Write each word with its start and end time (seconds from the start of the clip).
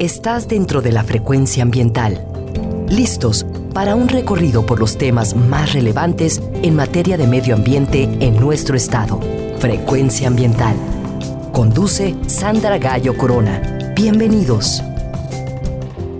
Estás 0.00 0.48
dentro 0.48 0.82
de 0.82 0.90
la 0.90 1.04
frecuencia 1.04 1.62
ambiental. 1.62 2.26
Listos 2.88 3.46
para 3.72 3.94
un 3.94 4.08
recorrido 4.08 4.66
por 4.66 4.80
los 4.80 4.98
temas 4.98 5.36
más 5.36 5.72
relevantes 5.72 6.42
en 6.64 6.74
materia 6.74 7.16
de 7.16 7.28
medio 7.28 7.54
ambiente 7.54 8.02
en 8.18 8.34
nuestro 8.40 8.76
estado. 8.76 9.20
Frecuencia 9.60 10.26
ambiental. 10.26 10.74
Conduce 11.52 12.16
Sandra 12.26 12.78
Gallo 12.78 13.16
Corona. 13.16 13.92
Bienvenidos. 13.94 14.82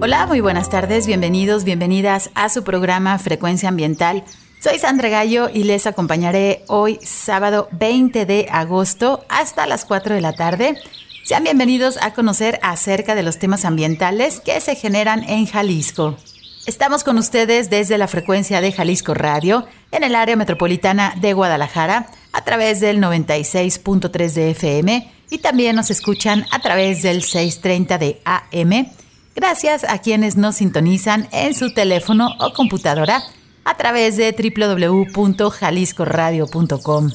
Hola, 0.00 0.26
muy 0.28 0.40
buenas 0.40 0.70
tardes, 0.70 1.08
bienvenidos, 1.08 1.64
bienvenidas 1.64 2.30
a 2.36 2.50
su 2.50 2.62
programa 2.62 3.18
Frecuencia 3.18 3.70
Ambiental. 3.70 4.22
Soy 4.60 4.78
Sandra 4.78 5.08
Gallo 5.08 5.48
y 5.52 5.64
les 5.64 5.88
acompañaré 5.88 6.62
hoy 6.68 7.00
sábado 7.02 7.68
20 7.72 8.24
de 8.24 8.46
agosto 8.52 9.24
hasta 9.28 9.66
las 9.66 9.84
4 9.84 10.14
de 10.14 10.20
la 10.20 10.32
tarde 10.32 10.78
sean 11.24 11.42
bienvenidos 11.42 11.98
a 12.02 12.12
conocer 12.12 12.60
acerca 12.62 13.14
de 13.14 13.22
los 13.22 13.38
temas 13.38 13.64
ambientales 13.64 14.40
que 14.40 14.60
se 14.60 14.74
generan 14.74 15.24
en 15.24 15.46
Jalisco. 15.46 16.18
Estamos 16.66 17.02
con 17.02 17.16
ustedes 17.16 17.70
desde 17.70 17.96
la 17.96 18.08
frecuencia 18.08 18.60
de 18.60 18.72
Jalisco 18.72 19.14
Radio 19.14 19.64
en 19.90 20.04
el 20.04 20.14
área 20.14 20.36
metropolitana 20.36 21.14
de 21.18 21.32
Guadalajara 21.32 22.08
a 22.32 22.44
través 22.44 22.80
del 22.80 22.98
96.3 22.98 24.32
de 24.32 24.50
FM 24.50 25.10
y 25.30 25.38
también 25.38 25.76
nos 25.76 25.90
escuchan 25.90 26.44
a 26.50 26.58
través 26.58 27.00
del 27.02 27.22
630 27.22 27.96
de 27.96 28.20
AM. 28.26 28.92
Gracias 29.34 29.84
a 29.84 29.96
quienes 29.98 30.36
nos 30.36 30.56
sintonizan 30.56 31.26
en 31.32 31.54
su 31.54 31.72
teléfono 31.72 32.34
o 32.38 32.52
computadora 32.52 33.22
a 33.64 33.78
través 33.78 34.18
de 34.18 34.32
www.jaliscoradio.com. 34.32 37.10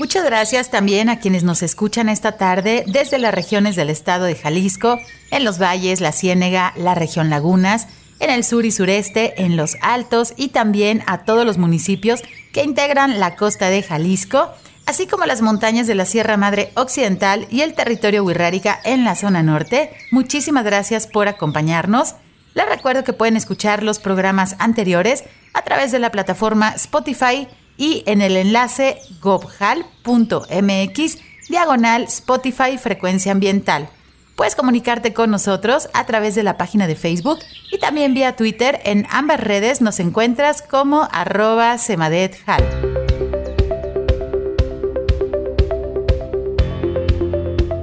Muchas 0.00 0.24
gracias 0.24 0.70
también 0.70 1.10
a 1.10 1.18
quienes 1.18 1.44
nos 1.44 1.62
escuchan 1.62 2.08
esta 2.08 2.38
tarde 2.38 2.84
desde 2.86 3.18
las 3.18 3.34
regiones 3.34 3.76
del 3.76 3.90
estado 3.90 4.24
de 4.24 4.34
Jalisco, 4.34 4.98
en 5.30 5.44
los 5.44 5.60
valles, 5.60 6.00
la 6.00 6.10
Ciénega, 6.10 6.72
la 6.74 6.94
región 6.94 7.28
Lagunas, 7.28 7.86
en 8.18 8.30
el 8.30 8.42
sur 8.42 8.64
y 8.64 8.70
sureste, 8.70 9.44
en 9.44 9.58
los 9.58 9.76
altos 9.82 10.32
y 10.38 10.48
también 10.48 11.02
a 11.06 11.24
todos 11.24 11.44
los 11.44 11.58
municipios 11.58 12.22
que 12.54 12.64
integran 12.64 13.20
la 13.20 13.36
costa 13.36 13.68
de 13.68 13.82
Jalisco, 13.82 14.48
así 14.86 15.06
como 15.06 15.26
las 15.26 15.42
montañas 15.42 15.86
de 15.86 15.96
la 15.96 16.06
Sierra 16.06 16.38
Madre 16.38 16.72
Occidental 16.76 17.46
y 17.50 17.60
el 17.60 17.74
territorio 17.74 18.24
Huirrárica 18.24 18.80
en 18.84 19.04
la 19.04 19.14
zona 19.14 19.42
norte. 19.42 19.90
Muchísimas 20.12 20.64
gracias 20.64 21.08
por 21.08 21.28
acompañarnos. 21.28 22.14
Les 22.54 22.66
recuerdo 22.66 23.04
que 23.04 23.12
pueden 23.12 23.36
escuchar 23.36 23.82
los 23.82 23.98
programas 23.98 24.56
anteriores 24.60 25.24
a 25.52 25.60
través 25.60 25.92
de 25.92 25.98
la 25.98 26.10
plataforma 26.10 26.70
Spotify 26.70 27.48
y 27.80 28.04
en 28.04 28.20
el 28.20 28.36
enlace 28.36 29.00
gobhal.mx 29.22 31.18
diagonal 31.48 32.02
Spotify 32.04 32.76
Frecuencia 32.78 33.32
Ambiental. 33.32 33.88
Puedes 34.36 34.54
comunicarte 34.54 35.14
con 35.14 35.30
nosotros 35.30 35.88
a 35.94 36.04
través 36.04 36.34
de 36.34 36.42
la 36.42 36.58
página 36.58 36.86
de 36.86 36.94
Facebook 36.94 37.38
y 37.72 37.78
también 37.78 38.12
vía 38.12 38.36
Twitter. 38.36 38.80
En 38.84 39.06
ambas 39.10 39.40
redes 39.40 39.80
nos 39.80 39.98
encuentras 39.98 40.60
como 40.60 41.08
arroba 41.10 41.78
semadethal. 41.78 42.62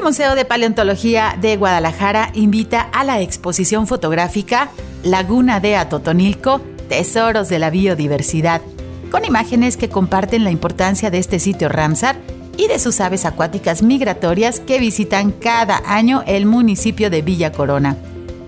El 0.00 0.06
Museo 0.06 0.34
de 0.34 0.46
Paleontología 0.46 1.36
de 1.38 1.58
Guadalajara 1.58 2.30
invita 2.32 2.80
a 2.80 3.04
la 3.04 3.20
exposición 3.20 3.86
fotográfica 3.86 4.70
Laguna 5.04 5.60
de 5.60 5.76
Atotonilco, 5.76 6.62
Tesoros 6.88 7.50
de 7.50 7.58
la 7.58 7.68
Biodiversidad, 7.68 8.62
con 9.10 9.26
imágenes 9.26 9.76
que 9.76 9.90
comparten 9.90 10.42
la 10.42 10.50
importancia 10.50 11.10
de 11.10 11.18
este 11.18 11.38
sitio 11.38 11.68
Ramsar 11.68 12.16
y 12.56 12.66
de 12.66 12.78
sus 12.78 12.98
aves 13.02 13.26
acuáticas 13.26 13.82
migratorias 13.82 14.58
que 14.58 14.78
visitan 14.78 15.32
cada 15.32 15.82
año 15.84 16.24
el 16.26 16.46
municipio 16.46 17.10
de 17.10 17.20
Villa 17.20 17.52
Corona. 17.52 17.94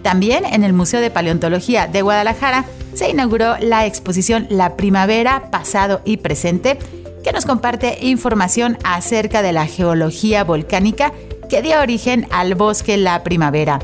También 0.01 0.47
en 0.47 0.65
el 0.65 0.73
Museo 0.73 1.03
de 1.03 1.11
Paleontología 1.11 1.87
de 1.87 2.01
Guadalajara 2.01 2.65
se 2.95 3.11
inauguró 3.11 3.59
la 3.61 3.85
exposición 3.85 4.47
La 4.49 4.75
Primavera, 4.75 5.51
Pasado 5.51 6.01
y 6.07 6.17
Presente, 6.17 6.79
que 7.23 7.33
nos 7.33 7.45
comparte 7.45 7.99
información 8.01 8.79
acerca 8.85 9.43
de 9.43 9.53
la 9.53 9.67
geología 9.67 10.45
volcánica 10.45 11.13
que 11.53 11.61
dio 11.61 11.83
origen 11.83 12.27
al 12.31 12.55
bosque 12.55 12.97
La 12.97 13.23
Primavera. 13.23 13.79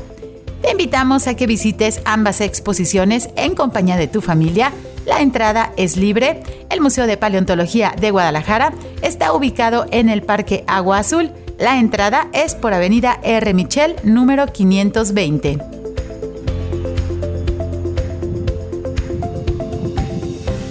Te 0.63 0.71
invitamos 0.71 1.27
a 1.27 1.35
que 1.35 1.45
visites 1.45 2.01
ambas 2.03 2.41
exposiciones 2.41 3.29
en 3.35 3.53
compañía 3.53 3.95
de 3.95 4.07
tu 4.07 4.21
familia. 4.21 4.73
La 5.05 5.21
entrada 5.21 5.71
es 5.77 5.95
libre. 5.95 6.41
El 6.71 6.81
Museo 6.81 7.05
de 7.05 7.15
Paleontología 7.15 7.93
de 8.01 8.09
Guadalajara 8.09 8.73
está 9.03 9.33
ubicado 9.33 9.85
en 9.91 10.09
el 10.09 10.23
Parque 10.23 10.63
Agua 10.65 10.97
Azul. 10.97 11.29
La 11.59 11.77
entrada 11.77 12.27
es 12.33 12.55
por 12.55 12.73
Avenida 12.73 13.19
R. 13.21 13.53
Michel, 13.53 13.97
número 14.01 14.47
520. 14.47 15.59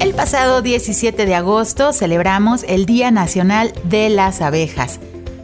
El 0.01 0.15
pasado 0.15 0.63
17 0.63 1.27
de 1.27 1.35
agosto 1.37 1.93
celebramos 1.93 2.65
el 2.67 2.87
Día 2.87 3.13
Nacional 3.13 3.73
de 3.85 4.09
las 4.09 4.41
Abejas 4.41 4.99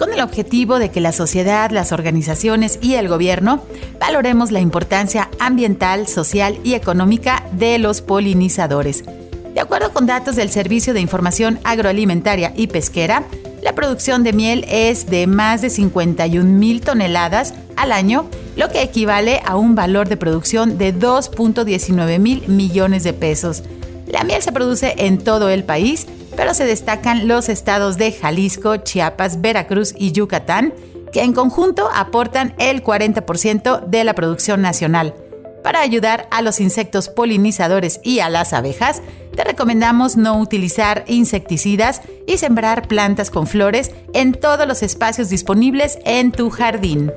con 0.05 0.13
el 0.13 0.21
objetivo 0.21 0.79
de 0.79 0.91
que 0.91 1.01
la 1.01 1.13
sociedad, 1.13 1.71
las 1.71 1.91
organizaciones 1.91 2.79
y 2.83 2.97
el 2.97 3.09
gobierno 3.09 3.65
valoremos 3.99 4.51
la 4.51 4.61
importancia 4.61 5.31
ambiental, 5.39 6.07
social 6.09 6.59
y 6.63 6.75
económica 6.75 7.47
de 7.53 7.79
los 7.79 8.03
polinizadores. 8.03 9.03
De 9.55 9.61
acuerdo 9.61 9.95
con 9.95 10.05
datos 10.05 10.37
del 10.37 10.51
Servicio 10.51 10.93
de 10.93 11.01
Información 11.01 11.59
Agroalimentaria 11.65 12.53
y 12.55 12.67
Pesquera, 12.67 13.25
la 13.63 13.75
producción 13.75 14.25
de 14.25 14.35
miel 14.35 14.67
es 14.69 15.07
de 15.07 15.27
más 15.27 15.63
de 15.63 15.71
51 15.71 16.45
mil 16.51 16.83
toneladas 16.83 17.55
al 17.75 17.91
año, 17.91 18.27
lo 18.57 18.69
que 18.69 18.83
equivale 18.83 19.41
a 19.47 19.57
un 19.57 19.75
valor 19.75 20.11
de 20.11 20.19
producción 20.19 20.77
de 20.77 20.95
2.19 20.95 22.19
mil 22.19 22.47
millones 22.47 23.05
de 23.05 23.15
pesos. 23.15 23.63
La 24.07 24.23
miel 24.23 24.43
se 24.43 24.53
produce 24.53 24.97
en 24.99 25.17
todo 25.17 25.49
el 25.49 25.65
país 25.65 26.07
pero 26.37 26.55
se 26.55 26.65
destacan 26.65 27.29
los 27.29 27.49
estados 27.49 27.97
de 27.97 28.13
Jalisco, 28.13 28.77
Chiapas, 28.79 29.41
Veracruz 29.41 29.95
y 29.97 30.13
Yucatán, 30.13 30.75
que 31.13 31.23
en 31.23 31.33
conjunto 31.33 31.89
aportan 31.95 32.55
el 32.59 32.83
40% 32.83 33.87
de 33.87 34.05
la 34.05 34.15
producción 34.15 34.63
nacional. 34.63 35.15
Para 35.63 35.81
ayudar 35.81 36.29
a 36.31 36.43
los 36.43 36.61
insectos 36.61 37.09
polinizadores 37.09 38.01
y 38.03 38.19
a 38.19 38.29
las 38.29 38.53
abejas, 38.53 39.01
te 39.35 39.45
recomendamos 39.45 40.17
no 40.17 40.39
utilizar 40.39 41.05
insecticidas 41.07 42.03
y 42.27 42.37
sembrar 42.37 42.87
plantas 42.87 43.31
con 43.31 43.47
flores 43.47 43.91
en 44.13 44.33
todos 44.33 44.69
los 44.69 44.83
espacios 44.83 45.31
disponibles 45.31 45.99
en 46.05 46.33
tu 46.33 46.51
jardín. 46.51 47.11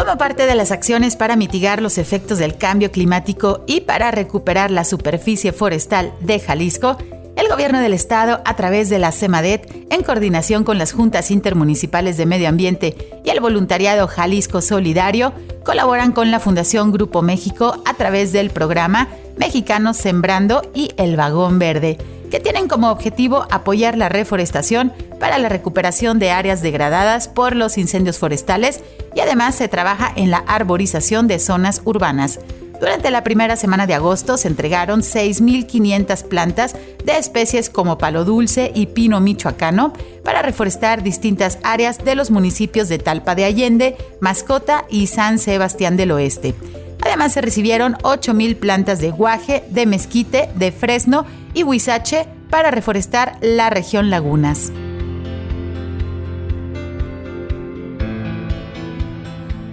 Como 0.00 0.16
parte 0.16 0.46
de 0.46 0.54
las 0.54 0.72
acciones 0.72 1.14
para 1.14 1.36
mitigar 1.36 1.82
los 1.82 1.98
efectos 1.98 2.38
del 2.38 2.56
cambio 2.56 2.90
climático 2.90 3.64
y 3.66 3.82
para 3.82 4.10
recuperar 4.10 4.70
la 4.70 4.84
superficie 4.84 5.52
forestal 5.52 6.14
de 6.20 6.40
Jalisco, 6.40 6.96
el 7.36 7.48
gobierno 7.48 7.80
del 7.80 7.92
estado, 7.92 8.40
a 8.46 8.56
través 8.56 8.88
de 8.88 8.98
la 8.98 9.12
CEMADET, 9.12 9.70
en 9.90 10.02
coordinación 10.02 10.64
con 10.64 10.78
las 10.78 10.94
juntas 10.94 11.30
intermunicipales 11.30 12.16
de 12.16 12.24
medio 12.24 12.48
ambiente 12.48 13.20
y 13.22 13.28
el 13.28 13.40
voluntariado 13.40 14.08
Jalisco 14.08 14.62
Solidario, 14.62 15.34
colaboran 15.66 16.12
con 16.12 16.30
la 16.30 16.40
Fundación 16.40 16.92
Grupo 16.92 17.20
México 17.20 17.82
a 17.84 17.92
través 17.92 18.32
del 18.32 18.48
programa 18.48 19.08
Mexicanos 19.36 19.98
Sembrando 19.98 20.62
y 20.74 20.92
El 20.96 21.16
Vagón 21.16 21.58
Verde, 21.58 21.98
que 22.30 22.40
tienen 22.40 22.68
como 22.68 22.90
objetivo 22.90 23.46
apoyar 23.50 23.98
la 23.98 24.08
reforestación 24.08 24.92
para 25.18 25.38
la 25.38 25.48
recuperación 25.48 26.18
de 26.18 26.30
áreas 26.30 26.62
degradadas 26.62 27.28
por 27.28 27.56
los 27.56 27.76
incendios 27.76 28.18
forestales 28.18 28.80
y 29.14 29.20
además 29.20 29.56
se 29.56 29.68
trabaja 29.68 30.12
en 30.14 30.30
la 30.30 30.38
arborización 30.46 31.26
de 31.26 31.38
zonas 31.38 31.82
urbanas. 31.84 32.38
Durante 32.80 33.10
la 33.10 33.22
primera 33.22 33.56
semana 33.56 33.86
de 33.86 33.92
agosto 33.92 34.38
se 34.38 34.48
entregaron 34.48 35.02
6.500 35.02 36.24
plantas 36.28 36.74
de 37.04 37.18
especies 37.18 37.68
como 37.68 37.98
palo 37.98 38.24
dulce 38.24 38.72
y 38.74 38.86
pino 38.86 39.20
michoacano 39.20 39.92
para 40.24 40.40
reforestar 40.40 41.02
distintas 41.02 41.58
áreas 41.62 41.98
de 41.98 42.14
los 42.14 42.30
municipios 42.30 42.88
de 42.88 42.98
Talpa 42.98 43.34
de 43.34 43.44
Allende, 43.44 43.98
Mascota 44.20 44.86
y 44.88 45.08
San 45.08 45.38
Sebastián 45.38 45.98
del 45.98 46.12
Oeste. 46.12 46.54
Además 47.02 47.32
se 47.32 47.42
recibieron 47.42 47.94
8.000 47.96 48.56
plantas 48.56 49.00
de 49.00 49.10
guaje, 49.10 49.64
de 49.68 49.84
mezquite, 49.84 50.48
de 50.54 50.72
fresno 50.72 51.26
y 51.54 51.62
huizache 51.62 52.26
para 52.48 52.70
reforestar 52.70 53.36
la 53.40 53.70
región 53.70 54.10
Lagunas. 54.10 54.72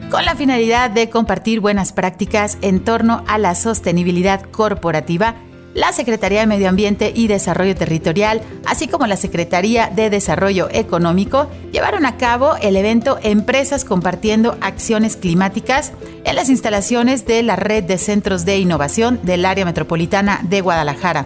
con 0.10 0.26
la 0.26 0.36
finalidad 0.36 0.90
de 0.90 1.10
compartir 1.10 1.60
buenas 1.60 1.92
prácticas 1.92 2.58
en 2.62 2.80
torno 2.84 3.24
a 3.28 3.38
la 3.38 3.56
sostenibilidad 3.56 4.42
corporativa, 4.42 5.36
la 5.74 5.92
Secretaría 5.92 6.40
de 6.40 6.48
Medio 6.48 6.70
Ambiente 6.70 7.12
y 7.14 7.28
Desarrollo 7.28 7.76
Territorial, 7.76 8.42
así 8.66 8.88
como 8.88 9.06
la 9.06 9.18
Secretaría 9.18 9.92
de 9.94 10.10
Desarrollo 10.10 10.70
Económico, 10.72 11.48
llevaron 11.72 12.06
a 12.06 12.18
cabo 12.18 12.56
el 12.62 12.78
evento 12.78 13.20
Empresas 13.22 13.86
Compartiendo 13.86 14.58
Acciones 14.62 15.18
Climáticas 15.18 15.92
en 16.24 16.36
las 16.36 16.50
instalaciones 16.50 17.28
de 17.28 17.44
la 17.44 17.56
Red 17.56 17.84
de 17.84 17.98
Centros 17.98 18.44
de 18.44 18.58
Innovación 18.58 19.20
del 19.22 19.46
Área 19.46 19.66
Metropolitana 19.66 20.40
de 20.42 20.62
Guadalajara. 20.62 21.26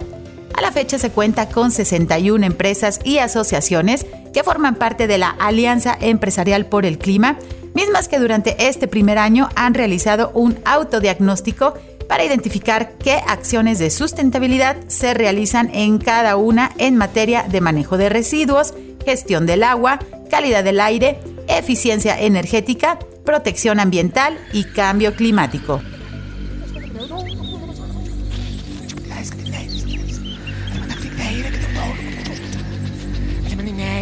A 0.54 0.62
la 0.62 0.72
fecha 0.72 0.98
se 1.00 1.12
cuenta 1.12 1.50
con 1.50 1.72
61 1.72 2.46
empresas 2.46 3.00
y 3.04 3.20
asociaciones 3.20 4.06
que 4.34 4.44
forman 4.44 4.76
parte 4.76 5.08
de 5.08 5.18
la 5.18 5.30
Alianza 5.30 5.98
Empresarial 6.00 6.66
por 6.66 6.86
el 6.86 6.98
Clima, 6.98 7.38
mismas 7.74 8.08
que 8.08 8.20
durante 8.20 8.68
este 8.68 8.88
primer 8.88 9.18
año 9.18 9.50
han 9.56 9.74
realizado 9.74 10.32
un 10.34 10.60
autodiagnóstico 10.66 11.74
para 12.08 12.26
identificar 12.26 12.94
qué 12.98 13.22
acciones 13.26 13.80
de 13.80 13.90
sustentabilidad 13.90 14.76
se 14.88 15.14
realizan 15.14 15.70
en 15.74 15.98
cada 15.98 16.36
una 16.36 16.72
en 16.78 16.98
materia 16.98 17.44
de 17.44 17.62
manejo 17.62 17.98
de 17.98 18.10
residuos, 18.10 18.74
gestión 19.06 19.46
del 19.46 19.64
agua, 19.64 20.00
calidad 20.30 20.64
del 20.64 20.82
aire, 20.82 21.20
eficiencia 21.48 22.20
energética, 22.20 23.00
protección 23.24 23.80
ambiental 23.80 24.38
y 24.52 24.66
cambio 24.66 25.16
climático. 25.16 25.82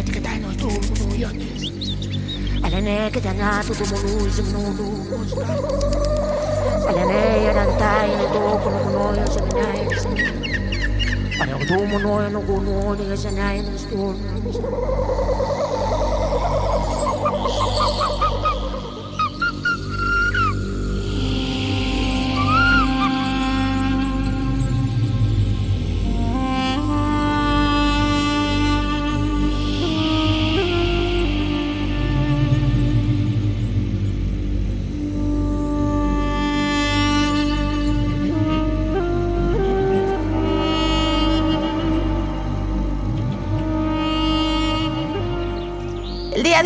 كده 0.02 0.28
انا 0.28 0.54
تومو 0.60 1.14
يعني 1.18 1.44
انا 2.64 3.08
كده 3.08 3.30
انا 3.30 3.62
تومو 3.62 4.26
يزمنو 4.26 4.94
انا 6.88 7.36
يا 7.36 7.52
دانتاي 7.52 8.28
تومو 8.32 8.70
نو 8.92 9.22
يزمناي 9.22 9.88
انا 11.42 11.64
تومو 11.64 11.98
نو 11.98 12.28
نو 12.28 12.60
نو 12.60 13.12
يزمناي 13.12 13.60
نستون 13.60 14.16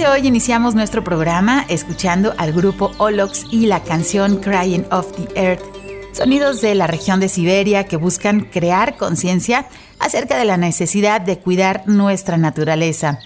hoy 0.06 0.26
iniciamos 0.26 0.74
nuestro 0.74 1.02
programa 1.02 1.64
escuchando 1.68 2.34
al 2.36 2.52
grupo 2.52 2.90
Olox 2.98 3.46
y 3.50 3.66
la 3.66 3.82
canción 3.82 4.36
Crying 4.36 4.84
of 4.90 5.10
the 5.16 5.40
Earth, 5.40 5.62
sonidos 6.12 6.60
de 6.60 6.74
la 6.74 6.86
región 6.86 7.20
de 7.20 7.28
Siberia 7.28 7.84
que 7.84 7.96
buscan 7.96 8.42
crear 8.42 8.98
conciencia 8.98 9.66
acerca 9.98 10.36
de 10.36 10.44
la 10.44 10.58
necesidad 10.58 11.22
de 11.22 11.38
cuidar 11.38 11.84
nuestra 11.86 12.36
naturaleza. 12.36 13.18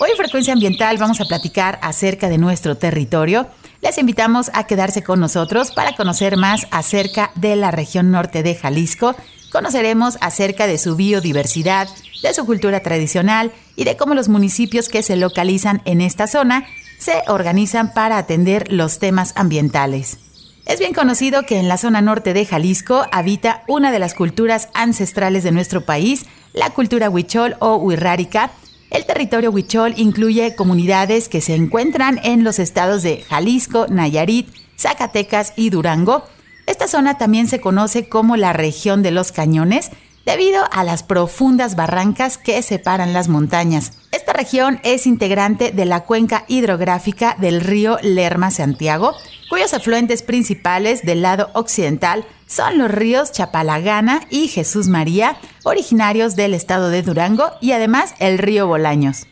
Hoy 0.00 0.10
en 0.10 0.16
Frecuencia 0.16 0.54
Ambiental 0.54 0.96
vamos 0.96 1.20
a 1.20 1.26
platicar 1.26 1.78
acerca 1.82 2.30
de 2.30 2.38
nuestro 2.38 2.76
territorio. 2.76 3.48
Les 3.82 3.98
invitamos 3.98 4.50
a 4.54 4.64
quedarse 4.64 5.02
con 5.02 5.20
nosotros 5.20 5.70
para 5.70 5.96
conocer 5.96 6.38
más 6.38 6.66
acerca 6.70 7.30
de 7.34 7.56
la 7.56 7.70
región 7.70 8.10
norte 8.10 8.42
de 8.42 8.54
Jalisco. 8.54 9.14
Conoceremos 9.52 10.16
acerca 10.22 10.66
de 10.66 10.78
su 10.78 10.96
biodiversidad, 10.96 11.88
de 12.22 12.34
su 12.34 12.46
cultura 12.46 12.80
tradicional 12.80 13.52
y 13.76 13.84
de 13.84 13.96
cómo 13.96 14.14
los 14.14 14.28
municipios 14.28 14.88
que 14.88 15.02
se 15.02 15.16
localizan 15.16 15.82
en 15.84 16.00
esta 16.00 16.26
zona 16.26 16.66
se 16.98 17.22
organizan 17.26 17.92
para 17.92 18.16
atender 18.16 18.72
los 18.72 18.98
temas 18.98 19.32
ambientales. 19.36 20.18
Es 20.64 20.78
bien 20.78 20.94
conocido 20.94 21.44
que 21.44 21.58
en 21.58 21.66
la 21.66 21.76
zona 21.76 22.00
norte 22.00 22.34
de 22.34 22.46
Jalisco 22.46 23.04
habita 23.10 23.64
una 23.66 23.90
de 23.90 23.98
las 23.98 24.14
culturas 24.14 24.68
ancestrales 24.74 25.42
de 25.42 25.50
nuestro 25.50 25.84
país, 25.84 26.26
la 26.52 26.70
cultura 26.70 27.10
huichol 27.10 27.56
o 27.58 27.76
huirrárica. 27.76 28.52
El 28.90 29.04
territorio 29.04 29.50
huichol 29.50 29.94
incluye 29.96 30.54
comunidades 30.54 31.28
que 31.28 31.40
se 31.40 31.56
encuentran 31.56 32.20
en 32.22 32.44
los 32.44 32.60
estados 32.60 33.02
de 33.02 33.24
Jalisco, 33.28 33.86
Nayarit, 33.88 34.48
Zacatecas 34.78 35.52
y 35.56 35.70
Durango. 35.70 36.24
Esta 36.66 36.86
zona 36.86 37.18
también 37.18 37.48
se 37.48 37.60
conoce 37.60 38.08
como 38.08 38.36
la 38.36 38.52
región 38.52 39.02
de 39.02 39.10
los 39.10 39.32
cañones 39.32 39.90
debido 40.24 40.64
a 40.70 40.84
las 40.84 41.02
profundas 41.02 41.76
barrancas 41.76 42.38
que 42.38 42.62
separan 42.62 43.12
las 43.12 43.28
montañas. 43.28 43.92
Esta 44.12 44.32
región 44.32 44.80
es 44.82 45.06
integrante 45.06 45.72
de 45.72 45.84
la 45.84 46.04
cuenca 46.04 46.44
hidrográfica 46.48 47.36
del 47.38 47.60
río 47.60 47.98
Lerma-Santiago, 48.02 49.14
cuyos 49.48 49.74
afluentes 49.74 50.22
principales 50.22 51.02
del 51.02 51.22
lado 51.22 51.50
occidental 51.54 52.24
son 52.46 52.78
los 52.78 52.90
ríos 52.90 53.32
Chapalagana 53.32 54.20
y 54.30 54.48
Jesús 54.48 54.88
María, 54.88 55.36
originarios 55.64 56.36
del 56.36 56.54
estado 56.54 56.90
de 56.90 57.02
Durango, 57.02 57.50
y 57.60 57.72
además 57.72 58.14
el 58.18 58.38
río 58.38 58.66
Bolaños. 58.66 59.26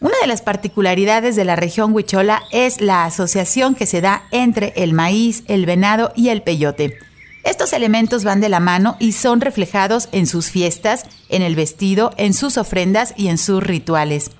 Una 0.00 0.14
de 0.20 0.26
las 0.26 0.42
particularidades 0.42 1.34
de 1.36 1.46
la 1.46 1.56
región 1.56 1.94
Huichola 1.94 2.42
es 2.50 2.82
la 2.82 3.04
asociación 3.04 3.74
que 3.74 3.86
se 3.86 4.02
da 4.02 4.24
entre 4.32 4.74
el 4.76 4.92
maíz, 4.92 5.44
el 5.46 5.64
venado 5.64 6.12
y 6.14 6.28
el 6.28 6.42
peyote. 6.42 6.98
Estos 7.44 7.74
elementos 7.74 8.24
van 8.24 8.40
de 8.40 8.48
la 8.48 8.58
mano 8.58 8.96
y 8.98 9.12
son 9.12 9.42
reflejados 9.42 10.08
en 10.12 10.26
sus 10.26 10.50
fiestas, 10.50 11.04
en 11.28 11.42
el 11.42 11.54
vestido, 11.54 12.12
en 12.16 12.32
sus 12.32 12.56
ofrendas 12.56 13.12
y 13.18 13.28
en 13.28 13.36
sus 13.36 13.62
rituales. 13.62 14.30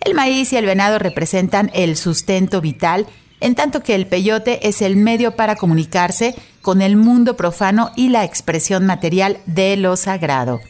El 0.00 0.14
maíz 0.14 0.52
y 0.52 0.56
el 0.56 0.66
venado 0.66 1.00
representan 1.00 1.70
el 1.74 1.96
sustento 1.96 2.60
vital, 2.60 3.06
en 3.40 3.56
tanto 3.56 3.82
que 3.82 3.96
el 3.96 4.06
peyote 4.06 4.68
es 4.68 4.80
el 4.80 4.94
medio 4.94 5.34
para 5.34 5.56
comunicarse 5.56 6.36
con 6.60 6.82
el 6.82 6.96
mundo 6.96 7.36
profano 7.36 7.90
y 7.96 8.10
la 8.10 8.24
expresión 8.24 8.86
material 8.86 9.38
de 9.46 9.76
lo 9.76 9.96
sagrado. 9.96 10.60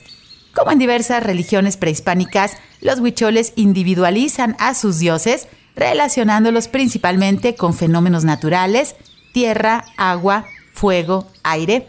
Como 0.54 0.70
en 0.70 0.78
diversas 0.78 1.22
religiones 1.22 1.76
prehispánicas, 1.76 2.52
los 2.80 3.00
huicholes 3.00 3.52
individualizan 3.56 4.56
a 4.58 4.72
sus 4.72 4.98
dioses, 4.98 5.48
relacionándolos 5.76 6.68
principalmente 6.68 7.54
con 7.54 7.74
fenómenos 7.74 8.24
naturales, 8.24 8.96
tierra, 9.32 9.84
agua, 9.98 10.46
fuego, 10.72 11.26
aire, 11.42 11.88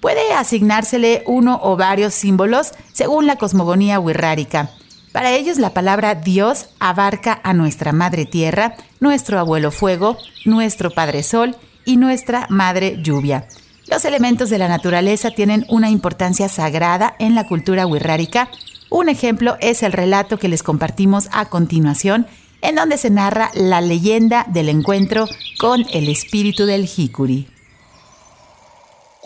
puede 0.00 0.32
asignársele 0.32 1.22
uno 1.26 1.58
o 1.62 1.76
varios 1.76 2.14
símbolos 2.14 2.72
según 2.92 3.26
la 3.26 3.36
cosmogonía 3.36 3.98
wixárika. 3.98 4.70
Para 5.12 5.32
ellos 5.32 5.58
la 5.58 5.72
palabra 5.72 6.14
Dios 6.14 6.68
abarca 6.78 7.40
a 7.42 7.54
nuestra 7.54 7.92
Madre 7.92 8.26
Tierra, 8.26 8.74
nuestro 9.00 9.38
abuelo 9.38 9.70
Fuego, 9.70 10.18
nuestro 10.44 10.90
Padre 10.90 11.22
Sol 11.22 11.56
y 11.86 11.96
nuestra 11.96 12.46
Madre 12.50 12.98
Lluvia. 13.02 13.48
Los 13.88 14.04
elementos 14.04 14.50
de 14.50 14.58
la 14.58 14.68
naturaleza 14.68 15.30
tienen 15.30 15.64
una 15.68 15.88
importancia 15.88 16.48
sagrada 16.48 17.14
en 17.18 17.34
la 17.34 17.46
cultura 17.46 17.86
wixárika. 17.86 18.50
Un 18.90 19.08
ejemplo 19.08 19.56
es 19.60 19.82
el 19.82 19.92
relato 19.92 20.38
que 20.38 20.48
les 20.48 20.62
compartimos 20.62 21.28
a 21.32 21.46
continuación, 21.46 22.26
en 22.60 22.74
donde 22.74 22.98
se 22.98 23.10
narra 23.10 23.50
la 23.54 23.80
leyenda 23.80 24.44
del 24.48 24.68
encuentro 24.68 25.26
con 25.58 25.86
el 25.92 26.08
espíritu 26.08 26.66
del 26.66 26.84
Hikuri. 26.84 27.55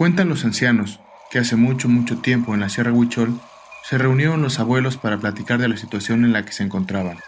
Cuentan 0.00 0.30
los 0.30 0.47
ancianos 0.47 0.99
que 1.30 1.38
hace 1.40 1.57
mucho, 1.57 1.87
mucho 1.87 2.16
tiempo 2.16 2.54
en 2.54 2.61
la 2.61 2.71
Sierra 2.71 2.90
Huichol 2.90 3.38
se 3.85 3.99
reunieron 3.99 4.40
los 4.40 4.59
abuelos 4.59 4.97
para 4.97 5.19
platicar 5.19 5.61
de 5.61 5.69
la 5.69 5.76
situación 5.76 6.25
en 6.25 6.33
la 6.33 6.42
que 6.42 6.52
se 6.52 6.62
encontraban. 6.62 7.19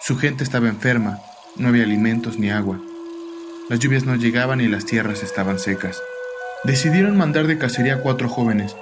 Su 0.00 0.18
gente 0.18 0.42
estaba 0.42 0.66
enferma, 0.66 1.20
no 1.54 1.68
había 1.68 1.84
alimentos 1.84 2.36
ni 2.36 2.50
agua. 2.50 2.80
Las 3.68 3.78
lluvias 3.78 4.02
no 4.02 4.16
llegaban 4.16 4.60
y 4.60 4.66
las 4.66 4.84
tierras 4.84 5.22
estaban 5.22 5.60
secas. 5.60 6.02
Decidieron 6.64 7.16
mandar 7.16 7.46
de 7.46 7.56
cacería 7.56 8.02
cuatro 8.02 8.28
jóvenes, 8.28 8.74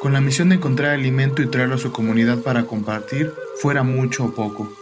con 0.00 0.14
la 0.14 0.22
misión 0.22 0.48
de 0.48 0.54
encontrar 0.54 0.92
alimento 0.92 1.42
y 1.42 1.50
traerlo 1.50 1.74
a 1.74 1.78
su 1.78 1.92
comunidad 1.92 2.38
para 2.38 2.64
compartir, 2.64 3.30
fuera 3.60 3.82
mucho 3.82 4.24
o 4.24 4.34
poco. 4.34 4.72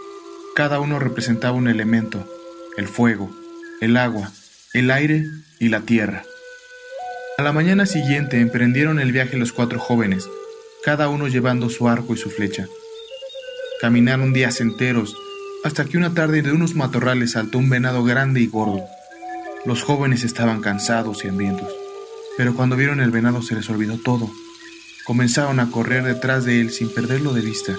Cada 0.54 0.78
uno 0.78 1.00
representaba 1.00 1.56
un 1.56 1.66
elemento, 1.66 2.24
el 2.76 2.86
fuego, 2.86 3.28
el 3.80 3.96
agua, 3.96 4.30
el 4.72 4.92
aire 4.92 5.26
y 5.58 5.68
la 5.68 5.80
tierra. 5.80 6.22
A 7.38 7.42
la 7.42 7.52
mañana 7.52 7.86
siguiente 7.86 8.40
emprendieron 8.40 9.00
el 9.00 9.10
viaje 9.10 9.38
los 9.38 9.52
cuatro 9.52 9.78
jóvenes, 9.78 10.28
cada 10.84 11.08
uno 11.08 11.28
llevando 11.28 11.70
su 11.70 11.88
arco 11.88 12.12
y 12.12 12.18
su 12.18 12.28
flecha. 12.28 12.68
Caminaron 13.80 14.34
días 14.34 14.60
enteros 14.60 15.16
hasta 15.64 15.86
que 15.86 15.96
una 15.96 16.12
tarde 16.12 16.42
de 16.42 16.52
unos 16.52 16.74
matorrales 16.74 17.32
saltó 17.32 17.56
un 17.56 17.70
venado 17.70 18.04
grande 18.04 18.40
y 18.40 18.48
gordo. 18.48 18.84
Los 19.64 19.82
jóvenes 19.82 20.24
estaban 20.24 20.60
cansados 20.60 21.24
y 21.24 21.28
hambrientos, 21.28 21.72
pero 22.36 22.54
cuando 22.54 22.76
vieron 22.76 23.00
el 23.00 23.10
venado 23.10 23.40
se 23.40 23.54
les 23.54 23.70
olvidó 23.70 23.96
todo. 23.96 24.30
Comenzaron 25.04 25.58
a 25.58 25.70
correr 25.70 26.04
detrás 26.04 26.44
de 26.44 26.60
él 26.60 26.70
sin 26.70 26.92
perderlo 26.92 27.32
de 27.32 27.40
vista. 27.40 27.74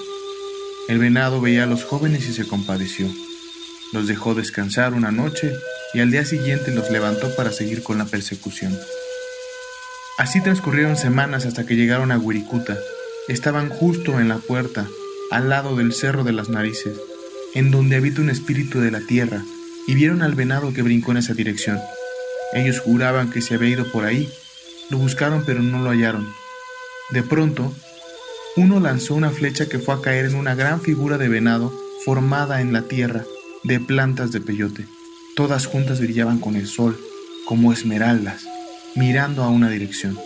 El 0.89 0.97
venado 0.97 1.41
veía 1.41 1.63
a 1.63 1.67
los 1.67 1.83
jóvenes 1.83 2.27
y 2.27 2.33
se 2.33 2.47
compadeció. 2.47 3.07
Los 3.93 4.07
dejó 4.07 4.33
descansar 4.33 4.95
una 4.95 5.11
noche 5.11 5.53
y 5.93 5.99
al 5.99 6.09
día 6.09 6.25
siguiente 6.25 6.73
los 6.73 6.89
levantó 6.89 7.35
para 7.35 7.51
seguir 7.51 7.83
con 7.83 7.99
la 7.99 8.05
persecución. 8.05 8.75
Así 10.17 10.41
transcurrieron 10.41 10.95
semanas 10.95 11.45
hasta 11.45 11.65
que 11.65 11.75
llegaron 11.75 12.11
a 12.11 12.17
Wirikuta. 12.17 12.77
Estaban 13.27 13.69
justo 13.69 14.19
en 14.19 14.29
la 14.29 14.37
puerta, 14.37 14.87
al 15.31 15.49
lado 15.49 15.75
del 15.75 15.93
Cerro 15.93 16.23
de 16.23 16.33
las 16.33 16.49
Narices 16.49 16.97
en 17.53 17.69
donde 17.69 17.95
habita 17.95 18.21
un 18.21 18.29
espíritu 18.29 18.79
de 18.79 18.91
la 18.91 19.01
tierra, 19.01 19.43
y 19.87 19.95
vieron 19.95 20.21
al 20.21 20.33
venado 20.33 20.73
que 20.73 20.81
brincó 20.81 21.11
en 21.11 21.17
esa 21.17 21.33
dirección. 21.33 21.79
Ellos 22.53 22.79
juraban 22.79 23.29
que 23.29 23.41
se 23.41 23.55
había 23.55 23.69
ido 23.69 23.91
por 23.91 24.05
ahí, 24.05 24.29
lo 24.89 24.97
buscaron 24.97 25.43
pero 25.45 25.61
no 25.61 25.79
lo 25.79 25.89
hallaron. 25.89 26.27
De 27.11 27.21
pronto, 27.21 27.73
uno 28.55 28.79
lanzó 28.79 29.15
una 29.15 29.29
flecha 29.29 29.67
que 29.67 29.79
fue 29.79 29.95
a 29.95 30.01
caer 30.01 30.25
en 30.25 30.35
una 30.35 30.55
gran 30.55 30.81
figura 30.81 31.17
de 31.17 31.27
venado 31.27 31.73
formada 32.05 32.61
en 32.61 32.73
la 32.73 32.83
tierra 32.83 33.23
de 33.63 33.79
plantas 33.79 34.31
de 34.31 34.41
peyote. 34.41 34.87
Todas 35.35 35.65
juntas 35.65 35.99
brillaban 35.99 36.39
con 36.39 36.55
el 36.55 36.67
sol, 36.67 36.97
como 37.45 37.73
esmeraldas, 37.73 38.45
mirando 38.95 39.43
a 39.43 39.49
una 39.49 39.69
dirección. 39.69 40.17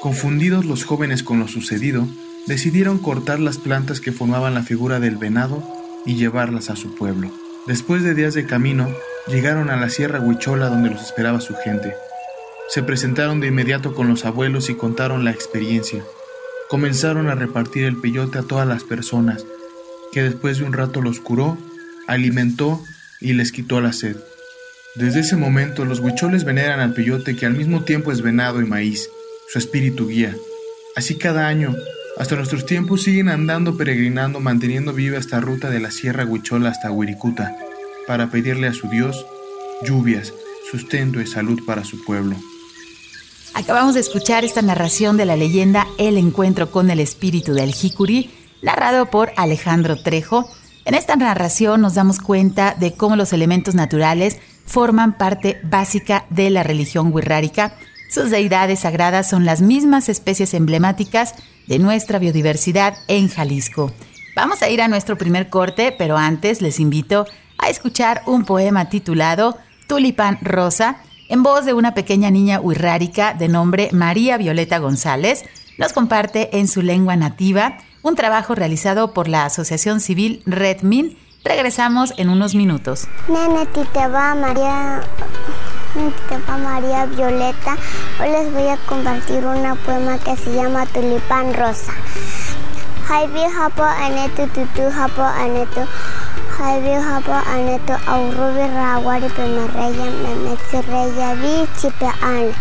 Confundidos 0.00 0.64
los 0.64 0.84
jóvenes 0.84 1.22
con 1.22 1.38
lo 1.40 1.48
sucedido, 1.48 2.06
decidieron 2.46 2.98
cortar 2.98 3.40
las 3.40 3.58
plantas 3.58 4.00
que 4.00 4.12
formaban 4.12 4.54
la 4.54 4.62
figura 4.62 5.00
del 5.00 5.16
venado 5.16 5.62
y 6.06 6.14
llevarlas 6.14 6.70
a 6.70 6.76
su 6.76 6.94
pueblo. 6.94 7.30
Después 7.66 8.02
de 8.02 8.14
días 8.14 8.34
de 8.34 8.46
camino, 8.46 8.88
llegaron 9.26 9.70
a 9.70 9.76
la 9.76 9.90
Sierra 9.90 10.20
Huichola 10.20 10.68
donde 10.68 10.90
los 10.90 11.02
esperaba 11.02 11.40
su 11.40 11.54
gente. 11.54 11.94
Se 12.68 12.82
presentaron 12.82 13.40
de 13.40 13.48
inmediato 13.48 13.94
con 13.94 14.08
los 14.08 14.24
abuelos 14.24 14.70
y 14.70 14.74
contaron 14.74 15.24
la 15.24 15.30
experiencia. 15.30 16.02
Comenzaron 16.68 17.28
a 17.28 17.34
repartir 17.34 17.84
el 17.84 17.96
peyote 17.96 18.38
a 18.38 18.42
todas 18.42 18.66
las 18.66 18.84
personas, 18.84 19.44
que 20.12 20.22
después 20.22 20.58
de 20.58 20.64
un 20.64 20.72
rato 20.72 21.02
los 21.02 21.20
curó, 21.20 21.58
alimentó 22.06 22.82
y 23.20 23.34
les 23.34 23.52
quitó 23.52 23.80
la 23.80 23.92
sed. 23.92 24.16
Desde 24.98 25.20
ese 25.20 25.36
momento 25.36 25.84
los 25.84 26.00
huicholes 26.00 26.42
veneran 26.42 26.80
al 26.80 26.92
peyote 26.92 27.36
que 27.36 27.46
al 27.46 27.54
mismo 27.54 27.84
tiempo 27.84 28.10
es 28.10 28.20
venado 28.20 28.60
y 28.60 28.64
maíz, 28.64 29.08
su 29.48 29.56
espíritu 29.56 30.08
guía. 30.08 30.34
Así 30.96 31.16
cada 31.16 31.46
año 31.46 31.72
hasta 32.18 32.34
nuestros 32.34 32.66
tiempos 32.66 33.04
siguen 33.04 33.28
andando 33.28 33.76
peregrinando, 33.76 34.40
manteniendo 34.40 34.92
viva 34.92 35.16
esta 35.16 35.38
ruta 35.38 35.70
de 35.70 35.78
la 35.78 35.92
Sierra 35.92 36.24
Huichola 36.24 36.70
hasta 36.70 36.90
Huiricuta, 36.90 37.56
para 38.08 38.28
pedirle 38.32 38.66
a 38.66 38.72
su 38.72 38.88
Dios 38.88 39.24
lluvias, 39.84 40.32
sustento 40.68 41.20
y 41.20 41.28
salud 41.28 41.60
para 41.64 41.84
su 41.84 42.04
pueblo. 42.04 42.34
Acabamos 43.54 43.94
de 43.94 44.00
escuchar 44.00 44.44
esta 44.44 44.62
narración 44.62 45.16
de 45.16 45.26
la 45.26 45.36
leyenda 45.36 45.86
El 45.98 46.18
encuentro 46.18 46.72
con 46.72 46.90
el 46.90 46.98
espíritu 46.98 47.54
del 47.54 47.72
Jicuri, 47.72 48.32
narrado 48.62 49.06
por 49.06 49.30
Alejandro 49.36 49.94
Trejo. 49.94 50.50
En 50.84 50.94
esta 50.94 51.14
narración 51.14 51.82
nos 51.82 51.94
damos 51.94 52.18
cuenta 52.18 52.74
de 52.76 52.94
cómo 52.94 53.14
los 53.14 53.32
elementos 53.32 53.76
naturales 53.76 54.38
forman 54.68 55.14
parte 55.14 55.60
básica 55.64 56.26
de 56.30 56.50
la 56.50 56.62
religión 56.62 57.12
wixárika. 57.12 57.74
Sus 58.10 58.30
deidades 58.30 58.80
sagradas 58.80 59.28
son 59.28 59.44
las 59.44 59.60
mismas 59.60 60.08
especies 60.08 60.54
emblemáticas 60.54 61.34
de 61.66 61.78
nuestra 61.78 62.18
biodiversidad 62.18 62.96
en 63.08 63.28
Jalisco. 63.28 63.92
Vamos 64.36 64.62
a 64.62 64.68
ir 64.68 64.80
a 64.80 64.88
nuestro 64.88 65.18
primer 65.18 65.48
corte, 65.48 65.92
pero 65.96 66.16
antes 66.16 66.62
les 66.62 66.78
invito 66.78 67.26
a 67.58 67.68
escuchar 67.68 68.22
un 68.26 68.44
poema 68.44 68.88
titulado 68.88 69.58
Tulipán 69.88 70.38
Rosa, 70.42 70.98
en 71.28 71.42
voz 71.42 71.64
de 71.64 71.74
una 71.74 71.92
pequeña 71.94 72.30
niña 72.30 72.60
huirrárica 72.60 73.34
de 73.34 73.48
nombre 73.48 73.88
María 73.92 74.38
Violeta 74.38 74.78
González. 74.78 75.44
Nos 75.76 75.92
comparte 75.92 76.56
en 76.58 76.68
su 76.68 76.82
lengua 76.82 77.16
nativa 77.16 77.78
un 78.02 78.14
trabajo 78.14 78.54
realizado 78.54 79.12
por 79.12 79.28
la 79.28 79.44
Asociación 79.44 80.00
Civil 80.00 80.42
Redmin. 80.46 81.16
Regresamos 81.44 82.12
en 82.16 82.28
unos 82.28 82.54
minutos. 82.54 83.06
Nene, 83.28 83.66
va 84.08 84.34
María 84.34 85.00
María 86.62 87.06
Violeta. 87.06 87.76
Hoy 88.20 88.30
les 88.30 88.52
voy 88.52 88.68
a 88.68 88.76
compartir 88.86 89.44
una 89.44 89.74
poema 89.74 90.18
que 90.18 90.36
se 90.36 90.54
llama 90.54 90.86
Tulipán 90.86 91.54
Rosa. 91.54 91.92
Haibi 93.08 93.40
hapo 93.40 93.82
anetu 93.82 94.46
tutu 94.48 94.82
hapo 94.94 95.22
anetu. 95.22 95.80
Haibi 96.58 96.90
hapo 96.90 97.32
anetu 97.54 97.94
aurubi 98.12 98.66
rawari 98.74 99.28
pemereya 99.36 100.06
memetsireya 100.22 101.34
vi 101.38 101.54
chipe 101.78 102.10
ane. 102.22 102.54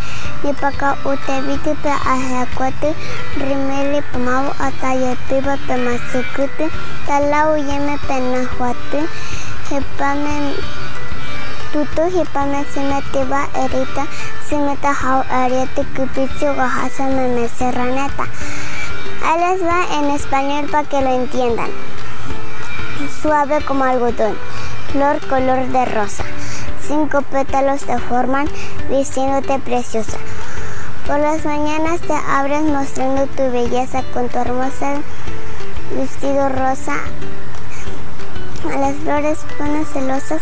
Nipaka 0.43 0.93
ute 1.05 1.41
vitu 1.41 1.73
pe 1.81 1.89
ahekwatu 1.89 2.93
rimeli 3.41 4.01
pemau 4.13 4.53
ataya 4.61 5.17
piba 5.27 5.57
pemasukutu. 5.67 6.69
Talau 7.07 7.57
yeme 7.57 7.97
penahuatu. 8.07 9.01
Hepame 9.69 10.53
tutu 11.73 12.03
hipame 12.13 12.65
simetiba 12.73 13.49
erita 13.63 14.05
simeta 14.45 14.93
hau 14.93 15.25
ariete 15.25 15.83
kupichu 15.97 16.53
me 17.15 17.25
meserraneta. 17.33 18.25
Ahí 19.25 19.41
les 19.41 19.61
va 19.65 19.79
en 19.97 20.11
español 20.11 20.69
para 20.69 20.87
que 20.87 21.01
lo 21.01 21.09
entiendan. 21.09 21.96
Suave 23.27 23.61
como 23.65 23.83
algodón, 23.83 24.37
flor 24.93 25.19
color 25.27 25.67
de 25.67 25.83
rosa. 25.83 26.23
Cinco 26.81 27.21
pétalos 27.23 27.81
te 27.81 27.99
forman 27.99 28.47
vistiéndote 28.89 29.59
preciosa. 29.59 30.17
Por 31.05 31.19
las 31.19 31.43
mañanas 31.43 31.99
te 31.99 32.13
abres 32.13 32.61
mostrando 32.61 33.27
tu 33.27 33.51
belleza 33.51 34.01
con 34.13 34.29
tu 34.29 34.37
hermosa 34.37 35.01
vestido 35.91 36.47
rosa. 36.47 36.93
A 38.73 38.77
las 38.77 38.95
flores 38.95 39.39
ponen 39.57 39.85
celosas 39.85 40.41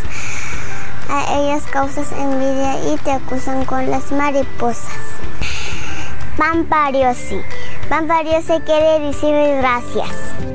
a 1.09 1.39
ellas 1.39 1.63
causas 1.71 2.11
envidia 2.11 2.93
y 2.93 2.97
te 2.97 3.13
acusan 3.13 3.65
con 3.65 3.89
las 3.89 4.11
mariposas. 4.11 4.93
Pampariosi. 6.37 7.41
Pampariosi 7.89 8.59
quiere 8.63 8.99
decir 8.99 9.33
gracias. 9.57 10.54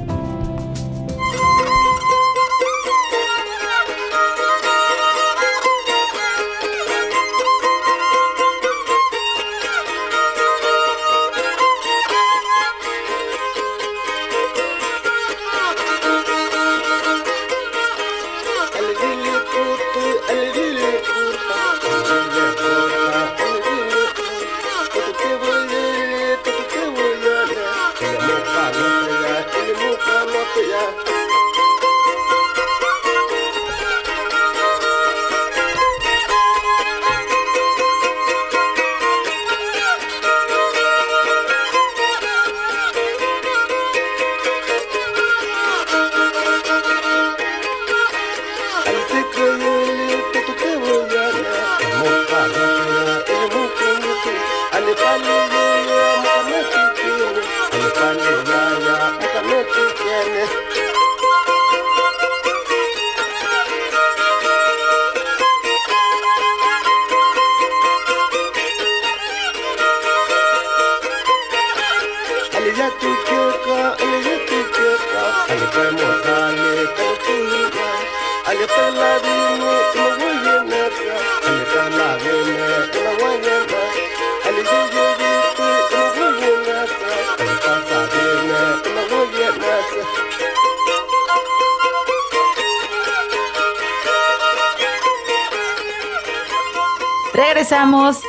Yeah. 30.81 31.10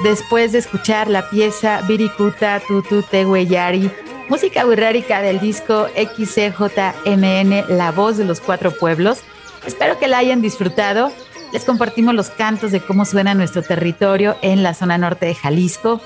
Después 0.02 0.52
de 0.52 0.58
escuchar 0.58 1.08
la 1.08 1.28
pieza 1.30 1.80
Birikuta 1.86 2.60
Tutu 2.66 3.02
Tehueyari, 3.02 3.90
música 4.28 4.64
burrárica 4.64 5.22
del 5.22 5.40
disco 5.40 5.88
XCJMN, 5.96 7.76
La 7.76 7.92
Voz 7.92 8.16
de 8.16 8.24
los 8.24 8.40
Cuatro 8.40 8.70
Pueblos. 8.72 9.20
Espero 9.66 9.98
que 9.98 10.08
la 10.08 10.18
hayan 10.18 10.40
disfrutado. 10.42 11.12
Les 11.52 11.64
compartimos 11.64 12.14
los 12.14 12.30
cantos 12.30 12.72
de 12.72 12.80
cómo 12.80 13.04
suena 13.04 13.34
nuestro 13.34 13.62
territorio 13.62 14.36
en 14.42 14.62
la 14.62 14.74
zona 14.74 14.98
norte 14.98 15.26
de 15.26 15.34
Jalisco. 15.34 16.00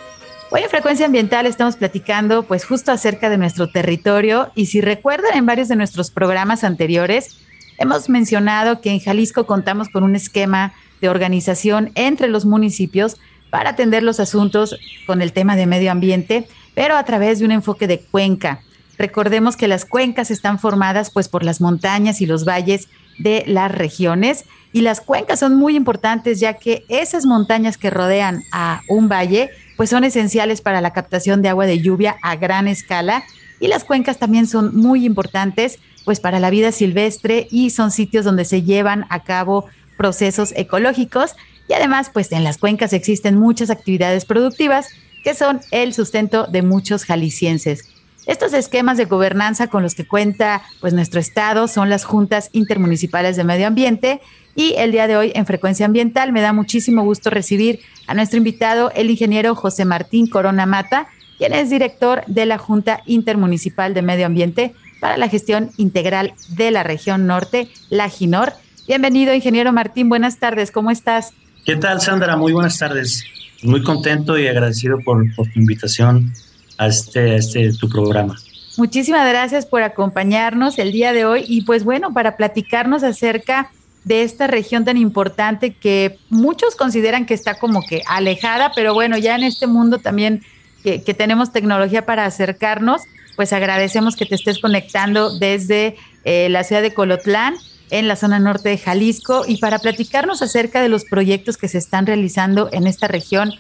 Hoy 0.51 0.63
en 0.63 0.71
Frecuencia 0.71 1.07
Ambiental 1.07 1.47
estamos 1.47 1.77
platicando 1.77 2.43
pues 2.43 2.65
justo 2.65 2.93
acerca 2.93 3.31
de 3.31 3.39
nuestro 3.39 3.69
territorio 3.69 4.51
y 4.55 4.67
si 4.67 4.81
recuerdan 4.81 5.37
en 5.37 5.47
varios 5.47 5.69
de 5.69 5.77
nuestros 5.77 6.11
programas 6.11 6.65
anteriores, 6.65 7.39
hemos 7.79 8.09
mencionado 8.09 8.81
que 8.81 8.91
en 8.91 9.01
Jalisco 9.01 9.47
contamos 9.47 9.89
con 9.89 10.05
un 10.05 10.17
esquema 10.17 10.73
de 11.01 11.09
organización 11.09 11.91
entre 11.95 12.29
los 12.29 12.45
municipios 12.45 13.17
para 13.51 13.71
atender 13.71 14.03
los 14.03 14.21
asuntos 14.21 14.77
con 15.07 15.23
el 15.23 15.33
tema 15.33 15.57
de 15.57 15.67
medio 15.67 15.91
ambiente, 15.91 16.49
pero 16.75 16.97
a 16.97 17.05
través 17.05 17.39
de 17.39 17.45
un 17.45 17.53
enfoque 17.53 17.87
de 17.87 18.01
cuenca. 18.01 18.61
Recordemos 18.99 19.57
que 19.57 19.69
las 19.69 19.85
cuencas 19.85 20.31
están 20.31 20.59
formadas 20.59 21.11
pues 21.11 21.29
por 21.29 21.45
las 21.45 21.61
montañas 21.61 22.21
y 22.21 22.27
los 22.27 22.45
valles 22.45 22.89
de 23.19 23.45
las 23.47 23.71
regiones 23.71 24.45
y 24.73 24.83
las 24.83 25.01
cuencas 25.01 25.41
son 25.41 25.55
muy 25.57 25.77
importantes 25.77 26.41
ya 26.41 26.55
que 26.55 26.85
esas 26.89 27.25
montañas 27.25 27.79
que 27.79 27.91
rodean 27.91 28.43
a 28.53 28.83
un 28.89 29.09
valle 29.09 29.51
pues 29.77 29.91
son 29.91 30.05
esenciales 30.05 30.61
para 30.61 30.81
la 30.81 30.93
captación 30.93 31.43
de 31.43 31.49
agua 31.49 31.67
de 31.67 31.81
lluvia 31.81 32.17
a 32.23 32.37
gran 32.37 32.69
escala 32.69 33.23
y 33.61 33.69
las 33.69 33.85
cuencas 33.85 34.19
también 34.19 34.47
son 34.47 34.77
muy 34.77 35.05
importantes 35.05 35.79
pues 36.05 36.21
para 36.21 36.41
la 36.41 36.51
vida 36.51 36.73
silvestre 36.73 37.49
y 37.51 37.71
son 37.71 37.91
sitios 37.91 38.25
donde 38.25 38.45
se 38.45 38.63
llevan 38.63 39.07
a 39.09 39.25
cabo 39.25 39.67
procesos 39.97 40.53
ecológicos 40.57 41.37
y 41.69 41.73
además 41.73 42.11
pues 42.13 42.33
en 42.33 42.45
las 42.45 42.59
cuencas 42.59 42.93
existen 42.93 43.39
muchas 43.39 43.71
actividades 43.71 44.25
productivas 44.25 44.89
que 45.25 45.35
son 45.35 45.61
el 45.71 45.93
sustento 45.93 46.47
de 46.47 46.63
muchos 46.63 47.05
jaliscienses. 47.05 47.89
Estos 48.27 48.53
esquemas 48.55 48.97
de 48.97 49.05
gobernanza 49.05 49.69
con 49.69 49.83
los 49.83 49.95
que 49.95 50.07
cuenta 50.07 50.63
pues 50.81 50.95
nuestro 50.95 51.21
estado 51.21 51.69
son 51.69 51.91
las 51.91 52.05
juntas 52.05 52.51
intermunicipales 52.53 53.37
de 53.37 53.45
medio 53.45 53.67
ambiente 53.67 54.21
y 54.55 54.75
el 54.79 54.91
día 54.91 55.07
de 55.07 55.17
hoy 55.17 55.33
en 55.35 55.47
Frecuencia 55.47 55.87
Ambiental 55.87 56.33
me 56.33 56.41
da 56.41 56.53
muchísimo 56.53 57.05
gusto 57.05 57.31
recibir 57.31 57.81
a 58.07 58.15
nuestro 58.15 58.39
invitado 58.39 58.91
el 58.95 59.11
ingeniero 59.11 59.55
José 59.55 59.85
Martín 59.85 60.29
Corona 60.29 60.67
Mata, 60.67 61.09
quien 61.39 61.53
es 61.53 61.71
director 61.71 62.25
de 62.27 62.47
la 62.47 62.59
Junta 62.59 63.03
Intermunicipal 63.07 63.95
de 63.95 64.03
Medio 64.03 64.27
Ambiente 64.27 64.75
para 65.01 65.19
la 65.19 65.29
gestión 65.29 65.71
integral 65.77 66.33
de 66.49 66.71
la 66.71 66.83
región 66.83 67.27
norte, 67.27 67.69
la 67.91 68.09
GINOR, 68.09 68.55
Bienvenido, 68.87 69.35
ingeniero 69.35 69.73
Martín. 69.73 70.09
Buenas 70.09 70.39
tardes. 70.39 70.71
¿Cómo 70.71 70.93
estás? 70.93 71.33
¿Qué 71.67 71.75
tal, 71.75 72.01
Sandra? 72.01 72.37
Muy 72.37 72.53
buenas 72.53 72.79
tardes. 72.79 73.25
Muy 73.65 73.83
contento 73.83 74.39
y 74.39 74.47
agradecido 74.47 75.01
por, 75.01 75.25
tu 75.35 75.43
invitación 75.57 76.33
a 76.79 76.87
este, 76.87 77.35
este 77.35 77.73
tu 77.73 77.89
programa. 77.89 78.37
Muchísimas 78.77 79.29
gracias 79.29 79.67
por 79.67 79.83
acompañarnos 79.83 80.79
el 80.79 80.93
día 80.93 81.13
de 81.13 81.25
hoy 81.25 81.45
y 81.49 81.63
pues 81.63 81.83
bueno, 81.83 82.15
para 82.15 82.37
platicarnos 82.37 83.03
acerca 83.03 83.73
de 84.05 84.23
esta 84.23 84.47
región 84.47 84.85
tan 84.85 84.97
importante 84.97 85.75
que 85.75 86.21
muchos 86.31 86.77
consideran 86.77 87.27
que 87.27 87.35
está 87.35 87.59
como 87.59 87.83
que 87.85 88.03
alejada, 88.07 88.71
pero 88.73 88.95
bueno, 88.95 89.19
ya 89.19 89.35
en 89.35 89.43
este 89.43 89.67
mundo 89.67 89.99
también 89.99 90.43
que, 90.85 91.01
tenemos 91.01 91.51
tecnología 91.51 92.07
para 92.07 92.27
acercarnos, 92.27 93.03
pues 93.35 93.53
agradecemos 93.53 94.15
que 94.15 94.25
te 94.25 94.37
estés 94.37 94.61
conectando 94.61 95.37
desde 95.37 95.97
eh, 96.23 96.49
la 96.49 96.63
ciudad 96.63 96.83
de 96.83 96.95
Colotlán 96.95 97.57
en 97.91 98.09
la 98.09 98.17
zona 98.17 98.39
norte 98.39 98.69
de 98.69 98.79
Jalisco 98.79 99.45
y 99.47 99.59
para 99.59 99.79
platicarnos 99.79 100.43
acerca 100.43 100.83
de 100.83 100.89
los 100.89 101.05
proyectos 101.05 101.57
que 101.57 101.69
se 101.69 101.79
están 101.79 102.07
realizando 102.07 102.69
en 102.73 102.87
esta 102.87 103.09
región. 103.09 103.53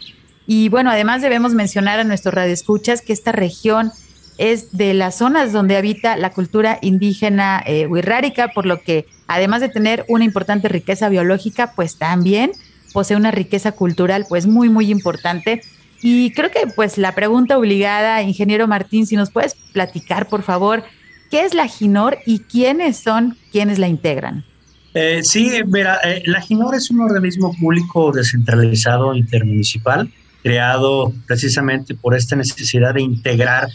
Y 0.46 0.68
bueno, 0.68 0.90
además 0.90 1.22
debemos 1.22 1.54
mencionar 1.54 1.98
a 1.98 2.04
nuestros 2.04 2.34
radioescuchas 2.34 3.02
que 3.02 3.12
esta 3.12 3.32
región 3.32 3.92
es 4.38 4.76
de 4.76 4.94
las 4.94 5.16
zonas 5.18 5.52
donde 5.52 5.76
habita 5.76 6.16
la 6.16 6.30
cultura 6.30 6.78
indígena 6.82 7.62
eh, 7.66 7.88
por 8.54 8.66
lo 8.66 8.80
que 8.82 9.06
además 9.26 9.60
de 9.60 9.68
tener 9.68 10.04
una 10.08 10.24
importante 10.24 10.68
riqueza 10.68 11.08
biológica, 11.08 11.72
pues 11.74 11.96
también 11.96 12.52
posee 12.92 13.16
una 13.16 13.30
riqueza 13.30 13.72
cultural 13.72 14.26
pues 14.28 14.46
muy, 14.46 14.68
muy 14.68 14.90
importante. 14.90 15.62
Y 16.02 16.30
creo 16.32 16.50
que 16.50 16.66
pues 16.74 16.98
la 16.98 17.14
pregunta 17.14 17.58
obligada, 17.58 18.22
ingeniero 18.22 18.68
Martín, 18.68 19.06
si 19.06 19.16
nos 19.16 19.30
puedes 19.30 19.54
platicar, 19.72 20.28
por 20.28 20.42
favor, 20.42 20.84
¿Qué 21.30 21.44
es 21.44 21.54
la 21.54 21.66
GINOR 21.66 22.18
y 22.26 22.40
quiénes 22.40 22.98
son 22.98 23.36
quienes 23.52 23.78
la 23.78 23.88
integran? 23.88 24.44
Eh, 24.94 25.22
sí, 25.22 25.50
mira, 25.66 25.98
eh, 26.04 26.22
la 26.26 26.40
GINOR 26.40 26.74
es 26.74 26.90
un 26.90 27.00
organismo 27.00 27.52
público 27.60 28.12
descentralizado 28.12 29.14
intermunicipal 29.14 30.10
creado 30.42 31.12
precisamente 31.26 31.94
por 31.94 32.14
esta 32.14 32.36
necesidad 32.36 32.94
de 32.94 33.02
integrar 33.02 33.68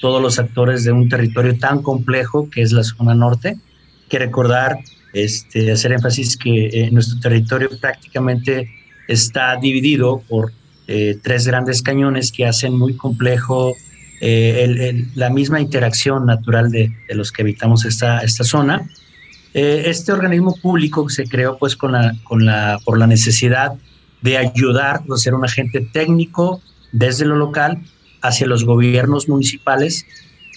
todos 0.00 0.20
los 0.20 0.38
actores 0.38 0.84
de 0.84 0.92
un 0.92 1.08
territorio 1.08 1.56
tan 1.58 1.82
complejo 1.82 2.50
que 2.50 2.62
es 2.62 2.72
la 2.72 2.82
zona 2.82 3.14
norte. 3.14 3.56
Que 4.08 4.18
recordar, 4.18 4.78
este, 5.12 5.72
hacer 5.72 5.92
énfasis 5.92 6.36
que 6.36 6.66
eh, 6.66 6.90
nuestro 6.90 7.20
territorio 7.20 7.70
prácticamente 7.80 8.68
está 9.08 9.56
dividido 9.56 10.22
por 10.28 10.52
tres 11.22 11.48
grandes 11.48 11.82
cañones 11.82 12.30
que 12.30 12.46
hacen 12.46 12.78
muy 12.78 12.94
complejo 12.94 13.74
eh, 14.20 15.04
la 15.14 15.30
misma 15.30 15.60
interacción 15.60 16.26
natural 16.26 16.70
de, 16.70 16.92
los 17.10 17.32
que 17.32 17.42
habitamos 17.42 17.84
esta, 17.84 18.20
esta 18.20 18.44
zona. 18.44 18.88
Eh, 19.54 19.84
este 19.86 20.12
organismo 20.12 20.54
público 20.56 21.08
se 21.08 21.24
creó 21.24 21.58
pues 21.58 21.76
con 21.76 21.92
la, 21.92 22.14
con 22.24 22.44
la, 22.44 22.78
por 22.84 22.98
la 22.98 23.06
necesidad 23.06 23.72
de 24.22 24.38
ayudar 24.38 25.02
a 25.10 25.16
ser 25.16 25.34
un 25.34 25.44
agente 25.44 25.80
técnico 25.80 26.60
desde 26.92 27.24
lo 27.24 27.36
local 27.36 27.82
hacia 28.22 28.46
los 28.46 28.64
gobiernos 28.64 29.28
municipales 29.28 30.06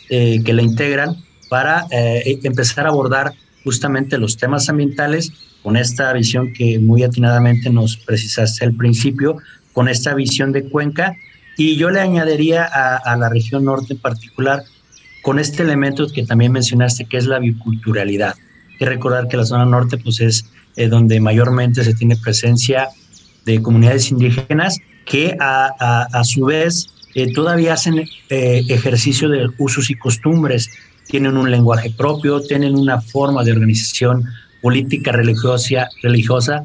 eh, 0.10 0.41
que 0.43 0.54
la 0.54 0.62
integran 0.62 1.15
para 1.50 1.86
empezar 1.91 2.86
a 2.86 2.89
abordar 2.89 3.34
justamente 3.63 4.19
los 4.19 4.38
temas 4.38 4.69
ambientales 4.69 5.34
con 5.63 5.76
esta 5.78 6.13
visión 6.13 6.54
que 6.54 6.80
muy 6.80 7.04
atinadamente 7.04 7.69
nos 7.69 7.98
precisaste 7.98 8.65
al 8.65 8.76
principio, 8.76 9.38
con 9.74 9.89
esta 9.89 10.13
visión 10.13 10.52
de 10.52 10.69
cuenca 10.69 11.15
y 11.60 11.76
yo 11.76 11.89
le 11.89 12.00
añadiría 12.00 12.63
a, 12.63 13.17
la 13.17 13.28
región 13.28 13.65
norte 13.65 13.91
en 13.91 14.00
particular 14.00 14.63
con 15.22 15.39
este 15.39 15.62
elemento 15.62 16.08
que 16.08 16.26
también 16.26 16.54
mencionaste, 16.54 17.04
que 17.04 17.17
es 17.17 17.26
la 17.26 17.38
biculturalidad. 17.38 18.34
Hay 18.69 18.78
que 18.78 18.86
recordar 18.86 19.28
que 19.28 19.36
la 19.36 19.45
zona 19.45 19.65
norte 19.65 19.98
pues, 19.98 20.22
es 20.22 20.45
eh, 20.78 20.88
donde 20.88 21.19
mayormente 21.19 21.84
se 21.84 21.93
tiene 21.93 22.15
presencia 22.15 22.88
de 23.45 23.62
comunidades 23.62 24.10
indígenas 24.10 24.80
que 25.04 25.36
a, 25.38 26.08
a, 26.13 26.24
su 26.24 26.45
vez 26.45 26.88
eh, 27.13 27.34
todavía 27.34 27.74
hacen 27.74 28.06
eh, 28.30 28.63
ejercicio 28.69 29.28
de 29.28 29.50
usos 29.58 29.89
y 29.89 29.95
costumbres, 29.95 30.69
tienen 31.08 31.36
un 31.36 31.52
lenguaje 31.52 31.89
propio, 31.89 32.39
tienen 32.39 32.78
una 32.78 33.02
forma 33.02 33.43
de 33.43 33.52
organización 33.52 34.24
política 34.62 35.12
religiosa, 35.12 35.89
religiosa 36.04 36.63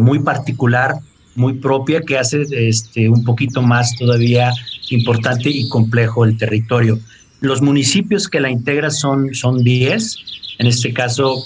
muy 0.00 0.18
particular 0.20 0.96
muy 1.38 1.54
propia 1.54 2.02
que 2.02 2.18
hace 2.18 2.44
este, 2.50 3.08
un 3.08 3.24
poquito 3.24 3.62
más 3.62 3.96
todavía 3.96 4.52
importante 4.90 5.48
y 5.48 5.68
complejo 5.68 6.24
el 6.24 6.36
territorio. 6.36 6.98
Los 7.40 7.62
municipios 7.62 8.28
que 8.28 8.40
la 8.40 8.50
integran 8.50 8.90
son, 8.90 9.34
son 9.34 9.62
10, 9.62 10.16
en 10.58 10.66
este 10.66 10.92
caso, 10.92 11.36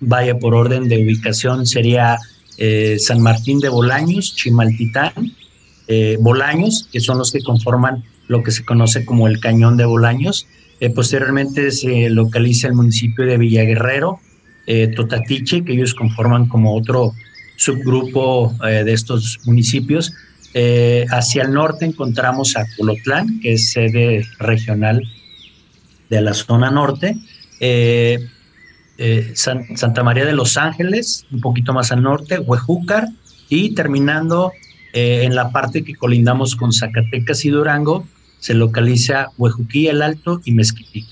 vaya 0.00 0.38
por 0.38 0.54
orden 0.54 0.88
de 0.88 1.02
ubicación, 1.04 1.64
sería 1.66 2.18
eh, 2.58 2.96
San 2.98 3.20
Martín 3.20 3.60
de 3.60 3.68
Bolaños, 3.68 4.34
Chimaltitán, 4.34 5.12
eh, 5.86 6.16
Bolaños, 6.20 6.88
que 6.92 7.00
son 7.00 7.18
los 7.18 7.30
que 7.30 7.42
conforman 7.42 8.02
lo 8.26 8.42
que 8.42 8.50
se 8.50 8.64
conoce 8.64 9.04
como 9.04 9.28
el 9.28 9.38
Cañón 9.38 9.76
de 9.76 9.84
Bolaños. 9.84 10.48
Eh, 10.80 10.90
posteriormente 10.90 11.70
se 11.70 12.10
localiza 12.10 12.66
el 12.66 12.74
municipio 12.74 13.24
de 13.24 13.38
Villaguerrero, 13.38 14.18
Totatiche, 14.94 15.64
que 15.64 15.72
ellos 15.72 15.92
conforman 15.92 16.46
como 16.46 16.76
otro 16.76 17.12
subgrupo 17.56 18.54
eh, 18.66 18.84
de 18.84 18.92
estos 18.92 19.40
municipios. 19.44 20.12
Eh, 20.54 21.06
hacia 21.10 21.44
el 21.44 21.52
norte 21.52 21.84
encontramos 21.84 22.56
a 22.56 22.66
Colotlán, 22.76 23.40
que 23.40 23.54
es 23.54 23.70
sede 23.70 24.26
regional 24.38 25.02
de 26.10 26.20
la 26.20 26.34
zona 26.34 26.70
norte. 26.70 27.16
Eh, 27.60 28.28
Santa 29.34 30.04
María 30.04 30.24
de 30.24 30.34
los 30.34 30.56
Ángeles, 30.56 31.26
un 31.32 31.40
poquito 31.40 31.72
más 31.72 31.90
al 31.90 32.02
norte, 32.02 32.38
Huejúcar, 32.38 33.08
y 33.48 33.74
terminando 33.74 34.52
en 34.94 35.34
la 35.34 35.50
parte 35.50 35.82
que 35.82 35.94
colindamos 35.94 36.54
con 36.54 36.72
Zacatecas 36.72 37.44
y 37.44 37.50
Durango, 37.50 38.06
se 38.38 38.54
localiza 38.54 39.28
Huejuquí 39.38 39.88
el 39.88 40.02
Alto 40.02 40.40
y 40.44 40.52
Mezquití. 40.52 41.06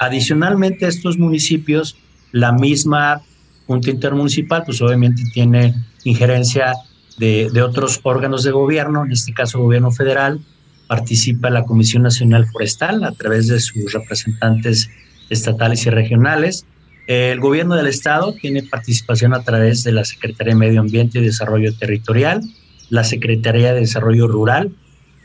Adicionalmente 0.00 0.86
estos 0.86 1.18
municipios, 1.18 1.96
la 2.32 2.52
misma 2.52 3.22
Junta 3.70 3.88
Intermunicipal, 3.88 4.64
pues 4.66 4.82
obviamente 4.82 5.22
tiene 5.32 5.72
injerencia 6.02 6.74
de, 7.18 7.62
otros 7.62 8.00
órganos 8.02 8.42
de 8.42 8.50
gobierno, 8.50 9.04
en 9.04 9.12
este 9.12 9.32
caso 9.32 9.60
gobierno 9.60 9.92
federal, 9.92 10.40
participa 10.88 11.50
la 11.50 11.62
Comisión 11.62 12.02
Nacional 12.02 12.46
Forestal 12.46 13.04
a 13.04 13.12
través 13.12 13.46
de 13.46 13.60
sus 13.60 13.92
representantes 13.92 14.90
estatales 15.28 15.86
y 15.86 15.90
regionales. 15.90 16.66
El 17.06 17.38
gobierno 17.38 17.76
del 17.76 17.86
estado 17.86 18.32
tiene 18.32 18.64
participación 18.64 19.34
a 19.34 19.44
través 19.44 19.84
de 19.84 19.92
la 19.92 20.04
Secretaría 20.04 20.54
de 20.54 20.58
Medio 20.58 20.80
Ambiente 20.80 21.20
y 21.20 21.22
Desarrollo 21.22 21.72
Territorial, 21.72 22.42
la 22.88 23.04
Secretaría 23.04 23.72
de 23.72 23.82
Desarrollo 23.82 24.26
Rural. 24.26 24.72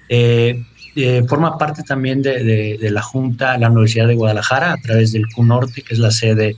Eh, 0.08 0.63
eh, 0.95 1.23
forma 1.27 1.58
parte 1.58 1.81
también 1.81 2.21
de, 2.21 2.77
la 2.91 3.01
Junta, 3.01 3.58
la 3.58 3.71
Universidad 3.71 4.08
de 4.08 4.13
Guadalajara, 4.13 4.71
a 4.71 4.77
través 4.77 5.13
del 5.13 5.25
CUNORTE, 5.34 5.81
que 5.81 5.95
es 5.95 5.99
la 5.99 6.12
sede 6.12 6.58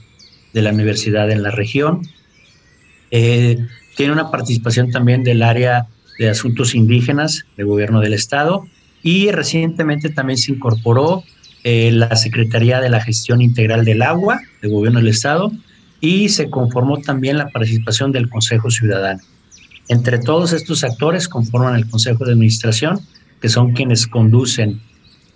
de 0.58 0.62
la 0.62 0.72
universidad 0.72 1.30
en 1.30 1.44
la 1.44 1.52
región. 1.52 2.02
Eh, 3.12 3.64
tiene 3.96 4.12
una 4.12 4.32
participación 4.32 4.90
también 4.90 5.22
del 5.22 5.42
área 5.44 5.86
de 6.18 6.28
asuntos 6.28 6.74
indígenas 6.74 7.44
del 7.56 7.66
gobierno 7.66 8.00
del 8.00 8.12
estado 8.12 8.66
y 9.04 9.30
recientemente 9.30 10.08
también 10.08 10.36
se 10.36 10.50
incorporó 10.50 11.22
eh, 11.62 11.92
la 11.92 12.16
Secretaría 12.16 12.80
de 12.80 12.90
la 12.90 13.00
Gestión 13.00 13.40
Integral 13.40 13.84
del 13.84 14.02
Agua 14.02 14.40
del 14.60 14.72
gobierno 14.72 14.98
del 14.98 15.08
estado 15.08 15.52
y 16.00 16.28
se 16.28 16.50
conformó 16.50 16.98
también 16.98 17.38
la 17.38 17.50
participación 17.50 18.10
del 18.10 18.28
Consejo 18.28 18.68
Ciudadano. 18.68 19.20
Entre 19.88 20.18
todos 20.18 20.52
estos 20.52 20.82
actores 20.82 21.28
conforman 21.28 21.76
el 21.76 21.88
Consejo 21.88 22.24
de 22.24 22.32
Administración, 22.32 22.98
que 23.40 23.48
son 23.48 23.74
quienes 23.74 24.08
conducen 24.08 24.80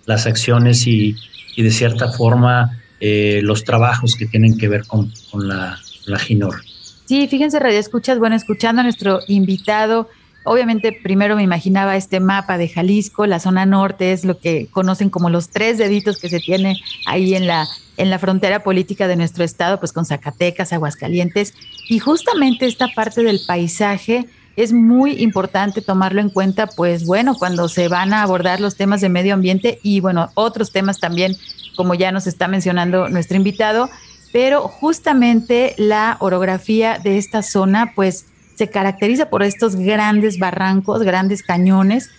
las 0.05 0.25
acciones 0.25 0.85
y, 0.85 1.15
de 1.55 1.71
cierta 1.71 2.11
forma 2.11 2.77
eh, 3.05 3.41
los 3.43 3.65
trabajos 3.65 4.15
que 4.15 4.25
tienen 4.25 4.57
que 4.57 4.69
ver 4.69 4.87
con, 4.87 5.11
la, 5.33 5.77
la 6.05 6.19
GINOR. 6.19 6.61
Sí, 7.03 7.27
fíjense, 7.27 7.59
Radio 7.59 7.77
Escuchas, 7.77 8.17
bueno, 8.17 8.33
escuchando 8.33 8.79
a 8.79 8.83
nuestro 8.83 9.19
invitado, 9.27 10.07
obviamente 10.45 10.97
primero 11.03 11.35
me 11.35 11.43
imaginaba 11.43 11.97
este 11.97 12.21
mapa 12.21 12.57
de 12.57 12.69
Jalisco, 12.69 13.25
la 13.25 13.41
zona 13.41 13.65
norte 13.65 14.13
es 14.13 14.23
lo 14.23 14.39
que 14.39 14.67
conocen 14.71 15.09
como 15.09 15.29
los 15.29 15.49
tres 15.49 15.77
deditos 15.77 16.17
que 16.17 16.29
se 16.29 16.39
tiene 16.39 16.79
ahí 17.05 17.35
en 17.35 17.45
la, 17.45 17.67
en 17.97 18.09
la 18.09 18.19
frontera 18.19 18.63
política 18.63 19.09
de 19.09 19.17
nuestro 19.17 19.43
estado, 19.43 19.79
pues 19.81 19.91
con 19.91 20.05
Zacatecas, 20.05 20.71
Aguascalientes, 20.71 21.55
y 21.89 21.99
justamente 21.99 22.67
esta 22.67 22.87
parte 22.95 23.21
del 23.21 23.41
paisaje 23.45 24.29
es 24.55 24.71
muy 24.71 25.21
importante 25.21 25.81
tomarlo 25.81 26.21
en 26.21 26.29
cuenta, 26.29 26.67
pues 26.67 27.05
bueno, 27.05 27.35
cuando 27.35 27.67
se 27.67 27.89
van 27.89 28.13
a 28.13 28.21
abordar 28.21 28.61
los 28.61 28.77
temas 28.77 29.01
de 29.01 29.09
medio 29.09 29.33
ambiente 29.33 29.79
y 29.83 29.99
bueno, 29.99 30.29
otros 30.35 30.71
temas 30.71 31.01
también, 31.01 31.35
como 31.75 31.93
ya 31.93 32.11
nos 32.11 32.27
está 32.27 32.47
mencionando 32.47 33.09
nuestro 33.09 33.37
invitado, 33.37 33.89
pero 34.31 34.67
justamente 34.67 35.75
la 35.77 36.17
orografía 36.19 36.99
de 36.99 37.17
esta 37.17 37.43
zona 37.43 37.93
pues 37.95 38.25
se 38.55 38.69
caracteriza 38.69 39.29
por 39.29 39.43
estos 39.43 39.75
grandes 39.75 40.39
barrancos, 40.39 41.03
grandes 41.03 41.43
cañones 41.43 42.09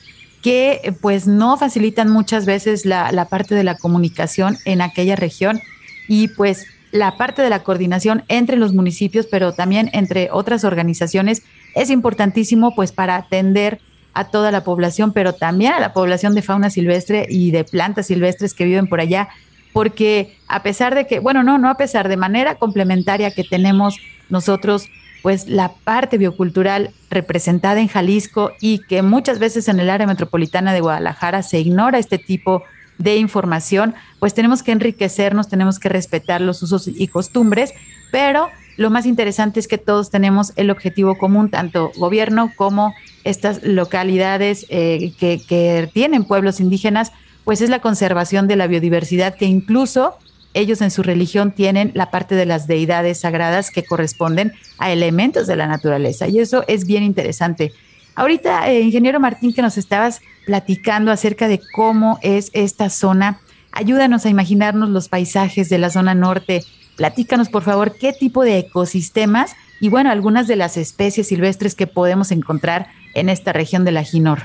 que 0.45 0.95
pues 1.01 1.27
no 1.27 1.57
facilitan 1.57 2.11
muchas 2.11 2.45
veces 2.45 2.85
la, 2.85 3.27
parte 3.31 3.55
de 3.55 3.65
la 3.65 3.77
comunicación 3.77 4.59
en 4.67 4.83
aquella 4.83 5.17
región. 5.17 5.63
Y 6.07 6.29
pues 6.29 6.67
la 6.93 7.17
parte 7.17 7.41
de 7.41 7.49
la 7.49 7.63
coordinación 7.63 8.25
entre 8.29 8.59
los 8.59 8.75
municipios, 8.75 9.27
pero 9.27 9.55
también 9.55 9.89
entre 9.95 10.29
otras 10.31 10.65
organizaciones, 10.65 11.43
es 11.75 11.89
importantísimo 11.89 12.75
pues 12.75 12.93
para 12.93 13.17
atender 13.17 13.81
a 14.15 14.25
toda 14.25 14.51
la 14.51 14.65
población, 14.65 15.13
pero 15.13 15.33
también 15.33 15.73
a 15.73 15.81
la 15.81 15.93
población 15.93 16.35
de 16.35 16.43
fauna 16.43 16.71
silvestre 16.71 17.27
y 17.29 17.51
de 17.51 17.65
plantas 17.65 18.07
silvestres 18.07 18.55
que 18.55 18.65
viven 18.65 18.87
por 18.87 19.01
allá 19.01 19.29
porque 19.75 20.39
a 20.47 20.63
pesar 20.63 20.95
de 20.95 21.07
que, 21.09 21.19
bueno, 21.19 21.43
no, 21.43 21.59
no 21.59 21.69
a 21.69 21.77
pesar 21.77 22.09
de 22.09 22.17
manera 22.17 22.55
complementaria 22.55 23.33
que 23.33 23.43
tenemos 23.43 23.99
nosotros, 24.31 24.89
pues 25.21 25.49
la 25.49 25.73
parte 25.73 26.17
biocultural 26.17 26.93
representada 27.11 27.81
en 27.81 27.89
Jalisco 27.89 28.53
y 28.61 28.79
que 28.79 29.03
muchas 29.03 29.41
veces 29.41 29.67
en 29.67 29.81
el 29.81 29.91
área 29.91 30.07
metropolitana 30.07 30.73
de 30.73 30.81
Guadalajara 30.81 31.43
se 31.43 31.59
ignora 31.59 31.99
este 31.99 32.19
tipo 32.19 32.63
de 32.99 33.17
información, 33.17 33.97
pues 34.21 34.33
tenemos 34.33 34.63
que 34.63 34.71
enriquecernos, 34.71 35.49
tenemos 35.49 35.81
que 35.81 35.89
respetar 35.89 36.41
los 36.41 36.63
usos 36.63 36.87
y 36.87 37.09
costumbres, 37.09 37.75
pero 38.13 38.51
lo 38.77 38.91
más 38.91 39.07
interesante 39.07 39.59
es 39.59 39.67
que 39.67 39.79
todos 39.79 40.09
tenemos 40.09 40.53
el 40.55 40.71
objetivo 40.71 41.19
común, 41.19 41.51
tanto 41.51 41.91
gobierno 41.97 42.53
como 42.55 42.95
estas 43.25 43.63
localidades 43.63 44.67
eh, 44.69 45.13
que, 45.19 45.89
tienen 45.93 46.25
pueblos 46.25 46.61
indígenas, 46.61 47.13
pues 47.45 47.61
es 47.61 47.71
la 47.71 47.81
conservación 47.81 48.47
de 48.47 48.57
la 48.57 48.67
biodiversidad 48.67 49.35
que 49.35 49.47
incluso 49.47 50.15
ellos 50.53 50.81
en 50.83 50.91
su 50.91 51.03
religión 51.03 51.51
tienen 51.51 51.91
la 51.95 52.11
parte 52.11 52.37
de 52.37 52.47
las 52.47 52.67
deidades 52.67 53.21
sagradas 53.21 53.71
que 53.71 53.85
corresponden 53.85 54.53
a 54.79 54.93
elementos 54.93 55.47
de 55.47 55.57
la 55.57 55.67
naturaleza 55.67 56.29
y 56.29 56.39
eso 56.39 56.65
es 56.69 56.87
bien 56.87 57.03
interesante. 57.03 57.73
Ahorita, 58.15 58.71
eh, 58.71 58.81
ingeniero 58.81 59.19
Martín, 59.19 59.53
que 59.53 59.63
nos 59.63 59.77
estabas 59.77 60.21
platicando 60.47 61.11
acerca 61.11 61.49
de 61.49 61.61
cómo 61.75 62.19
es 62.23 62.51
esta 62.53 62.89
zona, 62.89 63.41
ayúdanos 63.73 64.25
a 64.25 64.29
imaginarnos 64.29 64.91
los 64.91 65.09
paisajes 65.09 65.69
de 65.69 65.79
la 65.79 65.91
zona 65.91 66.15
norte. 66.15 66.63
Platícanos, 66.97 67.49
por 67.49 67.65
favor, 67.65 67.97
qué 67.99 68.13
tipo 68.13 68.45
de 68.45 68.59
ecosistemas 68.59 69.57
y, 69.81 69.89
bueno, 69.89 70.11
algunas 70.11 70.47
de 70.47 70.55
las 70.55 70.77
especies 70.77 71.27
silvestres 71.27 71.75
que 71.75 71.89
podemos 71.89 72.31
encontrar 72.31 72.87
en 73.15 73.29
esta 73.29 73.53
región 73.53 73.85
de 73.85 73.93
la 73.93 74.05
Ginor. 74.05 74.43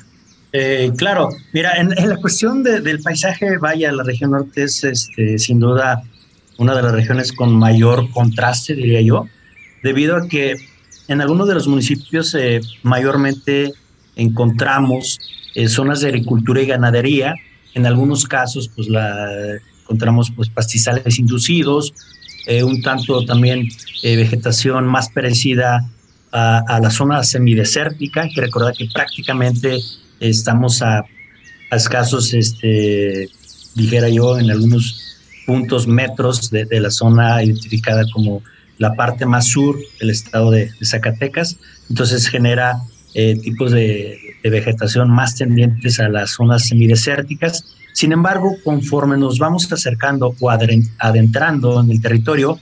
Eh, 0.51 0.91
claro, 0.97 1.29
mira, 1.53 1.73
en, 1.77 1.89
la 1.89 2.17
cuestión 2.17 2.63
del 2.63 2.99
paisaje, 3.01 3.57
vaya, 3.57 3.91
la 3.91 4.03
región 4.03 4.31
norte 4.31 4.63
es 4.63 4.83
este, 4.83 5.37
sin 5.37 5.59
duda 5.59 6.01
una 6.57 6.75
de 6.75 6.81
las 6.81 6.91
regiones 6.91 7.31
con 7.31 7.55
mayor 7.55 8.09
contraste, 8.11 8.73
diría 8.73 9.01
yo, 9.01 9.27
debido 9.83 10.15
a 10.17 10.27
que 10.27 10.55
en 11.07 11.21
algunos 11.21 11.47
de 11.47 11.53
los 11.53 11.67
municipios 11.67 12.33
eh, 12.35 12.61
mayormente 12.83 13.71
encontramos 14.15 15.19
eh, 15.55 15.67
zonas 15.67 16.01
de 16.01 16.07
agricultura 16.07 16.61
y 16.61 16.65
ganadería, 16.65 17.35
en 17.75 17.85
algunos 17.85 18.25
casos 18.25 18.69
pues 18.75 18.89
la 18.89 19.59
encontramos 19.83 20.31
pues 20.35 20.49
pastizales 20.49 21.19
inducidos, 21.19 21.93
un 22.63 22.81
tanto 22.81 23.23
también 23.25 23.67
vegetación 24.01 24.87
más 24.87 25.09
parecida 25.09 25.87
a, 26.31 26.79
la 26.81 26.89
zona 26.91 27.23
semidesértica, 27.23 28.21
hay 28.21 28.33
que 28.33 28.41
recordar 28.41 28.73
que 28.73 28.87
prácticamente 28.93 29.79
Estamos 30.19 30.81
a, 30.81 31.05
escasos, 31.71 32.33
este, 32.33 33.29
dijera 33.75 34.09
yo, 34.09 34.37
en 34.37 34.51
algunos 34.51 35.17
puntos, 35.45 35.87
metros 35.87 36.49
de, 36.51 36.67
la 36.79 36.91
zona 36.91 37.43
identificada 37.43 38.03
como 38.13 38.43
la 38.77 38.93
parte 38.95 39.25
más 39.25 39.47
sur 39.47 39.77
del 39.99 40.09
estado 40.09 40.51
de, 40.51 40.71
Zacatecas. 40.83 41.57
Entonces 41.89 42.27
genera 42.27 42.81
eh, 43.13 43.37
tipos 43.41 43.71
de, 43.71 44.17
vegetación 44.43 45.09
más 45.09 45.35
tendientes 45.35 45.99
a 45.99 46.09
las 46.09 46.31
zonas 46.31 46.67
semidesérticas. 46.67 47.65
Sin 47.93 48.11
embargo, 48.11 48.55
conforme 48.63 49.17
nos 49.17 49.37
vamos 49.37 49.71
acercando 49.71 50.33
o 50.39 50.49
adentrando 50.49 51.81
en 51.81 51.91
el 51.91 52.01
territorio, 52.01 52.59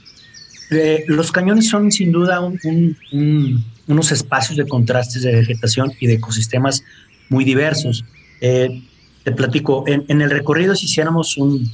eh, 0.70 1.04
los 1.06 1.32
cañones 1.32 1.68
son 1.68 1.90
sin 1.90 2.12
duda 2.12 2.40
unos 2.40 4.12
espacios 4.12 4.56
de 4.56 4.66
contrastes 4.66 5.22
de 5.22 5.32
vegetación 5.32 5.92
y 5.98 6.06
de 6.06 6.14
ecosistemas 6.14 6.84
muy 7.30 7.44
diversos. 7.44 8.04
Eh, 8.40 8.82
te 9.24 9.32
platico, 9.32 9.84
en, 9.86 10.20
el 10.20 10.30
recorrido, 10.30 10.74
si 10.74 10.86
hiciéramos 10.86 11.36
un, 11.36 11.70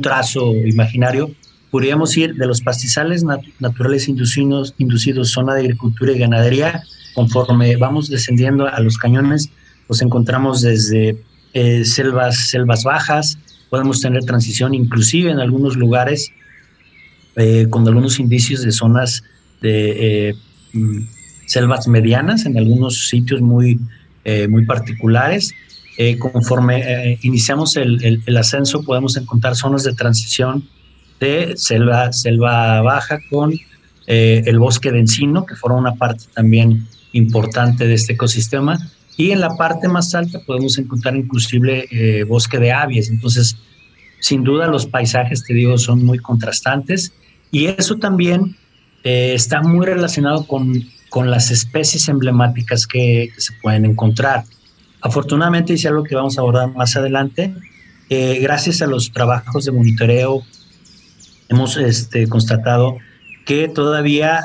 trazo 0.00 0.54
imaginario, 0.54 1.30
podríamos 1.70 2.16
ir 2.16 2.34
de 2.34 2.46
los 2.46 2.60
pastizales 2.60 3.24
naturales 3.58 4.08
inducidos, 4.08 4.74
inducidos, 4.78 5.30
zona 5.30 5.54
de 5.54 5.62
agricultura 5.62 6.12
y 6.12 6.18
ganadería, 6.18 6.82
conforme 7.14 7.76
vamos 7.76 8.08
descendiendo 8.08 8.66
a 8.66 8.78
los 8.80 8.98
cañones, 8.98 9.50
los 9.88 10.02
encontramos 10.02 10.62
desde 10.62 11.16
eh, 11.54 11.84
selvas, 11.84 12.48
selvas 12.48 12.84
bajas, 12.84 13.38
podemos 13.70 14.00
tener 14.00 14.24
transición 14.24 14.74
inclusive 14.74 15.30
en 15.30 15.40
algunos 15.40 15.76
lugares 15.76 16.30
eh, 17.36 17.66
con 17.70 17.86
algunos 17.86 18.18
indicios 18.18 18.62
de 18.62 18.72
zonas 18.72 19.24
de 19.60 20.36
mm, 20.72 21.02
selvas 21.46 21.86
medianas, 21.86 22.46
en 22.46 22.56
algunos 22.56 23.08
sitios 23.08 23.40
muy, 23.40 23.78
eh, 24.24 24.48
muy 24.48 24.64
particulares. 24.64 25.52
Eh, 25.98 26.18
conforme 26.18 26.80
eh, 26.80 27.18
iniciamos 27.22 27.76
el, 27.76 28.22
el, 28.24 28.36
ascenso, 28.38 28.82
podemos 28.82 29.16
encontrar 29.18 29.54
zonas 29.54 29.84
de 29.84 29.92
transición 29.92 30.66
de 31.20 31.52
selva, 31.56 32.10
selva 32.12 32.80
baja 32.80 33.20
con 33.30 33.52
el 34.06 34.58
bosque 34.58 34.90
de 34.90 34.98
encino, 34.98 35.46
que 35.46 35.54
forma 35.54 35.78
una 35.78 35.94
parte 35.94 36.24
también 36.34 36.86
importante 37.12 37.86
de 37.86 37.94
este 37.94 38.14
ecosistema. 38.14 38.78
y 39.16 39.30
en 39.30 39.40
la 39.40 39.56
parte 39.56 39.88
más 39.88 40.14
alta 40.14 40.40
podemos 40.46 40.76
encontrar 40.78 41.14
inclusive 41.16 41.86
eh, 41.90 42.24
bosque 42.24 42.58
de 42.58 42.72
aves. 42.72 43.08
Entonces, 43.08 43.56
sin 44.20 44.42
duda 44.42 44.66
los 44.66 44.86
paisajes, 44.86 45.44
te 45.44 45.54
digo, 45.54 45.78
son 45.78 46.04
muy 46.04 46.18
contrastantes 46.18 47.12
y 47.52 47.66
eso 47.66 47.98
también 47.98 48.56
eh, 49.04 49.34
está 49.34 49.62
muy 49.62 49.86
relacionado 49.86 50.44
con, 50.48 50.84
con, 51.08 51.30
las 51.30 51.52
especies 51.52 52.08
emblemáticas 52.08 52.88
que, 52.88 53.30
se 53.36 53.52
pueden 53.62 53.84
encontrar. 53.84 54.42
Afortunadamente, 55.00 55.72
y 55.72 55.76
es 55.76 55.86
algo 55.86 56.02
que 56.02 56.16
vamos 56.16 56.36
a 56.36 56.40
abordar 56.40 56.74
más 56.74 56.96
adelante, 56.96 57.54
eh, 58.10 58.40
gracias 58.42 58.82
a 58.82 58.88
los 58.88 59.12
trabajos 59.12 59.64
de 59.64 59.70
monitoreo, 59.70 60.42
hemos 61.48 61.76
este, 61.76 62.26
constatado 62.26 62.98
que 63.46 63.68
todavía 63.68 64.40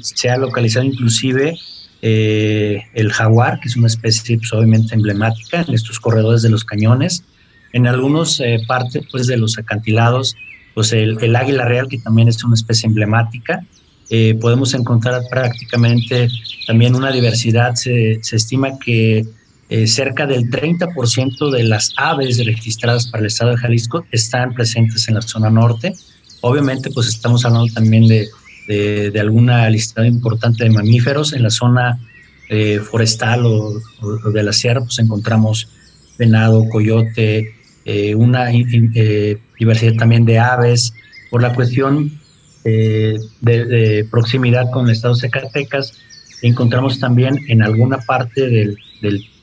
se 0.00 0.30
ha 0.30 0.38
localizado 0.38 0.86
inclusive 0.86 1.58
eh, 2.02 2.84
el 2.94 3.10
jaguar, 3.10 3.58
que 3.58 3.68
es 3.68 3.76
una 3.76 3.86
especie 3.86 4.38
pues, 4.38 4.52
obviamente 4.52 4.94
emblemática 4.94 5.64
en 5.66 5.74
estos 5.74 5.98
corredores 5.98 6.42
de 6.42 6.50
los 6.50 6.64
cañones. 6.64 7.24
En 7.72 7.86
algunos 7.86 8.38
eh, 8.38 8.60
partes 8.68 9.04
pues, 9.10 9.26
de 9.26 9.36
los 9.36 9.58
acantilados, 9.58 10.36
pues 10.76 10.92
el, 10.92 11.34
águila 11.34 11.64
real, 11.64 11.88
que 11.88 11.98
también 11.98 12.28
es 12.28 12.44
una 12.44 12.54
especie 12.54 12.86
emblemática. 12.86 13.66
Eh, 14.08 14.38
podemos 14.40 14.72
encontrar 14.74 15.22
prácticamente 15.28 16.28
también 16.68 16.94
una 16.94 17.10
diversidad. 17.10 17.74
Se, 17.74 18.20
estima 18.20 18.78
que 18.78 19.26
cerca 19.86 20.28
del 20.28 20.48
30% 20.48 21.50
de 21.50 21.64
las 21.64 21.92
aves 21.96 22.38
registradas 22.46 23.08
para 23.08 23.22
el 23.22 23.26
estado 23.26 23.50
de 23.50 23.56
Jalisco 23.56 24.06
están 24.12 24.54
presentes 24.54 25.08
en 25.08 25.16
la 25.16 25.22
zona 25.22 25.50
norte. 25.50 25.92
Obviamente, 26.42 26.90
pues 26.90 27.08
estamos 27.08 27.44
hablando 27.44 27.74
también 27.74 28.06
de 28.06 28.28
de, 28.66 29.20
alguna 29.20 29.68
listado 29.70 30.06
importante 30.06 30.64
de 30.64 30.70
mamíferos. 30.70 31.32
En 31.32 31.42
la 31.42 31.50
zona 31.50 31.98
eh, 32.48 32.80
forestal 32.80 33.46
o, 33.46 33.80
de 34.32 34.42
la 34.42 34.52
sierra, 34.52 34.80
pues 34.80 34.98
encontramos 34.98 35.68
venado, 36.18 36.68
coyote, 36.68 37.54
eh, 37.84 38.14
una 38.14 38.50
eh, 38.52 39.38
diversidad 39.58 39.94
también 39.94 40.24
de 40.24 40.38
aves. 40.38 40.92
Por 41.30 41.42
la 41.42 41.52
cuestión 41.54 42.18
de, 42.64 44.06
proximidad 44.10 44.70
con 44.70 44.86
el 44.86 44.92
estado 44.92 45.14
de 45.14 45.20
Zacatecas, 45.20 45.92
encontramos 46.42 46.98
también 46.98 47.38
en 47.48 47.62
alguna 47.62 47.98
parte 47.98 48.48
del, 48.48 48.78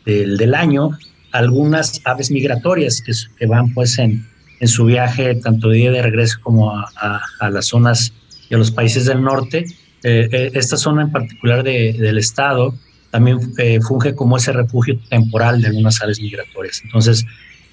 del, 0.06 0.54
año 0.54 0.92
algunas 1.32 2.02
aves 2.06 2.32
migratorias 2.32 3.02
que, 3.02 3.12
que 3.38 3.46
van 3.46 3.74
pues 3.74 3.98
en, 3.98 4.26
en, 4.60 4.68
su 4.68 4.86
viaje 4.86 5.36
tanto 5.36 5.70
de 5.70 5.78
día 5.78 5.92
de 5.92 6.02
regreso 6.02 6.38
como 6.42 6.72
a, 6.72 7.22
a 7.40 7.50
las 7.50 7.68
zonas 7.68 8.14
y 8.50 8.56
a 8.56 8.58
los 8.58 8.72
países 8.72 9.06
del 9.06 9.22
norte. 9.22 9.66
Eh, 10.04 10.28
eh, 10.32 10.52
esta 10.54 10.76
zona 10.76 11.04
en 11.04 11.12
particular 11.12 11.64
del 11.64 12.18
estado 12.18 12.76
también 13.10 13.40
eh, 13.58 13.80
funge 13.82 14.14
como 14.16 14.36
ese 14.36 14.52
refugio 14.52 15.00
temporal 15.10 15.62
de 15.62 15.68
algunas 15.68 16.02
aves 16.02 16.20
migratorias. 16.20 16.82
Entonces, 16.84 17.26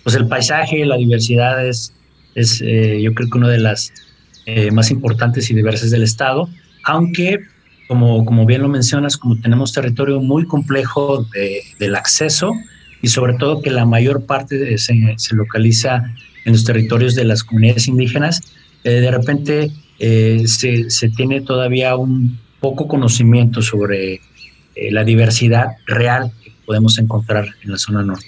pues 0.05 0.15
el 0.15 0.29
paisaje, 0.29 0.85
la 0.85 0.97
diversidad 0.97 1.67
es, 1.67 1.93
es 2.35 2.59
yo 2.59 3.15
creo 3.15 3.29
que 3.31 3.39
una 3.39 3.49
de 3.49 3.59
las 3.59 3.93
más 4.73 4.91
importantes 4.91 5.51
y 5.51 5.55
diversas 5.55 5.91
del 5.91 6.03
estado, 6.03 6.49
aunque 6.85 7.41
como, 7.87 8.25
como 8.25 8.47
bien 8.47 8.63
lo 8.63 8.69
mencionas, 8.69 9.17
como 9.17 9.39
tenemos 9.41 9.73
territorio 9.73 10.21
muy 10.21 10.45
complejo 10.45 11.27
del 11.79 11.95
acceso 11.95 12.53
y 13.03 13.09
sobre 13.09 13.35
todo 13.35 13.63
que 13.63 13.71
la 13.71 13.85
mayor 13.85 14.27
parte 14.27 14.79
se, 14.79 15.15
se, 15.17 15.35
localiza 15.35 16.13
en 16.45 16.53
los 16.53 16.65
territorios 16.65 17.15
de 17.15 17.25
las 17.25 17.45
comunidades 17.45 17.87
indígenas, 17.89 18.41
de 18.83 19.11
repente 19.11 19.71
eh, 20.03 20.45
se, 20.47 21.09
tiene 21.11 21.43
todavía 21.43 21.95
un 21.95 22.39
poco 22.59 22.89
conocimiento 22.89 23.61
sobre 23.61 24.15
eh, 24.75 24.91
la 24.91 25.05
diversidad 25.05 25.77
real 25.87 26.33
que 26.43 26.53
podemos 26.65 26.99
encontrar 26.99 27.47
en 27.63 27.71
la 27.71 27.77
zona 27.77 28.03
norte. 28.03 28.27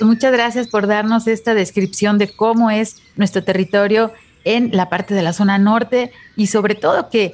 Muchas 0.00 0.32
gracias 0.32 0.68
por 0.68 0.86
darnos 0.86 1.26
esta 1.26 1.54
descripción 1.54 2.18
de 2.18 2.28
cómo 2.28 2.70
es 2.70 2.96
nuestro 3.16 3.44
territorio 3.44 4.12
en 4.44 4.70
la 4.74 4.88
parte 4.88 5.14
de 5.14 5.22
la 5.22 5.32
zona 5.32 5.58
norte 5.58 6.12
y 6.36 6.46
sobre 6.46 6.74
todo 6.74 7.10
que 7.10 7.32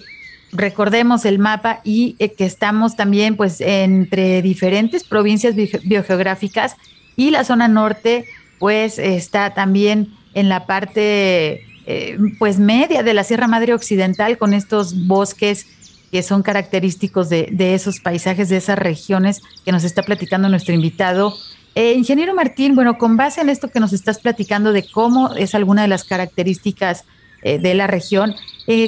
recordemos 0.52 1.24
el 1.24 1.38
mapa 1.38 1.81
y 1.85 2.16
eh, 2.18 2.33
que 2.33 2.44
estamos 2.44 2.96
también 2.96 3.37
pues 3.37 3.61
entre 3.61 4.42
diferentes 4.42 5.05
provincias 5.05 5.55
biogeográficas 5.55 6.76
y 7.14 7.31
la 7.31 7.44
zona 7.44 7.68
norte 7.68 8.24
pues 8.59 8.98
está 8.98 9.55
también 9.55 10.14
en 10.35 10.48
la 10.48 10.66
parte 10.66 11.64
eh, 11.87 12.18
pues 12.38 12.59
media 12.59 13.02
de 13.02 13.14
la 13.14 13.24
Sierra 13.24 13.46
Madre 13.46 13.74
Occidental 13.74 14.38
con 14.38 14.55
estos 14.55 15.07
bosques 15.07 15.66
que 16.11 16.22
son 16.22 16.42
característicos 16.42 17.29
de, 17.29 17.74
esos 17.74 18.00
paisajes, 18.00 18.48
de 18.48 18.57
esas 18.57 18.79
regiones 18.79 19.42
que 19.64 19.72
nos 19.72 19.85
está 19.85 20.02
platicando 20.02 20.48
nuestro 20.48 20.74
invitado. 20.74 21.35
Eh, 21.77 21.93
ingeniero 21.93 22.35
Martín, 22.35 22.75
bueno, 22.75 22.99
con 22.99 23.17
base 23.17 23.41
en 23.41 23.49
esto 23.49 23.71
que 23.71 23.79
nos 23.79 23.93
estás 23.93 24.19
platicando 24.19 24.73
de 24.73 24.85
cómo 24.91 25.35
es 25.35 25.55
alguna 25.55 25.83
de 25.83 25.89
las 25.89 26.03
características 26.03 27.05
eh, 27.43 27.59
de 27.59 27.75
la 27.75 27.87
región, 27.87 28.35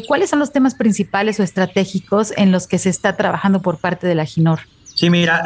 ¿cuáles 0.09 0.31
son 0.31 0.41
los 0.41 0.51
temas 0.51 0.75
principales 0.75 1.39
o 1.39 1.45
estratégicos 1.45 2.33
en 2.37 2.51
los 2.51 2.67
que 2.67 2.79
se 2.81 2.91
está 2.91 3.17
trabajando 3.17 3.63
por 3.63 3.79
parte 3.79 4.09
de 4.09 4.17
la 4.17 4.25
GINOR? 4.25 4.61
Sí, 4.97 5.09
mira, 5.09 5.45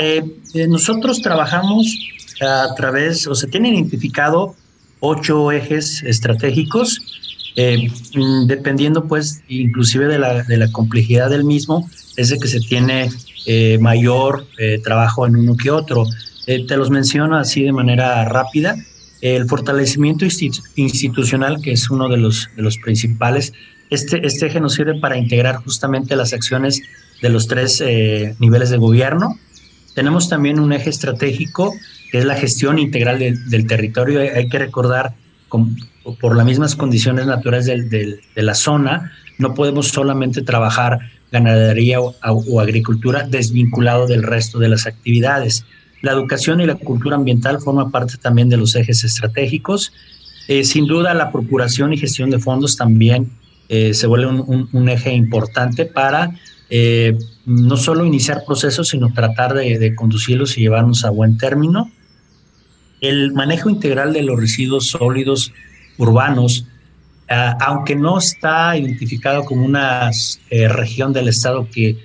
nosotros 0.69 1.21
trabajamos 1.21 1.95
a 2.41 2.75
través, 2.75 3.27
o 3.27 3.35
se 3.35 3.47
tienen 3.49 3.75
identificado 3.75 4.55
ocho 5.01 5.53
ejes 5.53 6.03
estratégicos 6.05 7.23
eh, 7.57 7.91
mm, 8.15 8.47
dependiendo 8.47 9.07
pues 9.07 9.43
inclusive 9.49 10.07
de 10.07 10.19
la, 10.19 10.43
de 10.43 10.57
la, 10.57 10.73
complejidad 10.73 11.29
del 11.29 11.45
mismo, 11.45 11.89
es 12.17 12.31
de 12.31 12.39
que 12.39 12.49
se 12.49 12.61
tiene 12.61 13.11
eh, 13.47 13.77
mayor 13.79 14.47
eh, 14.59 14.81
trabajo 14.83 15.27
en 15.27 15.37
uno 15.37 15.57
que 15.57 15.71
otro. 15.71 16.07
Te 16.47 16.77
los 16.77 16.91
menciono 16.91 17.37
así 17.37 17.63
de 17.63 17.73
manera 17.73 18.25
rápida. 18.25 18.77
El 19.21 19.47
fortalecimiento 19.47 20.25
institucional, 20.75 21.61
que 21.63 21.73
es 21.73 21.91
uno 21.91 22.09
de 22.09 22.17
los, 22.17 22.49
de 22.57 22.71
principales, 22.83 23.53
este, 23.91 24.27
este 24.27 24.47
eje 24.47 24.61
nos 24.61 24.75
sirve 24.75 24.99
para 24.99 25.17
integrar 25.17 25.57
justamente 25.57 26.17
las 26.17 26.33
acciones 26.33 26.83
de 27.21 27.29
los 27.29 27.47
tres 27.47 27.83
niveles 28.41 28.71
de 28.71 28.79
gobierno. 28.79 29.39
Tenemos 29.95 30.29
también 30.29 30.59
un 30.59 30.73
eje 30.73 30.91
estratégico, 30.91 31.73
que 32.11 32.19
es 32.19 32.25
la 32.25 32.35
gestión 32.35 32.79
integral 32.79 33.19
del 33.19 33.67
territorio. 33.67 34.21
Hay 34.21 34.49
que 34.49 34.59
recordar 34.59 35.15
por 36.21 36.37
las 36.37 36.47
mismas 36.47 36.75
condiciones 36.75 37.27
naturales 37.27 37.67
de 37.67 38.21
la 38.37 38.55
zona, 38.55 39.13
no 39.39 39.55
podemos 39.55 39.89
solamente 39.89 40.43
trabajar 40.43 40.99
ganadería 41.31 42.01
o, 42.01 42.61
agricultura 42.61 43.27
desvinculado 43.27 44.07
del 44.07 44.23
resto 44.23 44.59
de 44.59 44.69
las 44.69 44.87
actividades. 44.87 45.65
La 46.03 46.11
educación 46.13 46.61
y 46.61 46.67
la 46.67 46.75
cultura 46.75 47.17
ambiental 47.17 47.61
forman 47.61 47.93
parte 47.93 48.17
también 48.17 48.49
de 48.49 48.57
los 48.57 48.75
ejes 48.75 49.05
estratégicos. 49.05 49.93
Eh, 50.49 50.65
sin 50.65 50.87
duda, 50.87 51.15
la 51.15 51.31
procuración 51.31 51.93
y 51.93 51.97
gestión 51.97 52.29
de 52.31 52.41
fondos 52.41 52.77
también 52.77 53.31
eh, 53.69 53.95
se 53.95 54.09
vuelve 54.09 54.27
un, 54.27 54.89
eje 54.89 55.15
importante 55.15 55.87
para 55.87 56.37
eh, 56.69 57.17
no 57.47 57.77
solo 57.77 58.05
iniciar 58.05 58.43
procesos, 58.45 58.89
sino 58.89 59.13
tratar 59.13 59.55
de, 59.55 59.95
conducirlos 59.95 60.59
y 60.59 60.63
llevarnos 60.63 61.05
a 61.05 61.11
buen 61.11 61.39
término. 61.39 61.89
El 63.01 63.33
manejo 63.33 63.71
integral 63.71 64.13
de 64.13 64.23
los 64.23 64.39
residuos 64.39 64.89
sólidos 64.89 65.53
urbanos, 65.99 66.67
aunque 67.61 67.95
no 67.97 68.19
está 68.19 68.77
identificado 68.77 69.45
como 69.45 69.65
una 69.65 70.11
región 70.51 71.13
del 71.13 71.29
estado 71.29 71.69
que, 71.73 71.97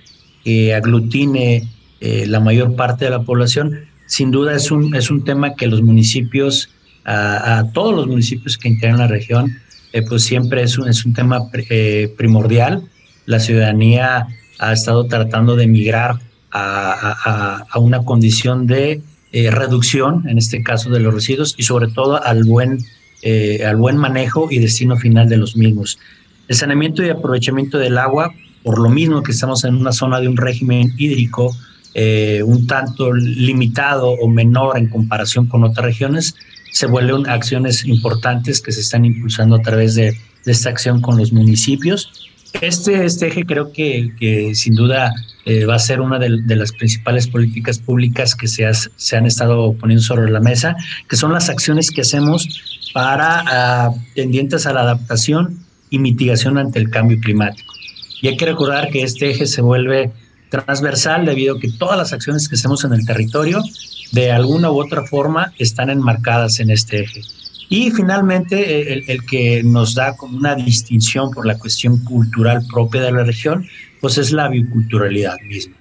aglutine 0.74 1.68
eh, 2.00 2.26
la 2.28 2.40
mayor 2.40 2.76
parte 2.76 3.06
de 3.06 3.12
la 3.12 3.22
población, 3.22 3.80
sin 4.06 4.32
duda 4.32 4.56
es 4.56 4.72
un, 4.72 4.96
es 4.96 5.10
un 5.10 5.24
tema 5.24 5.56
que 5.56 5.68
los 5.68 5.82
municipios, 5.82 6.70
a 7.10 7.64
todos 7.74 7.96
los 7.96 8.08
municipios 8.08 8.58
que 8.58 8.68
integran 8.68 9.00
la 9.00 9.08
región, 9.08 9.58
eh, 9.94 10.02
pues 10.02 10.24
siempre 10.24 10.62
es 10.64 10.78
un, 10.78 10.90
es 10.90 11.06
un 11.06 11.14
tema 11.14 11.50
primordial. 12.18 12.84
La 13.26 13.40
ciudadanía 13.40 14.28
ha 14.60 14.74
estado 14.74 15.06
tratando 15.06 15.56
de 15.56 15.68
migrar 15.68 16.20
a, 16.52 17.66
a 17.70 17.80
una 17.80 18.04
condición 18.04 18.68
de 18.68 19.02
reducción, 19.32 20.28
en 20.28 20.38
este 20.38 20.64
caso 20.64 20.90
de 20.90 21.00
los 21.00 21.14
residuos, 21.14 21.56
y 21.58 21.64
sobre 21.64 21.88
todo 21.88 22.22
al 22.22 22.44
buen 22.44 22.80
eh, 23.24 23.66
al 23.66 23.78
buen 23.78 23.98
manejo 23.98 24.48
y 24.52 24.60
destino 24.60 24.96
final 24.96 25.28
de 25.28 25.38
los 25.38 25.58
mismos. 25.58 25.98
El 26.48 26.56
saneamiento 26.56 27.04
y 27.04 27.10
aprovechamiento 27.10 27.80
del 27.80 27.98
agua, 27.98 28.32
por 28.62 28.80
lo 28.80 28.90
mismo 28.90 29.24
que 29.24 29.32
estamos 29.32 29.64
en 29.64 29.76
una 29.76 29.92
zona 29.92 30.22
de 30.22 30.28
un 30.28 30.38
régimen 30.38 30.94
hídrico 30.98 31.56
eh, 32.00 32.44
un 32.44 32.68
tanto 32.68 33.12
limitado 33.12 34.10
o 34.10 34.28
menor 34.28 34.78
en 34.78 34.88
comparación 34.88 35.48
con 35.48 35.64
otras 35.64 35.84
regiones, 35.84 36.36
se 36.72 36.86
vuelven 36.86 37.28
acciones 37.28 37.86
importantes 37.86 38.62
que 38.62 38.72
se 38.72 38.82
están 38.82 39.04
impulsando 39.04 39.56
a 39.56 39.62
través 39.64 39.96
de, 39.96 40.16
esta 40.46 40.70
acción 40.70 41.02
con 41.02 41.18
los 41.18 41.34
municipios. 41.34 42.30
Este, 42.62 43.04
este 43.04 43.30
eje 43.30 43.46
creo 43.48 43.72
que, 43.72 44.52
sin 44.54 44.76
duda 44.76 45.12
eh, 45.46 45.66
va 45.66 45.74
a 45.74 45.80
ser 45.80 46.00
una 46.00 46.20
de, 46.20 46.56
las 46.56 46.72
principales 46.72 47.28
políticas 47.28 47.80
públicas 47.80 48.36
que 48.36 48.48
se, 48.48 48.64
han 48.64 49.26
estado 49.26 49.74
poniendo 49.74 50.04
sobre 50.04 50.30
la 50.30 50.40
mesa, 50.40 50.76
que 51.10 51.16
son 51.16 51.34
las 51.34 51.50
acciones 51.50 51.90
que 51.90 52.02
hacemos 52.02 52.92
para 52.94 53.44
ah, 53.48 53.92
tendientes 54.14 54.68
a 54.68 54.74
la 54.74 54.82
adaptación 54.82 55.66
y 55.90 55.98
mitigación 55.98 56.60
ante 56.60 56.78
el 56.78 56.92
cambio 56.92 57.20
climático. 57.20 57.74
Y 58.22 58.28
hay 58.28 58.38
que 58.38 58.46
recordar 58.46 58.90
que 58.92 59.02
este 59.02 59.32
eje 59.32 59.48
se 59.48 59.62
vuelve 59.62 60.12
transversal 60.50 61.26
debido 61.26 61.56
a 61.56 61.60
que 61.60 61.72
todas 61.72 61.98
las 61.98 62.14
acciones 62.14 62.48
que 62.48 62.56
hacemos 62.56 62.84
en 62.84 62.94
el 62.94 63.06
territorio 63.06 63.62
de 64.12 64.32
alguna 64.32 64.72
u 64.72 64.82
otra 64.82 65.04
forma 65.04 65.54
están 65.58 65.90
enmarcadas 65.90 66.60
en 66.60 66.70
este 66.70 67.02
eje. 67.02 67.22
Y 67.70 67.92
finalmente, 67.92 68.94
el, 68.94 69.04
el, 69.10 69.26
que 69.26 69.62
nos 69.62 69.94
da 69.94 70.16
como 70.16 70.38
una 70.38 70.56
distinción 70.56 71.32
por 71.32 71.46
la 71.46 71.58
cuestión 71.58 71.98
cultural 72.06 72.66
propia 72.72 73.02
de 73.02 73.12
la 73.12 73.26
región, 73.26 73.68
pues 74.00 74.18
es 74.18 74.32
la 74.32 74.48
biculturalidad 74.48 75.36
misma, 75.50 75.76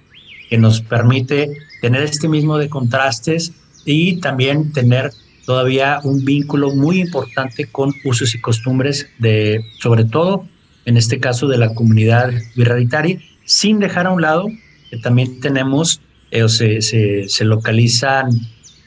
que 0.49 0.57
nos 0.57 0.81
permite 0.81 1.49
tener 1.81 2.03
este 2.03 2.27
mismo 2.27 2.57
de 2.57 2.67
contrastes 2.67 3.53
y 3.85 4.19
también 4.19 4.73
tener 4.73 5.11
todavía 5.45 6.01
un 6.03 6.25
vínculo 6.25 6.75
muy 6.75 6.99
importante 6.99 7.67
con 7.67 7.93
usos 8.03 8.35
y 8.35 8.41
costumbres 8.41 9.07
de, 9.17 9.63
sobre 9.79 10.03
todo, 10.03 10.45
en 10.83 10.97
este 10.97 11.19
caso 11.21 11.47
de 11.47 11.57
la 11.57 11.73
comunidad 11.73 12.31
birraritari, 12.55 13.21
sin 13.47 13.79
dejar 13.79 14.05
a 14.05 14.11
un 14.11 14.21
lado 14.21 14.45
que 14.91 14.97
también 14.97 15.39
tenemos 15.39 16.01
eh, 16.31 16.43
o 16.43 16.49
se, 16.49 17.27
localizan 17.41 18.29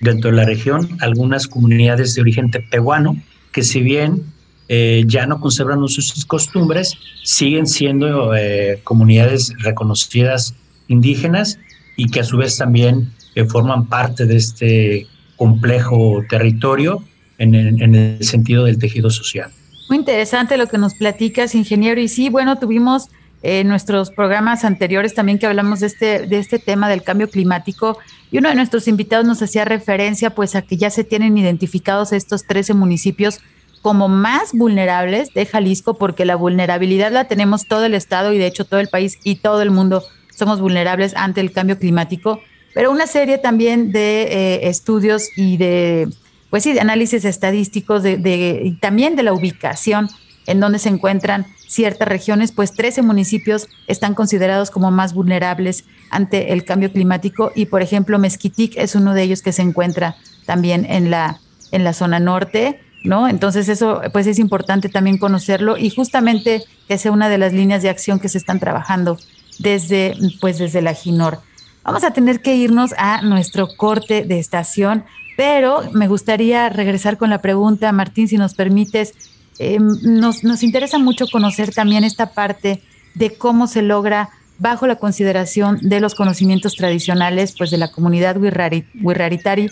dentro 0.00 0.30
de 0.30 0.36
la 0.36 0.44
región 0.44 0.96
algunas 1.00 1.48
comunidades 1.48 2.14
de 2.14 2.20
origen 2.20 2.50
tepehuano 2.50 3.16
que 3.52 3.62
si 3.62 3.80
bien 3.80 4.22
eh, 4.68 5.02
ya 5.06 5.26
no 5.26 5.40
conservan 5.40 5.80
y 5.84 6.26
costumbres, 6.26 6.96
siguen 7.24 7.66
siendo 7.66 8.36
eh, 8.36 8.80
comunidades 8.84 9.52
reconocidas 9.58 10.54
indígenas 10.86 11.58
y 11.96 12.08
que 12.08 12.20
a 12.20 12.24
su 12.24 12.36
vez 12.36 12.56
también 12.56 13.10
forman 13.48 13.86
parte 13.86 14.26
de 14.26 14.36
este 14.36 15.06
complejo 15.36 16.22
territorio 16.28 17.02
en 17.38 17.54
el, 17.54 17.82
en 17.82 17.94
el 17.94 18.22
sentido 18.22 18.64
del 18.64 18.78
tejido 18.78 19.10
social. 19.10 19.50
Muy 19.88 19.98
interesante 19.98 20.56
lo 20.56 20.66
que 20.66 20.78
nos 20.78 20.94
platicas, 20.94 21.54
ingeniero. 21.54 22.00
Y 22.00 22.08
sí, 22.08 22.28
bueno, 22.28 22.58
tuvimos 22.58 23.08
en 23.42 23.68
nuestros 23.68 24.10
programas 24.10 24.64
anteriores 24.64 25.14
también 25.14 25.38
que 25.38 25.46
hablamos 25.46 25.80
de 25.80 25.86
este, 25.86 26.26
de 26.26 26.38
este 26.38 26.58
tema 26.58 26.88
del 26.88 27.02
cambio 27.02 27.28
climático. 27.30 27.98
Y 28.30 28.38
uno 28.38 28.48
de 28.48 28.54
nuestros 28.54 28.86
invitados 28.86 29.26
nos 29.26 29.42
hacía 29.42 29.64
referencia 29.64 30.30
pues 30.30 30.54
a 30.54 30.62
que 30.62 30.76
ya 30.76 30.90
se 30.90 31.04
tienen 31.04 31.38
identificados 31.38 32.12
estos 32.12 32.44
13 32.44 32.74
municipios 32.74 33.40
como 33.82 34.08
más 34.08 34.52
vulnerables 34.52 35.32
de 35.32 35.46
Jalisco 35.46 35.94
porque 35.94 36.24
la 36.24 36.36
vulnerabilidad 36.36 37.12
la 37.12 37.24
tenemos 37.24 37.66
todo 37.66 37.86
el 37.86 37.94
estado 37.94 38.32
y 38.32 38.38
de 38.38 38.46
hecho 38.46 38.66
todo 38.66 38.80
el 38.80 38.88
país 38.88 39.18
y 39.24 39.36
todo 39.36 39.62
el 39.62 39.70
mundo 39.70 40.04
somos 40.36 40.60
vulnerables 40.60 41.14
ante 41.16 41.40
el 41.40 41.52
cambio 41.52 41.78
climático. 41.78 42.40
Pero 42.74 42.90
una 42.90 43.06
serie 43.06 43.38
también 43.38 43.90
de 43.90 44.22
eh, 44.22 44.68
estudios 44.68 45.28
y 45.36 45.56
de, 45.56 46.08
pues 46.50 46.62
sí, 46.62 46.72
de 46.72 46.80
análisis 46.80 47.24
estadísticos 47.24 48.02
de, 48.02 48.60
y 48.64 48.72
también 48.76 49.16
de 49.16 49.22
la 49.22 49.32
ubicación 49.32 50.08
en 50.50 50.58
donde 50.58 50.80
se 50.80 50.88
encuentran 50.88 51.46
ciertas 51.68 52.08
regiones, 52.08 52.50
pues 52.50 52.74
13 52.74 53.02
municipios 53.02 53.68
están 53.86 54.14
considerados 54.14 54.70
como 54.70 54.90
más 54.90 55.14
vulnerables 55.14 55.84
ante 56.10 56.52
el 56.52 56.64
cambio 56.64 56.90
climático 56.90 57.52
y, 57.54 57.66
por 57.66 57.82
ejemplo, 57.82 58.18
Mezquitic 58.18 58.76
es 58.76 58.96
uno 58.96 59.14
de 59.14 59.22
ellos 59.22 59.42
que 59.42 59.52
se 59.52 59.62
encuentra 59.62 60.16
también 60.46 60.84
en 60.88 61.10
la, 61.10 61.38
en 61.70 61.84
la 61.84 61.92
zona 61.92 62.18
norte, 62.18 62.80
¿no? 63.04 63.28
Entonces 63.28 63.68
eso, 63.68 64.02
pues 64.12 64.26
es 64.26 64.40
importante 64.40 64.88
también 64.88 65.18
conocerlo 65.18 65.76
y 65.76 65.90
justamente 65.90 66.64
que 66.88 66.98
sea 66.98 67.12
una 67.12 67.28
de 67.28 67.38
las 67.38 67.52
líneas 67.52 67.82
de 67.82 67.88
acción 67.88 68.18
que 68.18 68.28
se 68.28 68.38
están 68.38 68.58
trabajando 68.58 69.16
desde, 69.60 70.16
pues 70.40 70.58
desde 70.58 70.82
la 70.82 70.94
GINOR. 70.94 71.38
Vamos 71.84 72.02
a 72.02 72.10
tener 72.10 72.42
que 72.42 72.56
irnos 72.56 72.92
a 72.98 73.22
nuestro 73.22 73.68
corte 73.76 74.24
de 74.24 74.40
estación, 74.40 75.04
pero 75.36 75.82
me 75.92 76.08
gustaría 76.08 76.68
regresar 76.68 77.16
con 77.16 77.30
la 77.30 77.40
pregunta, 77.40 77.92
Martín, 77.92 78.26
si 78.26 78.36
nos 78.36 78.54
permites. 78.54 79.14
Eh, 79.62 79.78
nos, 79.78 80.42
nos, 80.42 80.62
interesa 80.62 80.98
mucho 80.98 81.26
conocer 81.30 81.70
también 81.70 82.02
esta 82.02 82.32
parte 82.32 82.82
de 83.14 83.34
cómo 83.34 83.66
se 83.66 83.82
logra 83.82 84.30
bajo 84.58 84.86
la 84.86 84.96
consideración 84.96 85.78
de 85.82 86.00
los 86.00 86.14
conocimientos 86.14 86.76
tradicionales 86.76 87.54
pues 87.58 87.70
de 87.70 87.76
la 87.76 87.92
comunidad 87.92 88.38
wirraritari, 88.38 89.68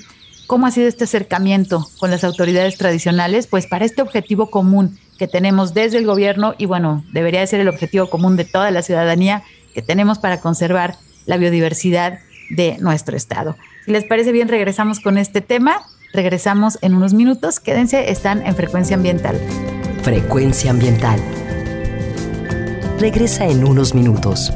cómo 0.47 0.67
ha 0.67 0.73
sido 0.73 0.89
este 0.89 1.05
acercamiento 1.05 1.89
con 1.99 2.11
las 2.11 2.23
autoridades 2.23 2.77
tradicionales 2.77 3.47
pues 3.47 3.67
para 3.67 3.87
este 3.87 4.03
objetivo 4.03 4.51
común 4.51 4.99
que 5.19 5.27
tenemos 5.27 5.73
desde 5.73 5.97
el 5.97 6.05
gobierno 6.05 6.55
y 6.59 6.67
bueno, 6.67 7.03
debería 7.15 7.47
ser 7.47 7.61
el 7.61 7.69
objetivo 7.69 8.11
común 8.11 8.37
de 8.37 8.45
toda 8.45 8.71
la 8.71 8.83
ciudadanía 8.83 9.43
que 9.73 9.81
tenemos 9.81 10.19
para 10.19 10.43
conservar 10.43 10.97
la 11.25 11.39
biodiversidad 11.39 12.19
de 12.51 12.77
nuestro 12.81 13.17
estado. 13.17 13.57
Si 13.87 13.93
les 13.93 14.05
parece 14.05 14.33
bien, 14.33 14.49
regresamos 14.49 15.01
con 15.01 15.17
este 15.17 15.41
tema. 15.41 15.81
Regresamos 16.13 16.79
en 16.83 16.95
unos 16.95 17.15
minutos. 17.15 17.59
Quédense, 17.59 18.11
están 18.11 18.47
en 18.47 18.55
frecuencia 18.55 18.97
ambiental. 18.97 19.39
Frecuencia 20.03 20.71
ambiental. 20.71 21.21
Regresa 22.99 23.47
en 23.47 23.65
unos 23.65 23.95
minutos. 23.95 24.53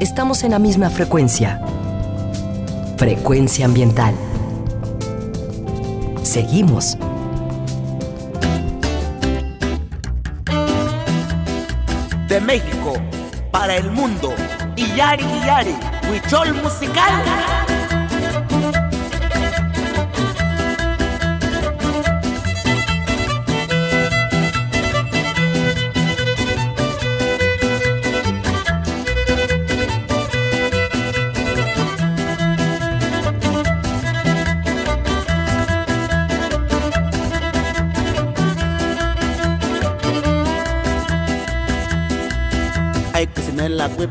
Estamos 0.00 0.44
en 0.44 0.50
la 0.50 0.58
misma 0.58 0.90
frecuencia. 0.90 1.62
Frecuencia 2.98 3.64
ambiental. 3.64 4.14
Seguimos 6.22 6.98
de 12.28 12.40
México 12.40 12.94
para 13.50 13.76
el 13.76 13.90
mundo. 13.90 14.34
Iyari 14.76 15.24
Iyari, 15.24 15.74
Huichol 16.10 16.52
Musical. 16.62 17.63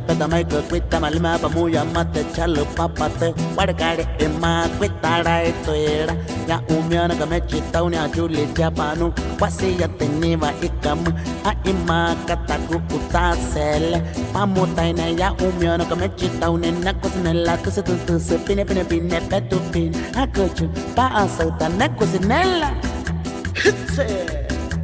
ಪೆದ 0.08 0.60
ಕುಯ್ತನಲ್ಲಿ 0.70 1.20
ಮ್ಯಾಪ 1.20 1.46
ಮೂಯ 1.56 1.80
ಮತ್ತೆ 1.96 2.22
ಚಲ್ಲು 2.36 2.64
ಪಪ್ಪತ್ತೆ 2.78 3.30
ಪಡಕಾಡೆ 3.58 4.06
ಎಮ್ಮ 4.26 4.46
ಕುಯ್ತಾಡಾಯ್ತು 4.78 5.74
ಏಡ 5.92 6.10
ಯಾ 6.50 6.58
ಉಮ್ಯಾನಗ 6.76 7.24
ಮೆಚ್ಚಿತ್ತವ್ನ 7.24 8.06
ಜೂಲಿ 8.16 8.46
ಜಪಾನು 8.60 9.08
ವಸಿಯತ್ತೆ 9.42 10.08
ನೀವ 10.22 10.44
ಇಕ್ಕಮ್ಮ 10.64 11.16
ಆ 11.48 11.54
ಇಮ್ಮ 11.66 11.92
ಕತ್ತಗು 12.30 12.80
ಉತ್ತಾಸೆಲ್ಲ 12.98 13.96
ಪಮ್ಮು 14.34 14.66
ತೈನ 14.76 15.02
ಯಾ 15.22 15.30
ಉಮ್ಯಾನಗ 15.48 16.00
ಮೆಚ್ಚಿತ್ತವ್ 16.02 16.58
ನಿನ್ನ 16.62 16.96
ಕುಸಿನೆಲ್ಲ 17.04 17.50
ಕುಸು 17.66 17.82
ತುಸು 17.82 18.06
ತುಸು 18.08 18.38
ಪಿನೆ 18.48 18.66
ಪಿನೆ 18.66 18.84
ಪಿನೆ 18.84 19.22
ಪೆತ್ತು 19.30 19.60
ಪಿನ್ 19.74 19.96
ಆ 20.18 20.26
ಕುಚು 20.36 20.68
ಪಾ 20.96 21.08
ಸೌತ 21.38 21.64
ನ 21.78 21.94
ಕುಸಿನೆಲ್ಲ 22.00 22.64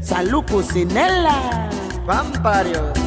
Salu 0.01 0.41
Cucinella. 0.41 1.69
Vamparios. 2.03 2.98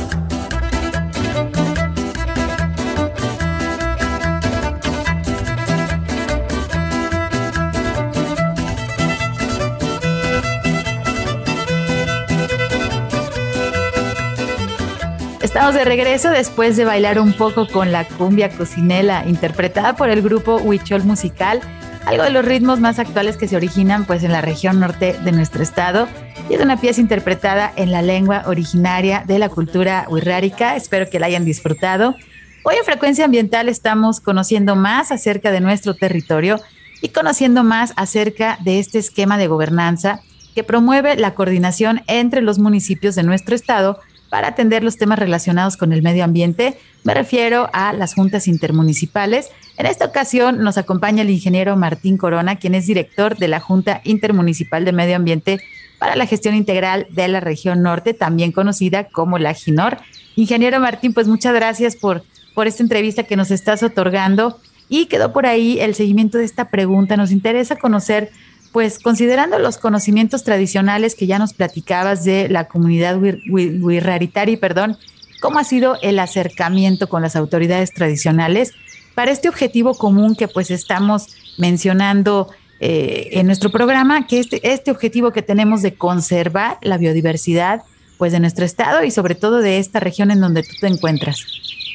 Estamos 15.52 15.74
de 15.74 15.84
regreso 15.84 16.30
después 16.30 16.78
de 16.78 16.86
bailar 16.86 17.20
un 17.20 17.34
poco 17.34 17.68
con 17.68 17.92
la 17.92 18.08
cumbia 18.08 18.48
cocinela 18.48 19.28
interpretada 19.28 19.94
por 19.96 20.08
el 20.08 20.22
grupo 20.22 20.56
Huichol 20.56 21.04
Musical, 21.04 21.60
algo 22.06 22.22
de 22.22 22.30
los 22.30 22.42
ritmos 22.42 22.80
más 22.80 22.98
actuales 22.98 23.36
que 23.36 23.46
se 23.46 23.56
originan 23.56 24.06
pues 24.06 24.24
en 24.24 24.32
la 24.32 24.40
región 24.40 24.80
norte 24.80 25.14
de 25.22 25.30
nuestro 25.30 25.62
estado 25.62 26.08
y 26.48 26.54
es 26.54 26.62
una 26.62 26.80
pieza 26.80 27.02
interpretada 27.02 27.70
en 27.76 27.92
la 27.92 28.00
lengua 28.00 28.44
originaria 28.46 29.24
de 29.26 29.38
la 29.38 29.50
cultura 29.50 30.06
huirrárica. 30.08 30.74
Espero 30.74 31.10
que 31.10 31.20
la 31.20 31.26
hayan 31.26 31.44
disfrutado. 31.44 32.16
Hoy 32.64 32.76
en 32.76 32.84
Frecuencia 32.86 33.26
Ambiental 33.26 33.68
estamos 33.68 34.20
conociendo 34.20 34.74
más 34.74 35.12
acerca 35.12 35.50
de 35.50 35.60
nuestro 35.60 35.92
territorio 35.92 36.62
y 37.02 37.10
conociendo 37.10 37.62
más 37.62 37.92
acerca 37.96 38.56
de 38.64 38.78
este 38.78 38.98
esquema 38.98 39.36
de 39.36 39.48
gobernanza 39.48 40.22
que 40.54 40.64
promueve 40.64 41.14
la 41.16 41.34
coordinación 41.34 42.00
entre 42.06 42.40
los 42.40 42.58
municipios 42.58 43.14
de 43.14 43.22
nuestro 43.22 43.54
estado 43.54 44.00
para 44.32 44.48
atender 44.48 44.82
los 44.82 44.96
temas 44.96 45.18
relacionados 45.18 45.76
con 45.76 45.92
el 45.92 46.00
medio 46.00 46.24
ambiente. 46.24 46.78
Me 47.04 47.12
refiero 47.12 47.68
a 47.74 47.92
las 47.92 48.14
juntas 48.14 48.48
intermunicipales. 48.48 49.50
En 49.76 49.84
esta 49.84 50.06
ocasión 50.06 50.64
nos 50.64 50.78
acompaña 50.78 51.20
el 51.20 51.28
ingeniero 51.28 51.76
Martín 51.76 52.16
Corona, 52.16 52.56
quien 52.56 52.74
es 52.74 52.86
director 52.86 53.36
de 53.36 53.48
la 53.48 53.60
Junta 53.60 54.00
Intermunicipal 54.04 54.86
de 54.86 54.92
Medio 54.92 55.16
Ambiente 55.16 55.60
para 55.98 56.16
la 56.16 56.24
Gestión 56.24 56.54
Integral 56.54 57.06
de 57.10 57.28
la 57.28 57.40
Región 57.40 57.82
Norte, 57.82 58.14
también 58.14 58.52
conocida 58.52 59.04
como 59.04 59.36
la 59.38 59.52
GINOR. 59.52 59.98
Ingeniero 60.34 60.80
Martín, 60.80 61.12
pues 61.12 61.28
muchas 61.28 61.52
gracias 61.52 61.94
por, 61.94 62.24
por 62.54 62.66
esta 62.66 62.82
entrevista 62.82 63.24
que 63.24 63.36
nos 63.36 63.50
estás 63.50 63.82
otorgando. 63.82 64.58
Y 64.88 65.06
quedó 65.06 65.34
por 65.34 65.44
ahí 65.44 65.78
el 65.78 65.94
seguimiento 65.94 66.38
de 66.38 66.44
esta 66.44 66.70
pregunta. 66.70 67.18
Nos 67.18 67.32
interesa 67.32 67.76
conocer 67.76 68.30
pues 68.72 68.98
considerando 68.98 69.58
los 69.58 69.78
conocimientos 69.78 70.44
tradicionales 70.44 71.14
que 71.14 71.26
ya 71.26 71.38
nos 71.38 71.52
platicabas 71.52 72.24
de 72.24 72.48
la 72.48 72.68
comunidad 72.68 73.18
wirraritari, 73.20 74.56
perdón, 74.56 74.96
¿cómo 75.40 75.58
ha 75.58 75.64
sido 75.64 75.98
el 76.02 76.18
acercamiento 76.18 77.08
con 77.08 77.22
las 77.22 77.36
autoridades 77.36 77.92
tradicionales 77.92 78.72
para 79.14 79.30
este 79.30 79.48
objetivo 79.48 79.94
común 79.94 80.34
que 80.34 80.48
pues 80.48 80.70
estamos 80.70 81.28
mencionando 81.58 82.48
eh, 82.80 83.38
en 83.38 83.46
nuestro 83.46 83.70
programa, 83.70 84.26
que 84.26 84.40
este, 84.40 84.60
este 84.72 84.90
objetivo 84.90 85.30
que 85.32 85.42
tenemos 85.42 85.82
de 85.82 85.94
conservar 85.94 86.78
la 86.82 86.98
biodiversidad 86.98 87.82
pues 88.16 88.32
de 88.32 88.40
nuestro 88.40 88.64
estado 88.64 89.04
y 89.04 89.10
sobre 89.10 89.34
todo 89.34 89.58
de 89.58 89.78
esta 89.78 90.00
región 90.00 90.30
en 90.30 90.40
donde 90.40 90.62
tú 90.62 90.70
te 90.80 90.86
encuentras. 90.86 91.44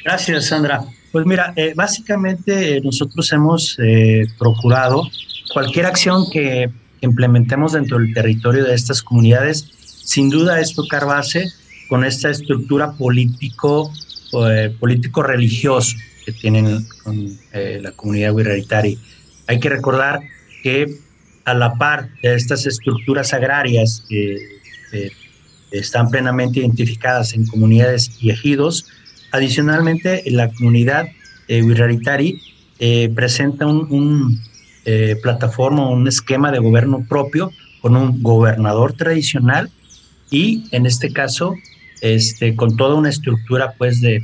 Gracias, 0.06 0.46
Sandra. 0.46 0.84
Pues 1.12 1.26
mira, 1.26 1.54
eh, 1.56 1.74
básicamente 1.76 2.80
nosotros 2.82 3.32
hemos 3.34 3.78
eh, 3.80 4.26
procurado 4.38 5.04
cualquier 5.54 5.86
acción 5.86 6.30
que 6.32 6.70
implementemos 7.02 7.74
dentro 7.74 8.00
del 8.00 8.14
territorio 8.14 8.64
de 8.64 8.74
estas 8.74 9.02
comunidades, 9.02 9.70
sin 10.04 10.30
duda 10.30 10.60
es 10.60 10.74
tocar 10.74 11.06
base 11.06 11.46
con 11.90 12.04
esta 12.04 12.30
estructura 12.30 12.94
político, 12.94 13.92
político 14.80 15.24
religioso 15.24 15.96
que 16.26 16.34
tienen 16.34 16.86
con 17.04 17.38
eh, 17.54 17.80
la 17.82 17.92
comunidad 17.94 18.34
Wirraritari. 18.34 19.00
Hay 19.48 19.60
que 19.60 19.70
recordar 19.70 20.20
que 20.64 20.98
a 21.46 21.54
la 21.54 21.76
par 21.76 22.10
de 22.22 22.36
estas 22.36 22.66
estructuras 22.66 23.34
agrarias 23.34 24.04
que 24.10 24.38
están 25.72 26.10
plenamente 26.10 26.60
identificadas 26.60 27.34
en 27.34 27.46
comunidades 27.46 28.12
y 28.22 28.30
ejidos, 28.30 28.86
adicionalmente 29.32 30.24
la 30.28 30.52
comunidad 30.52 31.08
eh, 31.48 31.64
eh, 32.80 33.10
presenta 33.16 33.66
un 33.66 34.42
eh, 34.88 35.16
plataforma, 35.22 35.88
un 35.88 36.08
esquema 36.08 36.52
de 36.52 36.58
gobierno 36.58 37.06
propio 37.08 37.52
con 37.82 37.96
un 37.96 38.24
gobernador 38.24 38.94
tradicional 38.94 39.70
y 40.32 40.64
en 40.72 40.88
este 40.88 41.14
caso 41.14 41.54
este, 42.02 42.56
con 42.56 42.76
toda 42.76 42.96
una 42.96 43.10
estructura 43.10 43.74
pues 43.78 44.02
de 44.02 44.24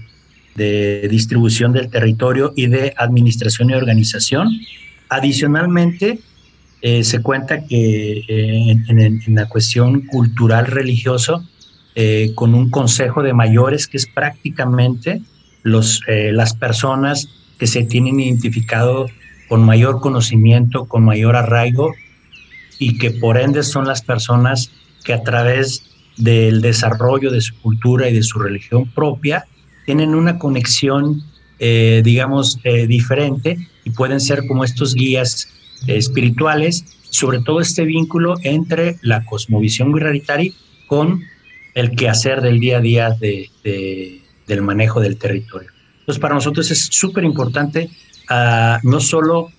de 0.55 1.07
distribución 1.09 1.73
del 1.73 1.89
territorio 1.89 2.53
y 2.55 2.67
de 2.67 2.93
administración 2.97 3.69
y 3.69 3.73
organización. 3.73 4.49
Adicionalmente, 5.09 6.19
eh, 6.81 7.03
se 7.03 7.21
cuenta 7.21 7.65
que 7.65 8.23
eh, 8.27 8.75
en, 8.87 9.35
la 9.35 9.47
cuestión 9.47 10.01
cultural 10.01 10.67
religioso, 10.67 11.47
eh, 11.95 12.31
con 12.35 12.55
un 12.55 12.69
consejo 12.69 13.21
de 13.21 13.33
mayores 13.33 13.87
que 13.87 13.97
es 13.97 14.07
prácticamente 14.07 15.21
los, 15.61 16.01
las 16.07 16.53
personas 16.53 17.29
que 17.57 17.67
se 17.67 17.83
tienen 17.83 18.19
identificado 18.19 19.07
con 19.53 19.65
mayor 19.65 20.01
conocimiento, 20.01 20.85
con 20.85 21.05
mayor 21.05 21.35
arraigo 21.35 21.93
y 22.79 22.97
que 22.97 23.11
por 23.11 23.37
ende 23.37 23.61
son 23.61 23.85
las 23.85 24.01
personas 24.01 24.71
que 25.05 25.13
a 25.13 25.21
través 25.21 25.83
del 26.17 26.59
desarrollo 26.59 27.29
de 27.29 27.39
su 27.39 27.55
cultura 27.61 28.09
y 28.09 28.15
de 28.15 28.23
su 28.23 28.39
religión 28.39 28.87
propia 28.87 29.45
tienen 29.85 30.15
una 30.15 30.39
conexión, 30.39 31.21
eh, 31.59 32.01
digamos, 32.03 32.57
eh, 32.63 32.87
diferente 32.87 33.59
y 33.83 33.91
pueden 33.91 34.19
ser 34.19 34.47
como 34.47 34.63
estos 34.63 34.95
guías 34.95 35.47
eh, 35.85 35.97
espirituales, 35.97 36.85
sobre 37.11 37.39
todo 37.39 37.59
este 37.59 37.85
vínculo 37.85 38.33
entre 38.41 38.97
la 39.03 39.23
cosmovisión 39.23 39.93
guerreritari 39.93 40.55
con 40.87 41.21
el 41.75 41.91
quehacer 41.91 42.41
del 42.41 42.59
día 42.59 42.77
a 42.77 42.81
día 42.81 43.11
de, 43.11 43.51
del 44.47 44.61
manejo 44.63 44.99
del 44.99 45.17
territorio. 45.17 45.69
Entonces, 45.99 46.19
para 46.19 46.33
nosotros 46.33 46.71
es 46.71 46.87
súper 46.89 47.23
importante 47.23 47.91
ah, 48.29 48.79
no 48.83 48.99
solo 48.99 49.49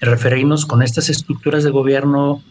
referirnos 0.00 0.66
con 0.66 0.82
estas 0.82 1.08
estructuras 1.08 1.62
de 1.62 1.70
gobierno 1.70 2.42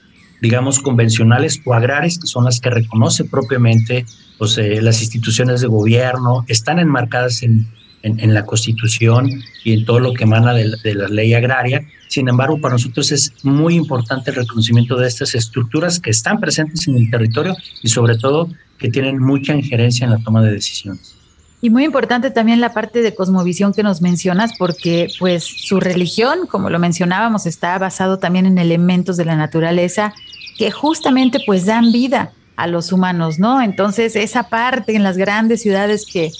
digamos, 0.41 0.79
convencionales 0.79 1.61
o 1.65 1.73
agrarias, 1.73 2.17
que 2.17 2.27
son 2.27 2.45
las 2.45 2.59
que 2.59 2.71
reconoce 2.71 3.23
propiamente 3.23 4.05
pues, 4.37 4.57
eh, 4.57 4.81
las 4.81 5.01
instituciones 5.01 5.61
de 5.61 5.67
gobierno, 5.67 6.43
están 6.47 6.79
enmarcadas 6.79 7.43
en, 7.43 7.67
en, 8.01 8.33
la 8.33 8.43
Constitución 8.45 9.29
y 9.63 9.73
en 9.73 9.85
todo 9.85 9.99
lo 9.99 10.13
que 10.13 10.23
emana 10.23 10.53
de, 10.53 10.95
la 10.95 11.07
ley 11.07 11.35
agraria. 11.35 11.87
Sin 12.07 12.27
embargo, 12.27 12.59
para 12.59 12.73
nosotros 12.73 13.11
es 13.11 13.31
muy 13.43 13.75
importante 13.75 14.31
el 14.31 14.37
reconocimiento 14.37 14.97
de 14.97 15.07
estas 15.07 15.35
estructuras 15.35 15.99
que 15.99 16.09
están 16.09 16.39
presentes 16.39 16.87
en 16.87 16.95
el 16.95 17.11
territorio 17.11 17.55
y 17.83 17.89
sobre 17.89 18.17
todo 18.17 18.49
que 18.79 18.89
tienen 18.89 19.19
mucha 19.19 19.53
injerencia 19.55 20.05
en 20.05 20.11
la 20.11 20.17
toma 20.17 20.41
de 20.41 20.51
decisiones. 20.51 21.15
Y 21.61 21.69
muy 21.69 21.85
importante 21.85 22.31
también 22.31 22.59
la 22.59 22.73
parte 22.73 23.03
de 23.03 23.13
cosmovisión 23.13 23.71
que 23.71 23.83
nos 23.83 24.01
mencionas, 24.01 24.51
porque 24.57 25.09
pues 25.19 25.43
su 25.43 25.79
religión, 25.79 26.47
como 26.47 26.71
lo 26.71 26.79
mencionábamos, 26.79 27.45
está 27.45 27.77
basado 27.77 28.17
también 28.17 28.47
en 28.47 28.57
elementos 28.57 29.15
de 29.15 29.25
la 29.25 29.35
naturaleza 29.35 30.13
que 30.57 30.71
justamente 30.71 31.39
pues 31.45 31.65
dan 31.65 31.91
vida 31.91 32.31
a 32.55 32.67
los 32.67 32.91
humanos, 32.91 33.37
¿no? 33.37 33.61
Entonces 33.61 34.15
esa 34.15 34.49
parte 34.49 34.95
en 34.95 35.03
las 35.03 35.17
grandes 35.17 35.61
ciudades 35.61 36.05
que 36.11 36.31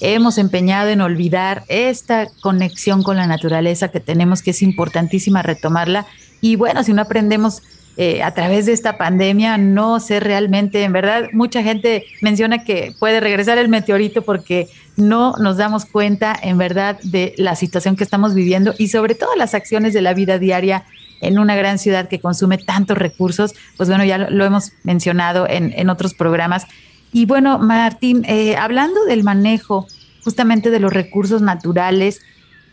hemos 0.00 0.38
empeñado 0.38 0.88
en 0.88 1.02
olvidar 1.02 1.64
esta 1.68 2.28
conexión 2.40 3.02
con 3.02 3.16
la 3.16 3.26
naturaleza 3.26 3.88
que 3.88 4.00
tenemos, 4.00 4.42
que 4.42 4.50
es 4.50 4.62
importantísima 4.62 5.42
retomarla. 5.42 6.06
Y 6.40 6.56
bueno, 6.56 6.82
si 6.84 6.94
no 6.94 7.02
aprendemos 7.02 7.62
eh, 7.96 8.22
a 8.22 8.32
través 8.32 8.66
de 8.66 8.72
esta 8.72 8.96
pandemia, 8.96 9.58
no 9.58 10.00
sé 10.00 10.20
realmente, 10.20 10.84
en 10.84 10.92
verdad, 10.92 11.24
mucha 11.32 11.62
gente 11.62 12.04
menciona 12.22 12.64
que 12.64 12.94
puede 12.98 13.20
regresar 13.20 13.58
el 13.58 13.68
meteorito 13.68 14.22
porque 14.22 14.68
no 14.96 15.34
nos 15.38 15.56
damos 15.56 15.84
cuenta, 15.84 16.36
en 16.40 16.56
verdad, 16.56 16.98
de 17.02 17.34
la 17.36 17.56
situación 17.56 17.96
que 17.96 18.04
estamos 18.04 18.34
viviendo 18.34 18.74
y 18.78 18.88
sobre 18.88 19.14
todo 19.14 19.34
las 19.36 19.54
acciones 19.54 19.92
de 19.92 20.02
la 20.02 20.14
vida 20.14 20.38
diaria 20.38 20.84
en 21.20 21.38
una 21.38 21.54
gran 21.56 21.78
ciudad 21.78 22.08
que 22.08 22.20
consume 22.20 22.58
tantos 22.58 22.96
recursos, 22.96 23.54
pues 23.76 23.88
bueno, 23.88 24.04
ya 24.04 24.18
lo, 24.18 24.44
hemos 24.44 24.72
mencionado 24.84 25.46
en, 25.48 25.90
otros 25.90 26.14
programas. 26.14 26.66
Y 27.12 27.26
bueno, 27.26 27.58
Martín, 27.58 28.24
eh, 28.26 28.56
hablando 28.56 29.04
del 29.04 29.24
manejo 29.24 29.86
justamente 30.22 30.70
de 30.70 30.80
los 30.80 30.92
recursos 30.92 31.42
naturales, 31.42 32.20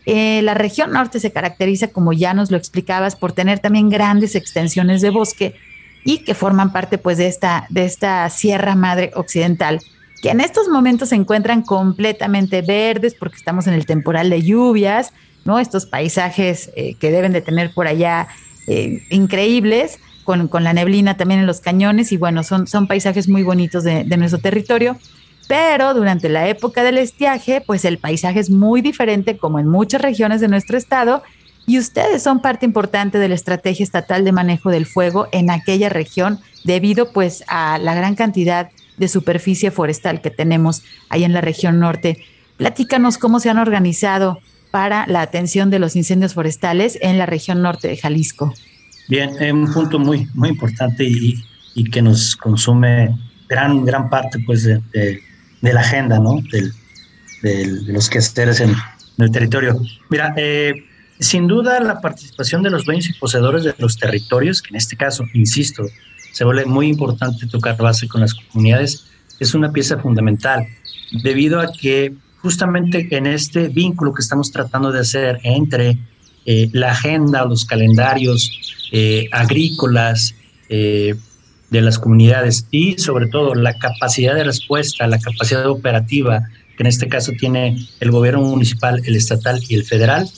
eh, 0.10 0.42
la 0.42 0.54
región 0.54 0.94
norte 0.94 1.20
se 1.20 1.34
caracteriza, 1.34 1.90
como 1.90 2.14
ya 2.14 2.34
nos 2.34 2.50
lo 2.50 2.56
explicabas, 2.56 3.18
por 3.18 3.34
tener 3.34 3.60
también 3.60 3.90
grandes 3.90 4.36
extensiones 4.36 5.02
de 5.02 5.10
bosque 5.10 5.56
y 6.06 6.20
que 6.20 6.34
forman 6.34 6.72
parte 6.72 6.98
pues 6.98 7.18
de 7.18 7.28
esta, 7.28 7.68
de 7.70 7.84
esta 7.84 8.30
Sierra 8.30 8.74
Madre 8.76 9.12
Occidental, 9.16 9.82
que 10.22 10.30
en 10.30 10.40
estos 10.40 10.70
momentos 10.70 11.10
se 11.10 11.16
encuentran 11.16 11.62
completamente 11.62 12.62
verdes 12.62 13.16
porque 13.16 13.36
estamos 13.36 13.68
en 13.68 13.74
el 13.74 13.86
temporal 13.86 14.30
de 14.30 14.42
lluvias, 14.42 15.12
¿no? 15.44 15.60
Estos 15.60 15.86
paisajes 15.86 16.72
eh, 16.78 16.94
que 16.94 17.12
deben 17.12 17.34
de 17.34 17.42
tener 17.42 17.74
por 17.74 17.86
allá 17.88 18.30
eh, 18.66 19.04
increíbles, 19.10 20.00
con, 20.24 20.50
la 20.64 20.72
neblina 20.72 21.18
también 21.18 21.42
en 21.42 21.48
los 21.48 21.60
cañones, 21.60 22.14
y 22.14 22.18
bueno, 22.18 22.44
son, 22.44 22.66
son 22.66 22.88
paisajes 22.88 23.28
muy 23.28 23.44
bonitos 23.44 23.84
de, 23.84 24.06
nuestro 24.06 24.40
territorio. 24.40 24.96
Pero 25.48 25.94
durante 25.94 26.30
la 26.30 26.48
época 26.48 26.84
del 26.84 26.98
estiaje, 26.98 27.62
pues 27.62 27.86
el 27.86 27.98
paisaje 27.98 28.40
es 28.40 28.50
muy 28.50 28.82
diferente 28.82 29.38
como 29.38 29.60
en 29.60 29.68
muchas 29.68 30.02
regiones 30.02 30.42
de 30.42 30.50
nuestro 30.50 30.78
estado 30.78 31.24
y 31.66 31.80
ustedes 31.80 32.24
son 32.24 32.42
parte 32.42 32.66
importante 32.66 33.18
de 33.18 33.30
la 33.30 33.36
estrategia 33.36 33.84
estatal 33.84 34.24
de 34.24 34.32
manejo 34.32 34.70
del 34.70 34.86
fuego 34.86 35.28
en 35.32 35.50
aquella 35.50 35.90
región 35.90 36.40
debido 36.64 37.12
pues 37.12 37.44
a 37.48 37.78
la 37.78 37.94
gran 37.94 38.16
cantidad 38.16 38.70
de 38.98 39.08
superficie 39.08 39.72
forestal 39.72 40.22
que 40.22 40.32
tenemos 40.32 40.82
ahí 41.10 41.24
en 41.24 41.34
la 41.34 41.42
región 41.42 41.80
norte. 41.80 42.24
Platícanos 42.58 43.18
cómo 43.18 43.40
se 43.40 43.50
han 43.50 43.58
organizado 43.58 44.40
para 44.72 45.06
la 45.08 45.22
atención 45.22 45.70
de 45.70 45.80
los 45.80 45.96
incendios 45.96 46.34
forestales 46.34 46.98
en 47.02 47.18
la 47.18 47.26
región 47.26 47.62
norte 47.62 47.88
de 47.88 47.98
Jalisco. 47.98 48.54
Bien, 49.08 49.32
es 49.40 49.54
un 49.54 49.72
punto 49.72 50.00
muy, 50.00 50.28
muy 50.34 50.50
importante 50.50 51.06
y, 51.06 51.44
que 51.92 52.02
nos 52.02 52.36
consume 52.36 53.16
gran, 53.48 53.86
gran 53.86 54.10
parte 54.10 54.40
pues, 54.46 54.64
de, 54.64 54.82
de, 54.92 55.22
la 55.62 55.82
agenda, 55.82 56.20
¿no? 56.20 56.42
Del, 56.52 56.74
de 57.42 57.94
los 57.94 58.10
quehaceres 58.10 58.60
en, 58.60 58.72
en 58.72 59.24
el 59.24 59.32
territorio. 59.32 59.80
Mira, 60.10 60.34
eh, 60.38 60.74
sin 61.20 61.48
duda 61.48 61.80
la 61.80 62.00
participación 62.00 62.64
de 62.64 62.70
los 62.70 62.86
dueños 62.86 63.10
y 63.10 63.14
poseedores 63.14 63.64
de 63.64 63.74
los 63.80 63.98
territorios, 63.98 64.62
que 64.62 64.70
en 64.70 64.76
este 64.76 64.96
caso, 64.96 65.24
insisto, 65.34 65.84
se 66.32 66.44
vuelve 66.44 66.66
muy 66.66 66.88
importante 66.88 67.48
tocar 67.48 67.78
base 67.78 68.08
con 68.08 68.22
las 68.22 68.34
comunidades, 68.34 69.08
es 69.40 69.54
una 69.54 69.72
pieza 69.72 69.98
fundamental, 69.98 70.68
debido 71.24 71.60
a 71.60 71.72
que 71.72 72.14
justamente 72.42 73.08
en 73.12 73.26
este 73.26 73.70
vínculo 73.70 74.14
que 74.14 74.22
estamos 74.22 74.52
tratando 74.52 74.92
de 74.92 75.00
hacer 75.00 75.40
entre 75.44 75.98
eh, 76.46 76.70
la 76.74 76.92
agenda, 76.92 77.46
los 77.46 77.66
calendarios 77.66 78.52
eh, 78.92 79.28
agrícolas 79.32 80.36
eh, 80.70 81.16
de 81.70 81.82
las 81.82 82.00
comunidades 82.00 82.66
y 82.72 82.98
sobre 82.98 83.28
todo 83.28 83.56
la 83.56 83.78
capacidad 83.78 84.36
de 84.36 84.44
respuesta, 84.44 85.08
la 85.08 85.20
capacidad 85.20 85.70
operativa 85.70 86.48
que 86.78 86.84
en 86.84 86.88
este 86.88 87.08
caso 87.08 87.32
tiene 87.32 87.76
el 88.00 88.12
gobierno 88.12 88.42
municipal, 88.42 89.02
el 89.06 89.16
estatal 89.16 89.60
y 89.68 89.76
el 89.76 89.84
federal, 89.84 90.30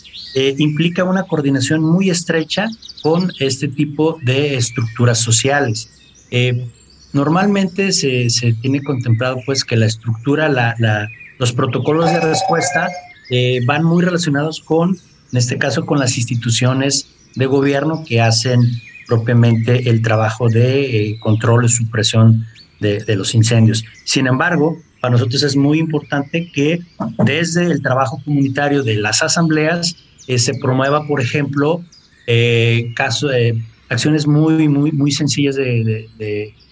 implica 0.58 1.04
una 1.04 1.24
coordinación 1.24 1.82
muy 1.82 2.10
estrecha 2.10 2.70
con 3.02 3.32
este 3.40 3.68
tipo 3.68 4.18
de 4.22 4.56
estructuras 4.56 5.20
sociales. 5.20 5.90
normalmente 7.12 7.92
se, 7.92 8.30
se, 8.30 8.54
tiene 8.54 8.82
contemplado 8.82 9.40
pues 9.46 9.66
que 9.66 9.76
la 9.76 9.88
estructura, 9.88 10.48
la, 10.48 10.76
la 10.80 11.10
los 11.40 11.54
protocolos 11.54 12.12
de 12.12 12.20
respuesta 12.20 12.90
eh, 13.32 13.62
van 13.66 13.84
muy 13.84 14.04
relacionados 14.04 14.60
con, 14.60 14.98
en 15.32 15.38
este 15.38 15.58
caso, 15.58 15.86
con 15.86 16.00
las 16.00 16.18
instituciones 16.18 17.08
de 17.36 17.46
gobierno 17.46 18.04
que 18.06 18.22
hacen 18.22 18.62
propiamente 19.10 19.89
el 19.89 20.01
trabajo 20.01 20.47
de 20.47 21.10
eh, 21.10 21.20
control 21.20 21.66
y 21.66 21.70
supresión 21.70 22.45
de, 22.80 23.03
los 23.18 23.36
incendios. 23.36 23.84
Sin 24.05 24.28
embargo, 24.28 24.78
para 25.01 25.12
nosotros 25.12 25.43
es 25.43 25.57
muy 25.57 25.80
importante 25.80 26.49
que 26.53 26.80
desde 27.26 27.66
el 27.66 27.82
trabajo 27.82 28.22
comunitario 28.24 28.84
de 28.84 28.95
las 28.95 29.22
asambleas 29.22 29.97
eh, 30.28 30.38
se 30.38 30.53
promueva, 30.62 31.05
por 31.07 31.20
ejemplo, 31.20 31.84
eh, 32.28 32.93
caso, 32.95 33.28
acciones 33.89 34.28
muy, 34.28 34.70
muy, 34.70 34.91
muy 34.93 35.12
sencillas 35.12 35.55
de, 35.55 36.07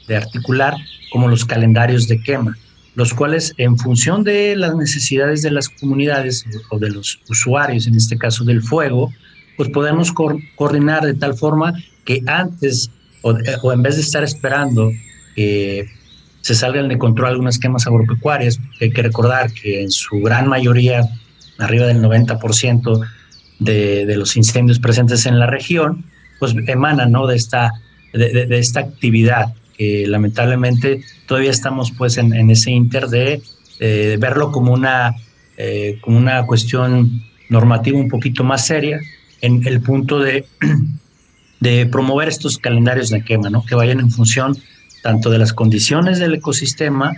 de 0.07 0.15
articular, 0.15 0.75
como 1.11 1.27
los 1.27 1.43
calendarios 1.43 2.07
de 2.07 2.21
quema 2.21 2.55
los 2.97 3.13
cuales 3.13 3.53
en 3.59 3.77
función 3.77 4.23
de 4.23 4.55
las 4.55 4.75
necesidades 4.75 5.43
de 5.43 5.51
las 5.51 5.69
comunidades 5.69 6.43
o 6.71 6.79
de 6.79 6.89
los 6.89 7.19
usuarios, 7.29 7.85
en 7.85 7.93
este 7.93 8.17
caso 8.17 8.43
del 8.43 8.63
fuego, 8.63 9.13
pues 9.55 9.69
podemos 9.69 10.11
coordinar 10.55 11.05
de 11.05 11.13
tal 11.13 11.35
forma 11.35 11.73
que 12.07 12.23
antes 12.25 12.89
o, 13.21 13.73
en 13.73 13.83
vez 13.83 13.95
de 13.95 14.01
estar 14.01 14.23
esperando 14.23 14.91
que 15.35 15.85
se 16.41 16.55
salgan 16.55 16.87
de 16.87 16.97
control 16.97 17.31
algunas 17.31 17.59
quemas 17.59 17.85
agropecuarias, 17.85 18.59
hay 18.79 18.89
que 18.91 19.01
recordar 19.01 19.51
que 19.51 19.81
en 19.83 19.91
su 19.91 20.21
gran 20.21 20.47
mayoría, 20.47 21.01
arriba 21.59 21.85
del 21.87 22.01
90% 22.01 23.05
de, 23.59 24.05
de 24.05 24.17
los 24.17 24.37
incendios 24.37 24.79
presentes 24.79 25.25
en 25.25 25.37
la 25.37 25.47
región, 25.47 26.05
pues 26.39 26.55
emanan 26.67 27.11
¿no? 27.11 27.27
de, 27.27 27.35
esta, 27.35 27.73
de, 28.13 28.47
esta 28.57 28.79
actividad 28.79 29.53
que 29.77 30.07
lamentablemente 30.07 31.01
todavía 31.25 31.51
estamos 31.51 31.91
pues 31.91 32.17
en, 32.17 32.49
ese 32.49 32.71
inter 32.71 33.07
de 33.07 33.41
verlo 34.17 34.51
como 34.53 34.71
una, 34.71 35.15
eh, 35.57 35.97
como 36.01 36.17
una 36.17 36.45
cuestión 36.45 37.23
normativa 37.49 37.99
un 37.99 38.07
poquito 38.07 38.45
más 38.45 38.65
seria 38.65 39.01
en 39.41 39.67
el 39.67 39.81
punto 39.81 40.19
de, 40.19 40.45
de 41.59 41.85
promover 41.85 42.27
estos 42.27 42.57
calendarios 42.57 43.09
de 43.09 43.23
quema, 43.23 43.49
¿no? 43.49 43.65
que 43.65 43.75
vayan 43.75 43.99
en 43.99 44.11
función 44.11 44.57
tanto 45.03 45.29
de 45.29 45.37
las 45.37 45.53
condiciones 45.53 46.19
del 46.19 46.35
ecosistema 46.35 47.13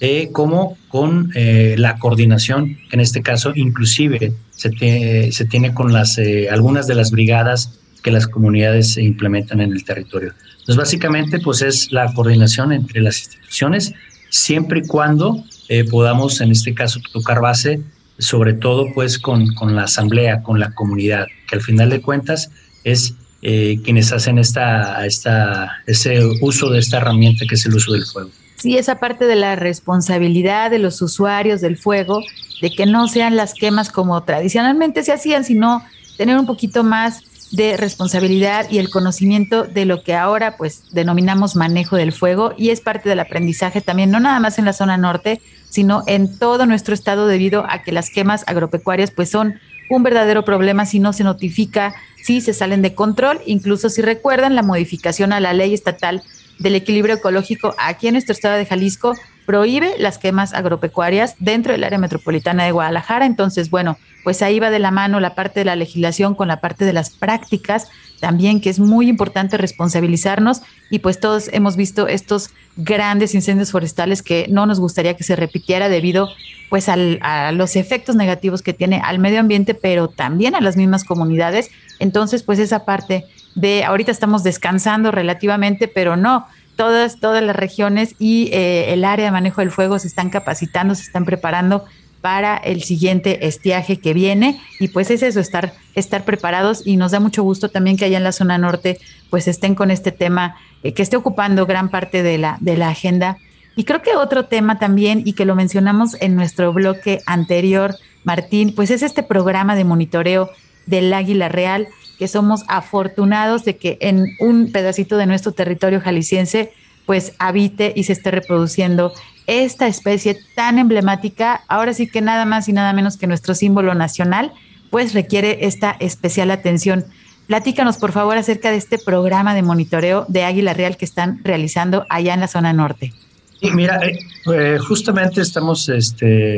eh, 0.00 0.28
como 0.32 0.76
con 0.88 1.30
eh, 1.34 1.74
la 1.78 1.98
coordinación, 1.98 2.76
que 2.88 2.96
en 2.96 3.00
este 3.00 3.22
caso 3.22 3.52
inclusive 3.54 4.32
se, 4.50 5.32
se 5.32 5.44
tiene 5.46 5.72
con 5.72 5.92
las, 5.92 6.18
algunas 6.50 6.86
de 6.86 6.94
las 6.94 7.10
brigadas 7.10 7.78
que 8.06 8.12
las 8.12 8.28
comunidades 8.28 8.96
implementan 8.98 9.60
en 9.60 9.72
el 9.72 9.84
territorio. 9.84 10.32
Entonces, 10.66 10.76
básicamente, 10.76 11.40
pues 11.40 11.60
es 11.62 11.90
la 11.90 12.12
coordinación 12.14 12.72
entre 12.72 13.00
las 13.00 13.18
instituciones, 13.18 13.94
siempre 14.30 14.80
y 14.80 14.86
cuando 14.86 15.44
eh, 15.68 15.82
podamos, 15.84 16.40
en 16.40 16.52
este 16.52 16.72
caso, 16.74 17.00
tocar 17.12 17.40
base, 17.40 17.80
sobre 18.18 18.54
todo, 18.54 18.86
pues, 18.94 19.18
con, 19.18 19.46
con, 19.54 19.74
la 19.74 19.84
asamblea, 19.84 20.42
con 20.42 20.60
la 20.60 20.72
comunidad, 20.72 21.26
que 21.48 21.56
al 21.56 21.62
final 21.62 21.90
de 21.90 22.00
cuentas 22.00 22.50
es 22.84 23.14
eh, 23.42 23.78
quienes 23.84 24.12
hacen 24.12 24.38
esta, 24.38 25.04
esta, 25.06 25.82
ese 25.86 26.20
uso 26.40 26.70
de 26.70 26.78
esta 26.78 26.98
herramienta 26.98 27.44
que 27.48 27.54
es 27.54 27.66
el 27.66 27.74
uso 27.74 27.92
del 27.92 28.04
fuego. 28.04 28.30
Sí, 28.56 28.78
esa 28.78 28.98
parte 28.98 29.26
de 29.26 29.36
la 29.36 29.54
responsabilidad 29.54 30.70
de 30.70 30.78
los 30.78 31.02
usuarios 31.02 31.60
del 31.60 31.76
fuego, 31.76 32.22
de 32.62 32.70
que 32.70 32.86
no 32.86 33.06
sean 33.06 33.36
las 33.36 33.54
quemas 33.54 33.90
como 33.90 34.22
tradicionalmente 34.22 35.02
se 35.02 35.12
hacían, 35.12 35.44
sino 35.44 35.84
tener 36.16 36.38
un 36.38 36.46
poquito 36.46 36.82
más 36.82 37.22
de 37.52 37.76
responsabilidad 37.76 38.66
y 38.70 38.78
el 38.78 38.90
conocimiento 38.90 39.64
de 39.64 39.84
lo 39.84 40.02
que 40.02 40.14
ahora 40.14 40.56
pues 40.56 40.82
denominamos 40.92 41.54
manejo 41.54 41.96
del 41.96 42.12
fuego 42.12 42.54
y 42.56 42.70
es 42.70 42.80
parte 42.80 43.08
del 43.08 43.20
aprendizaje 43.20 43.80
también, 43.80 44.10
no 44.10 44.18
nada 44.18 44.40
más 44.40 44.58
en 44.58 44.64
la 44.64 44.72
zona 44.72 44.96
norte, 44.96 45.40
sino 45.68 46.02
en 46.06 46.38
todo 46.38 46.66
nuestro 46.66 46.94
estado 46.94 47.26
debido 47.26 47.64
a 47.68 47.82
que 47.82 47.92
las 47.92 48.10
quemas 48.10 48.42
agropecuarias 48.46 49.10
pues 49.10 49.30
son 49.30 49.60
un 49.90 50.02
verdadero 50.02 50.44
problema 50.44 50.86
si 50.86 50.98
no 50.98 51.12
se 51.12 51.24
notifica, 51.24 51.94
si 52.22 52.40
se 52.40 52.52
salen 52.52 52.82
de 52.82 52.94
control, 52.94 53.40
incluso 53.46 53.88
si 53.88 54.02
recuerdan 54.02 54.54
la 54.54 54.62
modificación 54.62 55.32
a 55.32 55.40
la 55.40 55.52
ley 55.52 55.74
estatal 55.74 56.22
del 56.58 56.74
equilibrio 56.74 57.16
ecológico 57.16 57.74
aquí 57.78 58.08
en 58.08 58.14
nuestro 58.14 58.32
estado 58.32 58.56
de 58.56 58.66
Jalisco 58.66 59.14
prohíbe 59.46 59.94
las 59.98 60.18
quemas 60.18 60.52
agropecuarias 60.52 61.36
dentro 61.38 61.72
del 61.72 61.84
área 61.84 61.98
metropolitana 61.98 62.64
de 62.64 62.72
Guadalajara. 62.72 63.26
Entonces, 63.26 63.70
bueno, 63.70 63.96
pues 64.24 64.42
ahí 64.42 64.58
va 64.58 64.70
de 64.70 64.80
la 64.80 64.90
mano 64.90 65.20
la 65.20 65.34
parte 65.34 65.60
de 65.60 65.64
la 65.64 65.76
legislación 65.76 66.34
con 66.34 66.48
la 66.48 66.60
parte 66.60 66.84
de 66.84 66.92
las 66.92 67.10
prácticas 67.10 67.88
también, 68.20 68.60
que 68.60 68.70
es 68.70 68.78
muy 68.78 69.08
importante 69.08 69.56
responsabilizarnos 69.56 70.62
y 70.90 71.00
pues 71.00 71.20
todos 71.20 71.48
hemos 71.52 71.76
visto 71.76 72.08
estos 72.08 72.50
grandes 72.76 73.34
incendios 73.34 73.70
forestales 73.70 74.22
que 74.22 74.46
no 74.48 74.66
nos 74.66 74.80
gustaría 74.80 75.14
que 75.14 75.24
se 75.24 75.36
repitiera 75.36 75.88
debido 75.88 76.28
pues 76.68 76.88
a 76.88 77.52
los 77.52 77.76
efectos 77.76 78.16
negativos 78.16 78.62
que 78.62 78.72
tiene 78.72 79.00
al 79.04 79.18
medio 79.18 79.40
ambiente, 79.40 79.74
pero 79.74 80.08
también 80.08 80.54
a 80.54 80.60
las 80.60 80.76
mismas 80.76 81.04
comunidades. 81.04 81.70
Entonces, 82.00 82.42
pues 82.42 82.58
esa 82.58 82.84
parte 82.84 83.24
de 83.54 83.84
ahorita 83.84 84.10
estamos 84.10 84.42
descansando 84.42 85.12
relativamente, 85.12 85.88
pero 85.88 86.16
no, 86.16 86.46
todas, 86.76 87.20
todas 87.20 87.42
las 87.42 87.56
regiones 87.56 88.14
y 88.18 88.50
eh, 88.52 88.92
el 88.92 89.04
área 89.04 89.26
de 89.26 89.30
manejo 89.30 89.60
del 89.60 89.70
fuego 89.70 89.98
se 89.98 90.08
están 90.08 90.30
capacitando, 90.30 90.94
se 90.94 91.02
están 91.02 91.24
preparando 91.24 91.84
para 92.26 92.56
el 92.56 92.82
siguiente 92.82 93.46
estiaje 93.46 94.00
que 94.00 94.12
viene 94.12 94.60
y 94.80 94.88
pues 94.88 95.12
es 95.12 95.22
eso, 95.22 95.38
estar, 95.38 95.74
estar 95.94 96.24
preparados 96.24 96.84
y 96.84 96.96
nos 96.96 97.12
da 97.12 97.20
mucho 97.20 97.44
gusto 97.44 97.68
también 97.68 97.96
que 97.96 98.06
allá 98.06 98.16
en 98.16 98.24
la 98.24 98.32
zona 98.32 98.58
norte 98.58 98.98
pues 99.30 99.46
estén 99.46 99.76
con 99.76 99.92
este 99.92 100.10
tema 100.10 100.56
eh, 100.82 100.92
que 100.92 101.04
esté 101.04 101.16
ocupando 101.16 101.66
gran 101.66 101.88
parte 101.88 102.24
de 102.24 102.36
la, 102.36 102.58
de 102.60 102.76
la 102.76 102.88
agenda. 102.88 103.38
Y 103.76 103.84
creo 103.84 104.02
que 104.02 104.16
otro 104.16 104.46
tema 104.46 104.80
también 104.80 105.22
y 105.24 105.34
que 105.34 105.44
lo 105.44 105.54
mencionamos 105.54 106.16
en 106.20 106.34
nuestro 106.34 106.72
bloque 106.72 107.20
anterior, 107.26 107.94
Martín, 108.24 108.74
pues 108.74 108.90
es 108.90 109.04
este 109.04 109.22
programa 109.22 109.76
de 109.76 109.84
monitoreo 109.84 110.50
del 110.86 111.12
Águila 111.12 111.48
Real, 111.48 111.86
que 112.18 112.26
somos 112.26 112.64
afortunados 112.66 113.64
de 113.64 113.76
que 113.76 113.98
en 114.00 114.26
un 114.40 114.72
pedacito 114.72 115.16
de 115.16 115.26
nuestro 115.26 115.52
territorio 115.52 116.00
jalisciense 116.00 116.72
pues 117.06 117.34
habite 117.38 117.92
y 117.94 118.02
se 118.02 118.14
esté 118.14 118.32
reproduciendo 118.32 119.12
esta 119.46 119.86
especie 119.86 120.38
tan 120.54 120.78
emblemática, 120.78 121.62
ahora 121.68 121.92
sí 121.94 122.06
que 122.06 122.20
nada 122.20 122.44
más 122.44 122.68
y 122.68 122.72
nada 122.72 122.92
menos 122.92 123.16
que 123.16 123.26
nuestro 123.26 123.54
símbolo 123.54 123.94
nacional, 123.94 124.52
pues 124.90 125.14
requiere 125.14 125.66
esta 125.66 125.96
especial 126.00 126.50
atención. 126.50 127.04
Platícanos, 127.46 127.96
por 127.98 128.12
favor, 128.12 128.36
acerca 128.36 128.70
de 128.70 128.76
este 128.76 128.98
programa 128.98 129.54
de 129.54 129.62
monitoreo 129.62 130.26
de 130.28 130.44
Águila 130.44 130.74
Real 130.74 130.96
que 130.96 131.04
están 131.04 131.40
realizando 131.44 132.04
allá 132.08 132.34
en 132.34 132.40
la 132.40 132.48
zona 132.48 132.72
norte. 132.72 133.12
Y 133.60 133.70
mira, 133.70 134.00
eh, 134.04 134.18
eh, 134.52 134.78
justamente 134.78 135.40
estamos 135.40 135.88
este, 135.88 136.56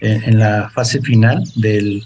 en 0.00 0.38
la 0.38 0.70
fase 0.74 1.00
final 1.02 1.44
del, 1.56 2.02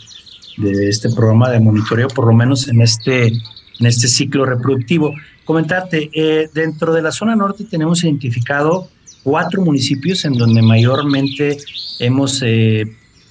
de 0.56 0.88
este 0.88 1.10
programa 1.10 1.50
de 1.50 1.60
monitoreo, 1.60 2.08
por 2.08 2.26
lo 2.26 2.32
menos 2.32 2.68
en 2.68 2.80
este, 2.82 3.28
en 3.28 3.86
este 3.86 4.08
ciclo 4.08 4.44
reproductivo. 4.44 5.14
Comentarte, 5.44 6.10
eh, 6.12 6.48
dentro 6.52 6.92
de 6.92 7.02
la 7.02 7.12
zona 7.12 7.36
norte 7.36 7.64
tenemos 7.64 8.02
identificado 8.04 8.88
cuatro 9.26 9.60
municipios 9.60 10.24
en 10.24 10.34
donde 10.34 10.62
mayormente 10.62 11.58
hemos 11.98 12.40
eh, 12.42 12.86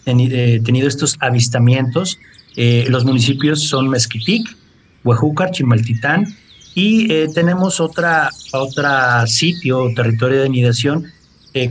eh, 0.06 0.62
tenido 0.66 0.90
estos 0.90 1.16
avistamientos. 1.22 2.20
Eh, 2.58 2.86
los 2.90 3.06
municipios 3.06 3.64
son 3.64 3.88
Mezquitic, 3.88 4.58
Huejúcar, 5.06 5.52
Chimaltitán 5.52 6.36
y 6.74 7.08
tenemos 7.34 7.80
otra, 7.80 8.30
otra 8.52 9.26
sitio, 9.26 9.88
territorio 9.96 10.42
de 10.42 10.46
anidación 10.48 11.06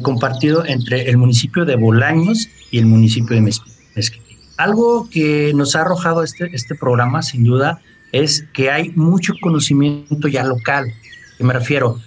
compartido 0.01 0.64
entre 0.64 1.11
el 1.11 1.18
municipio 1.18 1.66
de 1.66 1.77
Bolaños 1.77 2.49
y 2.70 2.79
el 2.79 2.87
municipio 2.87 3.37
de 3.37 3.43
Mezquitic. 3.43 4.39
Algo 4.57 5.07
que 5.11 5.53
nos 5.55 5.77
ha 5.77 5.83
arrojado 5.83 6.22
este, 6.22 6.49
este 6.55 6.75
programa, 6.75 7.20
sin 7.20 7.45
duda, 7.45 7.83
es 8.12 8.47
que 8.55 8.70
hay 8.70 8.89
mucho 8.97 9.35
conocimiento 9.43 10.29
ya 10.29 10.45
local. 10.45 10.87
¿Qué 11.37 11.45
me 11.45 11.53
refiero? 11.53 12.01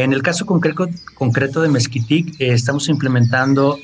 En 0.00 0.14
el 0.14 0.22
caso 0.22 0.46
concreto, 0.46 0.88
concreto 1.14 1.60
de 1.60 1.68
Mezquitic, 1.68 2.40
eh, 2.40 2.54
estamos 2.54 2.88
implementando, 2.88 3.78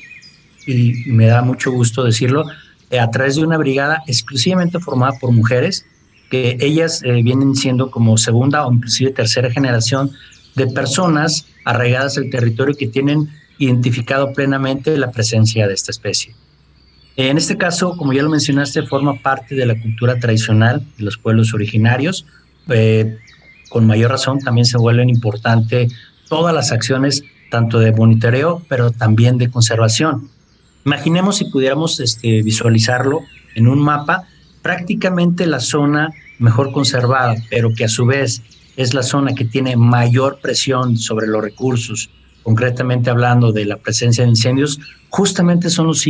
y 0.65 1.03
me 1.05 1.27
da 1.27 1.43
mucho 1.43 1.71
gusto 1.71 2.03
decirlo, 2.03 2.45
eh, 2.89 2.99
a 2.99 3.11
través 3.11 3.35
de 3.35 3.43
una 3.43 3.57
brigada 3.57 4.01
exclusivamente 4.07 4.79
formada 4.79 5.19
por 5.19 5.31
mujeres, 5.31 5.85
que 6.31 6.57
ellas 6.61 7.03
eh, 7.03 7.21
vienen 7.21 7.55
siendo 7.55 7.91
como 7.91 8.17
segunda 8.17 8.65
o 8.65 8.73
inclusive 8.73 9.11
tercera 9.11 9.51
generación 9.51 10.09
de 10.55 10.65
personas 10.65 11.45
arraigadas 11.63 12.17
al 12.17 12.31
territorio 12.31 12.75
que 12.75 12.87
tienen 12.87 13.29
identificado 13.59 14.33
plenamente 14.33 14.97
la 14.97 15.11
presencia 15.11 15.67
de 15.67 15.75
esta 15.75 15.91
especie. 15.91 16.33
En 17.17 17.37
este 17.37 17.55
caso, 17.55 17.95
como 17.97 18.13
ya 18.13 18.23
lo 18.23 18.29
mencionaste, 18.29 18.81
forma 18.83 19.21
parte 19.21 19.53
de 19.53 19.67
la 19.67 19.79
cultura 19.79 20.19
tradicional 20.19 20.83
de 20.97 21.03
los 21.03 21.19
pueblos 21.19 21.53
originarios 21.53 22.25
con 23.69 23.87
mayor 23.87 24.11
razón 24.11 24.39
también 24.39 24.65
se 24.65 24.77
vuelven 24.77 25.09
importantes 25.09 25.93
todas 26.27 26.53
las 26.53 26.71
acciones, 26.71 27.23
tanto 27.49 27.79
de 27.79 27.91
monitoreo, 27.91 28.63
pero 28.67 28.91
también 28.91 29.37
de 29.37 29.49
conservación. 29.49 30.29
Imaginemos 30.85 31.37
si 31.37 31.45
pudiéramos 31.45 31.99
este, 31.99 32.41
visualizarlo 32.41 33.21
en 33.55 33.67
un 33.67 33.79
mapa, 33.79 34.23
prácticamente 34.61 35.45
la 35.45 35.59
zona 35.59 36.11
mejor 36.37 36.71
conservada, 36.71 37.35
pero 37.49 37.73
que 37.73 37.85
a 37.85 37.89
su 37.89 38.05
vez 38.05 38.41
es 38.77 38.93
la 38.93 39.03
zona 39.03 39.33
que 39.33 39.45
tiene 39.45 39.75
mayor 39.75 40.39
presión 40.41 40.97
sobre 40.97 41.27
los 41.27 41.43
recursos, 41.43 42.09
concretamente 42.43 43.09
hablando 43.09 43.51
de 43.51 43.65
la 43.65 43.77
presencia 43.77 44.23
de 44.23 44.29
incendios, 44.29 44.79
justamente 45.09 45.69
son 45.69 45.87
los, 45.87 46.05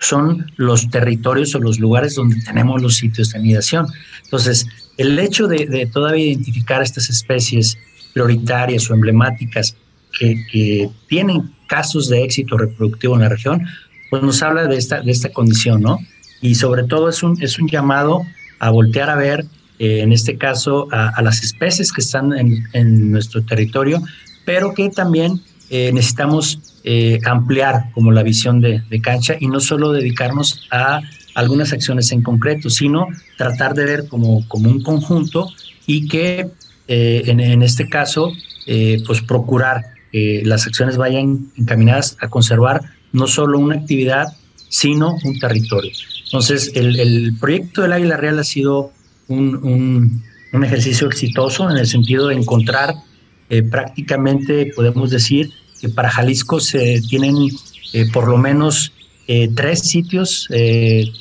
son 0.00 0.50
los 0.56 0.88
territorios 0.88 1.54
o 1.54 1.58
los 1.58 1.78
lugares 1.78 2.14
donde 2.14 2.40
tenemos 2.42 2.80
los 2.80 2.96
sitios 2.96 3.30
de 3.30 3.38
anidación. 3.38 3.86
Entonces, 4.24 4.66
el 4.96 5.18
hecho 5.18 5.48
de, 5.48 5.88
todavía 5.92 6.26
identificar 6.26 6.82
estas 6.82 7.10
especies 7.10 7.78
prioritarias 8.12 8.90
o 8.90 8.94
emblemáticas 8.94 9.76
que, 10.18 10.88
tienen 11.08 11.50
casos 11.66 12.08
de 12.08 12.22
éxito 12.22 12.56
reproductivo 12.56 13.14
en 13.14 13.22
la 13.22 13.28
región, 13.28 13.66
pues 14.10 14.22
nos 14.22 14.42
habla 14.42 14.66
de 14.66 14.76
esta, 14.76 15.00
de 15.00 15.10
esta 15.10 15.30
condición, 15.30 15.80
¿no? 15.80 15.98
Y 16.40 16.54
sobre 16.54 16.84
todo 16.84 17.08
es 17.08 17.22
un, 17.22 17.42
es 17.42 17.58
un 17.58 17.68
llamado 17.68 18.22
a 18.60 18.70
voltear 18.70 19.10
a 19.10 19.16
ver, 19.16 19.46
eh, 19.78 20.00
en 20.00 20.12
este 20.12 20.36
caso, 20.36 20.88
a, 20.92 21.20
las 21.22 21.42
especies 21.42 21.90
que 21.90 22.00
están 22.00 22.32
en, 22.32 23.10
nuestro 23.10 23.42
territorio, 23.42 24.02
pero 24.44 24.74
que 24.74 24.90
también 24.90 25.40
eh, 25.70 25.90
necesitamos 25.92 26.60
eh, 26.84 27.18
ampliar 27.24 27.90
como 27.92 28.12
la 28.12 28.22
visión 28.22 28.60
de, 28.60 28.82
de, 28.88 29.00
cancha 29.00 29.36
y 29.40 29.48
no 29.48 29.58
solo 29.58 29.90
dedicarnos 29.92 30.68
a 30.70 31.00
algunas 31.34 31.72
acciones 31.72 32.12
en 32.12 32.22
concreto, 32.22 32.70
sino 32.70 33.08
tratar 33.36 33.74
de 33.74 33.84
ver 33.84 34.08
como, 34.08 34.46
como 34.48 34.70
un 34.70 34.82
conjunto 34.82 35.48
y 35.86 36.08
que 36.08 36.48
en, 36.86 37.40
en, 37.40 37.62
este 37.62 37.88
caso, 37.88 38.32
pues 39.06 39.20
procurar 39.22 39.82
que 40.12 40.42
las 40.44 40.66
acciones 40.66 40.96
vayan 40.96 41.48
encaminadas 41.56 42.16
a 42.20 42.28
conservar 42.28 42.82
no 43.12 43.26
solo 43.26 43.58
una 43.58 43.76
actividad, 43.76 44.26
sino 44.68 45.16
un 45.24 45.38
territorio. 45.38 45.92
Entonces, 46.24 46.72
el, 46.74 46.98
el 46.98 47.36
proyecto 47.38 47.82
del 47.82 47.92
Águila 47.92 48.16
Real 48.16 48.38
ha 48.38 48.44
sido 48.44 48.92
un, 49.28 50.22
un, 50.52 50.64
ejercicio 50.64 51.06
exitoso 51.06 51.68
en 51.70 51.76
el 51.76 51.86
sentido 51.86 52.28
de 52.28 52.34
encontrar 52.34 52.94
eh, 53.50 53.62
prácticamente, 53.62 54.72
podemos 54.74 55.10
decir, 55.10 55.50
que 55.80 55.88
para 55.88 56.10
Jalisco 56.10 56.60
se 56.60 57.00
tienen 57.08 57.36
eh, 57.92 58.06
por 58.12 58.28
lo 58.28 58.36
menos 58.36 58.92
eh, 59.26 59.48
tres 59.54 59.80
sitios, 59.80 60.48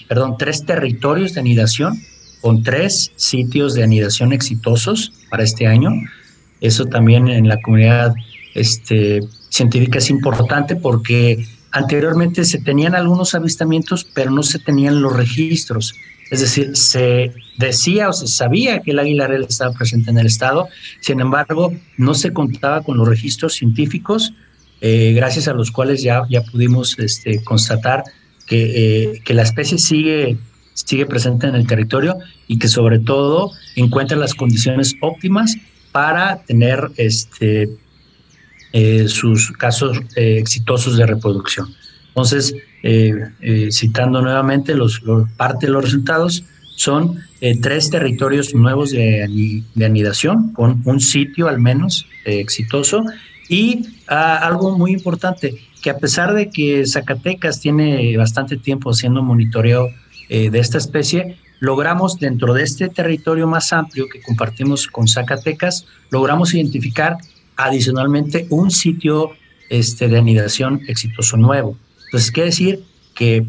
perdón, 0.07 0.35
tres 0.37 0.65
territorios 0.65 1.33
de 1.33 1.39
anidación 1.39 2.01
con 2.43 2.61
tres 2.61 3.13
sitios 3.15 3.73
de 3.73 3.83
anidación 3.83 4.33
exitosos 4.33 5.13
para 5.29 5.43
este 5.43 5.65
año. 5.65 5.91
Eso 6.59 6.85
también 6.85 7.29
en 7.29 7.47
la 7.47 7.57
comunidad 7.61 8.13
este, 8.53 9.21
científica 9.47 9.99
es 9.99 10.09
importante 10.09 10.75
porque 10.75 11.47
anteriormente 11.71 12.43
se 12.43 12.59
tenían 12.59 12.95
algunos 12.95 13.33
avistamientos, 13.33 14.05
pero 14.13 14.29
no 14.29 14.43
se 14.43 14.59
tenían 14.59 15.01
los 15.01 15.15
registros. 15.15 15.95
Es 16.31 16.41
decir, 16.41 16.75
se 16.75 17.33
decía 17.57 18.09
o 18.09 18.13
se 18.13 18.27
sabía 18.27 18.81
que 18.81 18.91
el 18.91 18.99
águila 18.99 19.27
real 19.27 19.45
estaba 19.47 19.73
presente 19.73 20.11
en 20.11 20.17
el 20.17 20.27
estado, 20.27 20.67
sin 20.99 21.21
embargo, 21.21 21.73
no 21.97 22.13
se 22.13 22.33
contaba 22.33 22.81
con 22.81 22.97
los 22.97 23.07
registros 23.07 23.53
científicos, 23.53 24.33
eh, 24.85 25.13
gracias 25.13 25.47
a 25.47 25.53
los 25.53 25.71
cuales 25.71 26.03
ya, 26.03 26.23
ya 26.29 26.41
pudimos 26.43 26.99
este, 26.99 27.41
constatar 27.41 28.03
que, 28.45 29.13
eh, 29.13 29.21
que 29.23 29.33
la 29.33 29.43
especie 29.43 29.77
sigue, 29.77 30.35
sigue 30.73 31.05
presente 31.05 31.47
en 31.47 31.55
el 31.55 31.65
territorio 31.65 32.17
y 32.49 32.59
que 32.59 32.67
sobre 32.67 32.99
todo 32.99 33.51
encuentra 33.77 34.17
las 34.17 34.33
condiciones 34.33 34.93
óptimas 34.99 35.55
para 35.93 36.43
tener 36.43 36.91
este, 36.97 37.69
eh, 38.73 39.07
sus 39.07 39.53
casos 39.53 40.01
exitosos 40.17 40.97
de 40.97 41.05
reproducción. 41.05 41.73
Entonces, 42.09 42.53
citando 43.71 44.21
nuevamente 44.21 44.75
los, 44.75 45.01
parte 45.37 45.67
de 45.67 45.71
los 45.71 45.85
resultados, 45.85 46.43
son 46.75 47.19
tres 47.61 47.89
territorios 47.89 48.53
nuevos 48.53 48.91
de, 48.91 49.63
anidación, 49.81 50.51
con 50.51 50.81
un 50.83 50.99
sitio 50.99 51.47
al 51.47 51.59
menos 51.59 52.05
exitoso. 52.25 53.05
Y 53.47 53.85
ah, 54.07 54.37
algo 54.37 54.77
muy 54.77 54.91
importante, 54.91 55.55
que 55.81 55.89
a 55.89 55.97
pesar 55.97 56.33
de 56.33 56.49
que 56.49 56.85
Zacatecas 56.85 57.59
tiene 57.59 58.15
bastante 58.17 58.57
tiempo 58.57 58.91
haciendo 58.91 59.21
monitoreo 59.21 59.89
de 60.29 60.57
esta 60.57 60.79
especie, 60.79 61.37
logramos 61.59 62.19
dentro 62.19 62.53
de 62.53 62.63
este 62.63 62.89
territorio 62.89 63.45
más 63.47 63.71
amplio 63.71 64.07
que 64.09 64.21
compartimos 64.21 64.87
con 64.87 65.07
Zacatecas, 65.07 65.85
logramos 66.09 66.53
identificar 66.53 67.17
adicionalmente 67.55 68.47
un 68.49 68.69
sitio 68.69 69.31
este, 69.69 70.07
de 70.07 70.17
anidación 70.17 70.81
exitoso 70.87 71.37
nuevo. 71.37 71.77
Entonces, 72.05 72.31
quiere 72.31 72.49
decir 72.49 72.83
que 73.15 73.45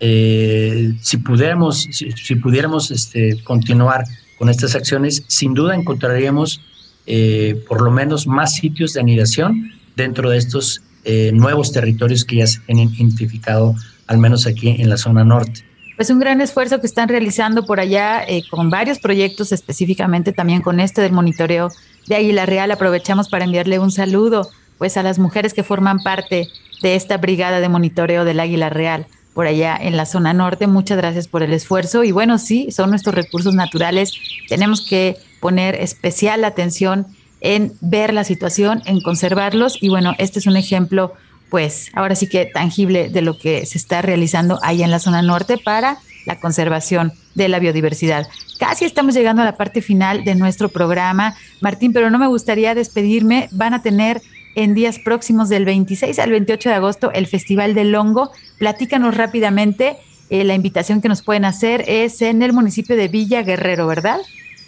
eh, 0.00 0.94
si 1.00 1.16
pudiéramos, 1.16 1.88
si, 1.90 2.34
pudiéramos 2.36 2.90
este, 2.90 3.42
continuar 3.42 4.04
con 4.38 4.48
estas 4.48 4.74
acciones, 4.74 5.24
sin 5.26 5.54
duda 5.54 5.74
encontraríamos 5.74 6.60
eh, 7.06 7.60
por 7.66 7.82
lo 7.82 7.90
menos 7.90 8.26
más 8.26 8.54
sitios 8.54 8.92
de 8.92 9.00
anidación 9.00 9.72
dentro 9.98 10.30
de 10.30 10.38
estos 10.38 10.80
eh, 11.04 11.30
nuevos 11.34 11.72
territorios 11.72 12.24
que 12.24 12.36
ya 12.36 12.46
se 12.46 12.60
han 12.68 12.78
identificado, 12.78 13.74
al 14.06 14.16
menos 14.16 14.46
aquí 14.46 14.70
en 14.78 14.88
la 14.88 14.96
zona 14.96 15.24
norte. 15.24 15.64
Pues 15.96 16.08
un 16.08 16.20
gran 16.20 16.40
esfuerzo 16.40 16.80
que 16.80 16.86
están 16.86 17.08
realizando 17.08 17.66
por 17.66 17.80
allá 17.80 18.24
con 18.50 18.70
varios 18.70 19.00
proyectos, 19.00 19.50
específicamente 19.50 20.32
también 20.32 20.62
con 20.62 20.78
este 20.78 21.02
del 21.02 21.12
monitoreo 21.12 21.70
de 22.06 22.14
Águila 22.14 22.46
Real. 22.46 22.70
Aprovechamos 22.70 23.28
para 23.28 23.44
enviarle 23.44 23.80
un 23.80 23.90
saludo 23.90 24.48
pues 24.78 24.96
a 24.96 25.02
las 25.02 25.18
mujeres 25.18 25.54
que 25.54 25.64
forman 25.64 25.98
parte 25.98 26.48
de 26.82 26.94
esta 26.94 27.16
brigada 27.16 27.58
de 27.60 27.68
monitoreo 27.68 28.24
del 28.24 28.38
Águila 28.38 28.70
Real 28.70 29.06
por 29.34 29.46
allá 29.46 29.76
en 29.80 29.96
la 29.96 30.06
zona 30.06 30.32
norte. 30.32 30.66
Muchas 30.66 30.98
gracias 30.98 31.28
por 31.28 31.42
el 31.42 31.52
esfuerzo. 31.52 32.04
Y 32.04 32.12
bueno, 32.12 32.38
sí, 32.38 32.70
son 32.70 32.90
nuestros 32.90 33.14
recursos 33.14 33.54
naturales. 33.54 34.12
Tenemos 34.48 34.86
que 34.86 35.16
poner 35.40 35.74
especial 35.76 36.44
atención 36.44 37.06
en 37.40 37.72
ver 37.80 38.12
la 38.12 38.24
situación, 38.24 38.82
en 38.86 39.00
conservarlos. 39.00 39.78
Y 39.80 39.88
bueno, 39.88 40.14
este 40.18 40.38
es 40.38 40.46
un 40.46 40.56
ejemplo, 40.56 41.12
pues 41.50 41.90
ahora 41.94 42.14
sí 42.14 42.28
que 42.28 42.46
tangible 42.46 43.08
de 43.08 43.22
lo 43.22 43.38
que 43.38 43.66
se 43.66 43.78
está 43.78 44.02
realizando 44.02 44.58
ahí 44.62 44.82
en 44.82 44.90
la 44.90 44.98
zona 44.98 45.22
norte 45.22 45.56
para 45.58 45.98
la 46.26 46.40
conservación 46.40 47.12
de 47.34 47.48
la 47.48 47.58
biodiversidad. 47.58 48.28
Casi 48.58 48.84
estamos 48.84 49.14
llegando 49.14 49.42
a 49.42 49.44
la 49.44 49.56
parte 49.56 49.80
final 49.80 50.24
de 50.24 50.34
nuestro 50.34 50.68
programa, 50.68 51.36
Martín, 51.60 51.92
pero 51.92 52.10
no 52.10 52.18
me 52.18 52.26
gustaría 52.26 52.74
despedirme. 52.74 53.48
Van 53.52 53.72
a 53.72 53.82
tener 53.82 54.20
en 54.54 54.74
días 54.74 54.98
próximos 54.98 55.48
del 55.48 55.64
26 55.64 56.18
al 56.18 56.30
28 56.30 56.68
de 56.68 56.74
agosto 56.74 57.12
el 57.12 57.26
Festival 57.28 57.74
del 57.74 57.94
Hongo. 57.94 58.32
Platícanos 58.58 59.16
rápidamente, 59.16 59.96
eh, 60.30 60.44
la 60.44 60.54
invitación 60.54 61.00
que 61.00 61.08
nos 61.08 61.22
pueden 61.22 61.44
hacer 61.44 61.84
es 61.86 62.20
en 62.20 62.42
el 62.42 62.52
municipio 62.52 62.96
de 62.96 63.08
Villa 63.08 63.42
Guerrero, 63.42 63.86
¿verdad? 63.86 64.18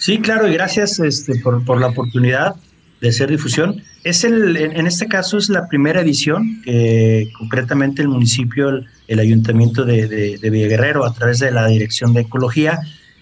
Sí, 0.00 0.18
claro, 0.18 0.48
y 0.48 0.54
gracias 0.54 0.98
este, 0.98 1.36
por, 1.36 1.80
la 1.80 1.86
oportunidad 1.86 2.56
de 3.00 3.10
hacer 3.10 3.30
difusión. 3.30 3.82
Es 4.02 4.24
el, 4.24 4.56
en 4.56 4.86
este 4.86 5.06
caso 5.06 5.38
es 5.38 5.48
la 5.48 5.68
primera 5.68 6.00
edición 6.00 6.62
que 6.64 7.30
concretamente 7.38 8.02
el 8.02 8.08
municipio, 8.08 8.82
el, 9.06 9.18
ayuntamiento 9.20 9.84
de, 9.84 10.08
de, 10.40 10.50
Villa 10.50 10.68
Guerrero, 10.68 11.04
a 11.04 11.12
través 11.12 11.38
de 11.38 11.52
la 11.52 11.66
Dirección 11.68 12.14
de 12.14 12.22
Ecología, 12.22 12.80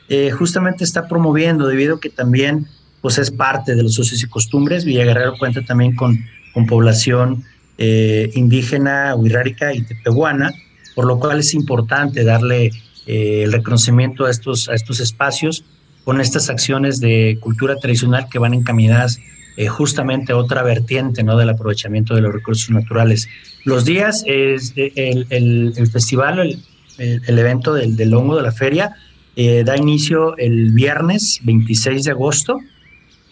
eh, 0.09 0.31
justamente 0.31 0.85
está 0.85 1.09
promoviendo, 1.09 1.67
debido 1.67 1.97
a 1.97 2.01
que 2.01 2.09
también 2.09 2.67
pues 3.03 3.19
es 3.19 3.31
parte 3.31 3.75
de 3.75 3.83
los 3.83 3.99
usos 3.99 4.23
y 4.23 4.27
costumbres. 4.27 4.85
Villa 4.85 5.05
Guerrero 5.05 5.35
cuenta 5.37 5.63
también 5.63 5.95
con 5.95 6.19
con 6.59 6.67
población 6.67 7.45
eh, 7.79 8.31
indígena, 8.35 9.15
huirrárica 9.15 9.73
y 9.73 9.83
tepehuana, 9.83 10.53
por 10.95 11.07
lo 11.07 11.19
cual 11.19 11.39
es 11.39 11.55
importante 11.55 12.25
darle 12.25 12.73
eh, 13.07 13.43
el 13.45 13.53
reconocimiento 13.53 14.25
a 14.27 14.31
estos, 14.31 14.69
a 14.69 14.75
estos 14.75 15.01
espacios 15.01 15.65
con 16.09 16.23
estas 16.23 16.49
acciones 16.49 17.01
de 17.01 17.37
cultura 17.39 17.77
tradicional 17.77 18.29
que 18.31 18.39
van 18.39 18.55
encaminadas 18.55 19.21
eh, 19.59 19.67
justamente 19.67 20.33
a 20.33 20.39
otra 20.39 20.63
vertiente 20.63 21.23
¿no? 21.23 21.37
del 21.37 21.51
aprovechamiento 21.51 22.15
de 22.15 22.23
los 22.23 22.33
recursos 22.33 22.71
naturales. 22.71 23.29
Los 23.65 23.85
días, 23.85 24.25
es 24.27 24.73
el, 24.75 25.27
el, 25.29 25.87
festival, 25.93 26.39
el, 26.39 26.63
el, 27.27 27.39
evento 27.39 27.75
del, 27.75 27.95
del 27.95 28.15
hongo 28.15 28.37
de 28.37 28.43
la 28.43 28.53
feria, 28.53 28.97
da 29.37 29.77
inicio 29.77 30.35
el 30.39 30.71
viernes 30.73 31.41
26 31.43 32.05
de 32.05 32.11
agosto, 32.13 32.59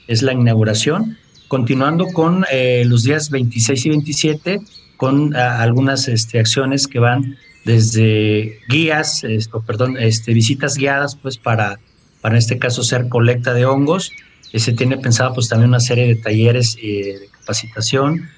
es 0.06 0.20
la 0.20 0.34
inauguración, 0.34 1.16
continuando 1.48 2.04
con 2.08 2.44
eh, 2.52 2.84
los 2.84 3.04
días 3.04 3.30
26 3.30 3.86
y 3.86 3.88
27, 3.88 4.60
con 4.98 5.34
algunas 5.34 6.08
este, 6.08 6.40
acciones 6.40 6.86
que 6.86 6.98
van 6.98 7.38
desde 7.64 8.58
guías, 8.68 9.22
perdón, 9.66 9.96
este, 9.98 10.34
visitas 10.34 10.76
guiadas, 10.76 11.16
pues 11.16 11.38
para, 11.38 11.78
para 12.26 12.34
en 12.34 12.38
este 12.38 12.58
caso 12.58 12.82
ser 12.82 13.08
colecta 13.08 13.54
de 13.54 13.66
hongos. 13.66 14.10
Eh, 14.52 14.58
se 14.58 14.72
tiene 14.72 14.98
pensado 14.98 15.32
pues 15.32 15.48
también 15.48 15.68
una 15.68 15.78
serie 15.78 16.08
de 16.08 16.16
talleres 16.16 16.76
eh, 16.82 17.20
de 17.20 17.28
capacitación, 17.30 18.28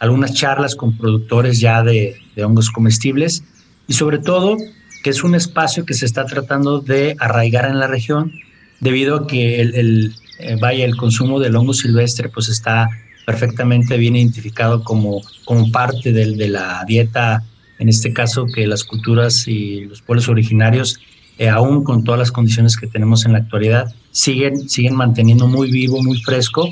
algunas 0.00 0.34
charlas 0.34 0.74
con 0.74 0.98
productores 0.98 1.60
ya 1.60 1.84
de, 1.84 2.16
de 2.34 2.44
hongos 2.44 2.68
comestibles 2.68 3.44
y 3.86 3.92
sobre 3.92 4.18
todo 4.18 4.56
que 5.04 5.10
es 5.10 5.22
un 5.22 5.36
espacio 5.36 5.86
que 5.86 5.94
se 5.94 6.04
está 6.04 6.26
tratando 6.26 6.80
de 6.80 7.14
arraigar 7.20 7.66
en 7.66 7.78
la 7.78 7.86
región 7.86 8.32
debido 8.80 9.14
a 9.14 9.26
que 9.28 9.60
el, 9.60 10.12
eh, 10.40 10.56
vaya, 10.60 10.84
el 10.84 10.96
consumo 10.96 11.38
del 11.38 11.54
hongo 11.54 11.74
silvestre 11.74 12.28
pues 12.28 12.48
está 12.48 12.88
perfectamente 13.24 13.96
bien 13.98 14.16
identificado 14.16 14.82
como, 14.82 15.20
como 15.44 15.70
parte 15.70 16.12
del, 16.12 16.36
de 16.36 16.48
la 16.48 16.84
dieta, 16.88 17.44
en 17.78 17.88
este 17.88 18.12
caso 18.12 18.46
que 18.46 18.66
las 18.66 18.82
culturas 18.82 19.46
y 19.46 19.82
los 19.82 20.02
pueblos 20.02 20.28
originarios, 20.28 20.98
eh, 21.38 21.48
aún 21.48 21.84
con 21.84 22.04
todas 22.04 22.18
las 22.18 22.32
condiciones 22.32 22.76
que 22.76 22.86
tenemos 22.86 23.24
en 23.24 23.32
la 23.32 23.38
actualidad, 23.38 23.92
siguen, 24.10 24.68
siguen 24.68 24.94
manteniendo 24.94 25.46
muy 25.46 25.70
vivo, 25.70 26.02
muy 26.02 26.20
fresco. 26.22 26.68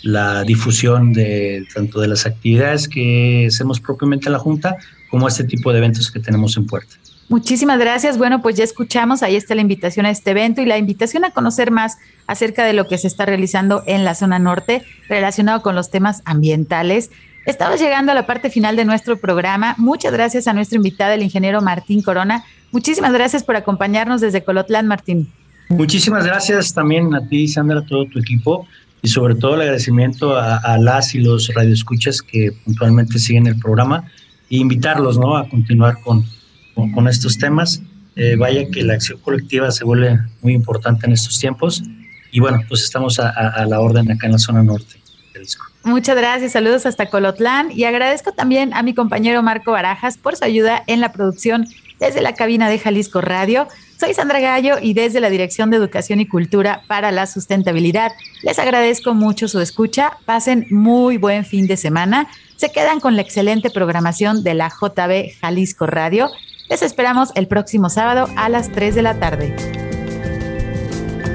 la 0.03 0.43
difusión 0.43 1.13
de 1.13 1.65
tanto 1.73 1.99
de 1.99 2.07
las 2.07 2.25
actividades 2.25 2.87
que 2.87 3.47
hacemos 3.47 3.79
propiamente 3.79 4.27
en 4.27 4.33
la 4.33 4.39
Junta 4.39 4.77
como 5.09 5.27
este 5.27 5.43
tipo 5.43 5.71
de 5.71 5.79
eventos 5.79 6.11
que 6.11 6.19
tenemos 6.19 6.55
en 6.57 6.65
puerta. 6.65 6.95
Muchísimas 7.29 7.77
gracias. 7.77 8.17
Bueno, 8.17 8.41
pues 8.41 8.55
ya 8.55 8.63
escuchamos, 8.63 9.21
ahí 9.21 9.35
está 9.35 9.53
la 9.53 9.61
invitación 9.61 10.07
a 10.07 10.09
este 10.09 10.31
evento 10.31 10.61
y 10.61 10.65
la 10.65 10.79
invitación 10.79 11.25
a 11.25 11.31
conocer 11.31 11.69
más 11.69 11.97
acerca 12.25 12.65
de 12.65 12.73
lo 12.73 12.87
que 12.87 12.97
se 12.97 13.07
está 13.07 13.25
realizando 13.25 13.83
en 13.85 14.03
la 14.03 14.15
zona 14.15 14.39
norte 14.39 14.83
relacionado 15.07 15.61
con 15.61 15.75
los 15.75 15.91
temas 15.91 16.23
ambientales. 16.25 17.11
Estamos 17.45 17.79
llegando 17.79 18.11
a 18.11 18.15
la 18.15 18.25
parte 18.25 18.49
final 18.49 18.75
de 18.75 18.85
nuestro 18.85 19.17
programa. 19.17 19.75
Muchas 19.77 20.11
gracias 20.11 20.47
a 20.47 20.53
nuestro 20.53 20.77
invitado, 20.77 21.13
el 21.13 21.21
ingeniero 21.21 21.61
Martín 21.61 22.01
Corona. 22.01 22.45
Muchísimas 22.71 23.13
gracias 23.13 23.43
por 23.43 23.55
acompañarnos 23.55 24.21
desde 24.21 24.43
Colotlán, 24.43 24.87
Martín. 24.87 25.31
Muchísimas 25.69 26.25
gracias 26.25 26.73
también 26.73 27.13
a 27.13 27.27
ti, 27.27 27.47
Sandra, 27.47 27.79
a 27.79 27.85
todo 27.85 28.05
tu 28.07 28.17
equipo 28.17 28.67
y 29.01 29.07
sobre 29.07 29.35
todo 29.35 29.55
el 29.55 29.61
agradecimiento 29.61 30.37
a, 30.37 30.77
las 30.77 31.15
y 31.15 31.19
los 31.19 31.53
radioescuchas 31.53 32.21
que 32.21 32.51
puntualmente 32.65 33.17
siguen 33.19 33.47
el 33.47 33.57
programa 33.57 34.05
e 34.49 34.57
invitarlos 34.57 35.17
¿no? 35.17 35.37
a 35.37 35.47
continuar 35.47 36.01
con, 36.01 36.25
con, 36.93 37.07
estos 37.07 37.37
temas. 37.37 37.81
Eh, 38.15 38.35
vaya 38.35 38.69
que 38.69 38.83
la 38.83 38.95
acción 38.95 39.19
colectiva 39.19 39.71
se 39.71 39.85
vuelve 39.85 40.19
muy 40.41 40.53
importante 40.53 41.05
en 41.05 41.13
estos 41.13 41.39
tiempos 41.39 41.81
y 42.31 42.41
bueno, 42.41 42.59
pues 42.67 42.83
estamos 42.83 43.19
a, 43.19 43.29
a 43.29 43.65
la 43.65 43.79
orden 43.79 44.11
acá 44.11 44.27
en 44.27 44.33
la 44.33 44.39
zona 44.39 44.61
norte. 44.61 44.99
Muchas 45.83 46.17
gracias, 46.17 46.51
saludos 46.51 46.85
hasta 46.85 47.05
Colotlán 47.05 47.71
y 47.71 47.85
agradezco 47.85 48.33
también 48.33 48.73
a 48.73 48.83
mi 48.83 48.93
compañero 48.93 49.41
Marco 49.41 49.71
Barajas 49.71 50.17
por 50.17 50.35
su 50.35 50.43
ayuda 50.43 50.83
en 50.87 50.99
la 50.99 51.13
producción 51.13 51.67
desde 51.99 52.21
la 52.21 52.33
cabina 52.33 52.69
de 52.69 52.79
Jalisco 52.79 53.21
Radio. 53.21 53.67
Soy 53.99 54.13
Sandra 54.13 54.39
Gallo 54.39 54.77
y 54.81 54.93
desde 54.93 55.19
la 55.19 55.29
Dirección 55.29 55.69
de 55.69 55.75
Educación 55.75 56.21
y 56.21 56.25
Cultura 56.25 56.83
para 56.87 57.11
la 57.11 57.27
Sustentabilidad 57.27 58.13
les 58.43 58.57
agradezco 58.57 59.13
mucho 59.13 59.49
su 59.49 59.59
escucha. 59.59 60.17
Pasen 60.23 60.67
muy 60.69 61.17
buen 61.17 61.43
fin 61.43 61.67
de 61.67 61.75
semana. 61.75 62.29
Se 62.55 62.71
quedan 62.71 63.01
con 63.01 63.17
la 63.17 63.23
excelente 63.23 63.69
programación 63.69 64.41
de 64.41 64.53
la 64.53 64.69
JB 64.69 65.37
Jalisco 65.41 65.85
Radio. 65.85 66.29
Les 66.69 66.81
esperamos 66.81 67.31
el 67.35 67.49
próximo 67.49 67.89
sábado 67.89 68.27
a 68.37 68.47
las 68.47 68.71
3 68.71 68.95
de 68.95 69.01
la 69.01 69.19
tarde. 69.19 69.53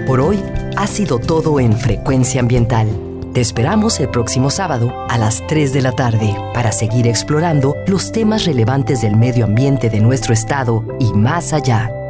Por 0.06 0.20
hoy 0.20 0.42
ha 0.78 0.86
sido 0.86 1.18
todo 1.18 1.60
en 1.60 1.76
Frecuencia 1.76 2.40
Ambiental. 2.40 2.88
Te 3.34 3.42
esperamos 3.42 4.00
el 4.00 4.08
próximo 4.08 4.48
sábado 4.48 4.90
a 5.10 5.18
las 5.18 5.46
3 5.48 5.74
de 5.74 5.82
la 5.82 5.92
tarde 5.92 6.34
para 6.54 6.72
seguir 6.72 7.08
explorando 7.08 7.76
los 7.86 8.10
temas 8.10 8.46
relevantes 8.46 9.02
del 9.02 9.16
medio 9.16 9.44
ambiente 9.44 9.90
de 9.90 10.00
nuestro 10.00 10.32
estado 10.32 10.86
y 10.98 11.12
más 11.12 11.52
allá. 11.52 11.90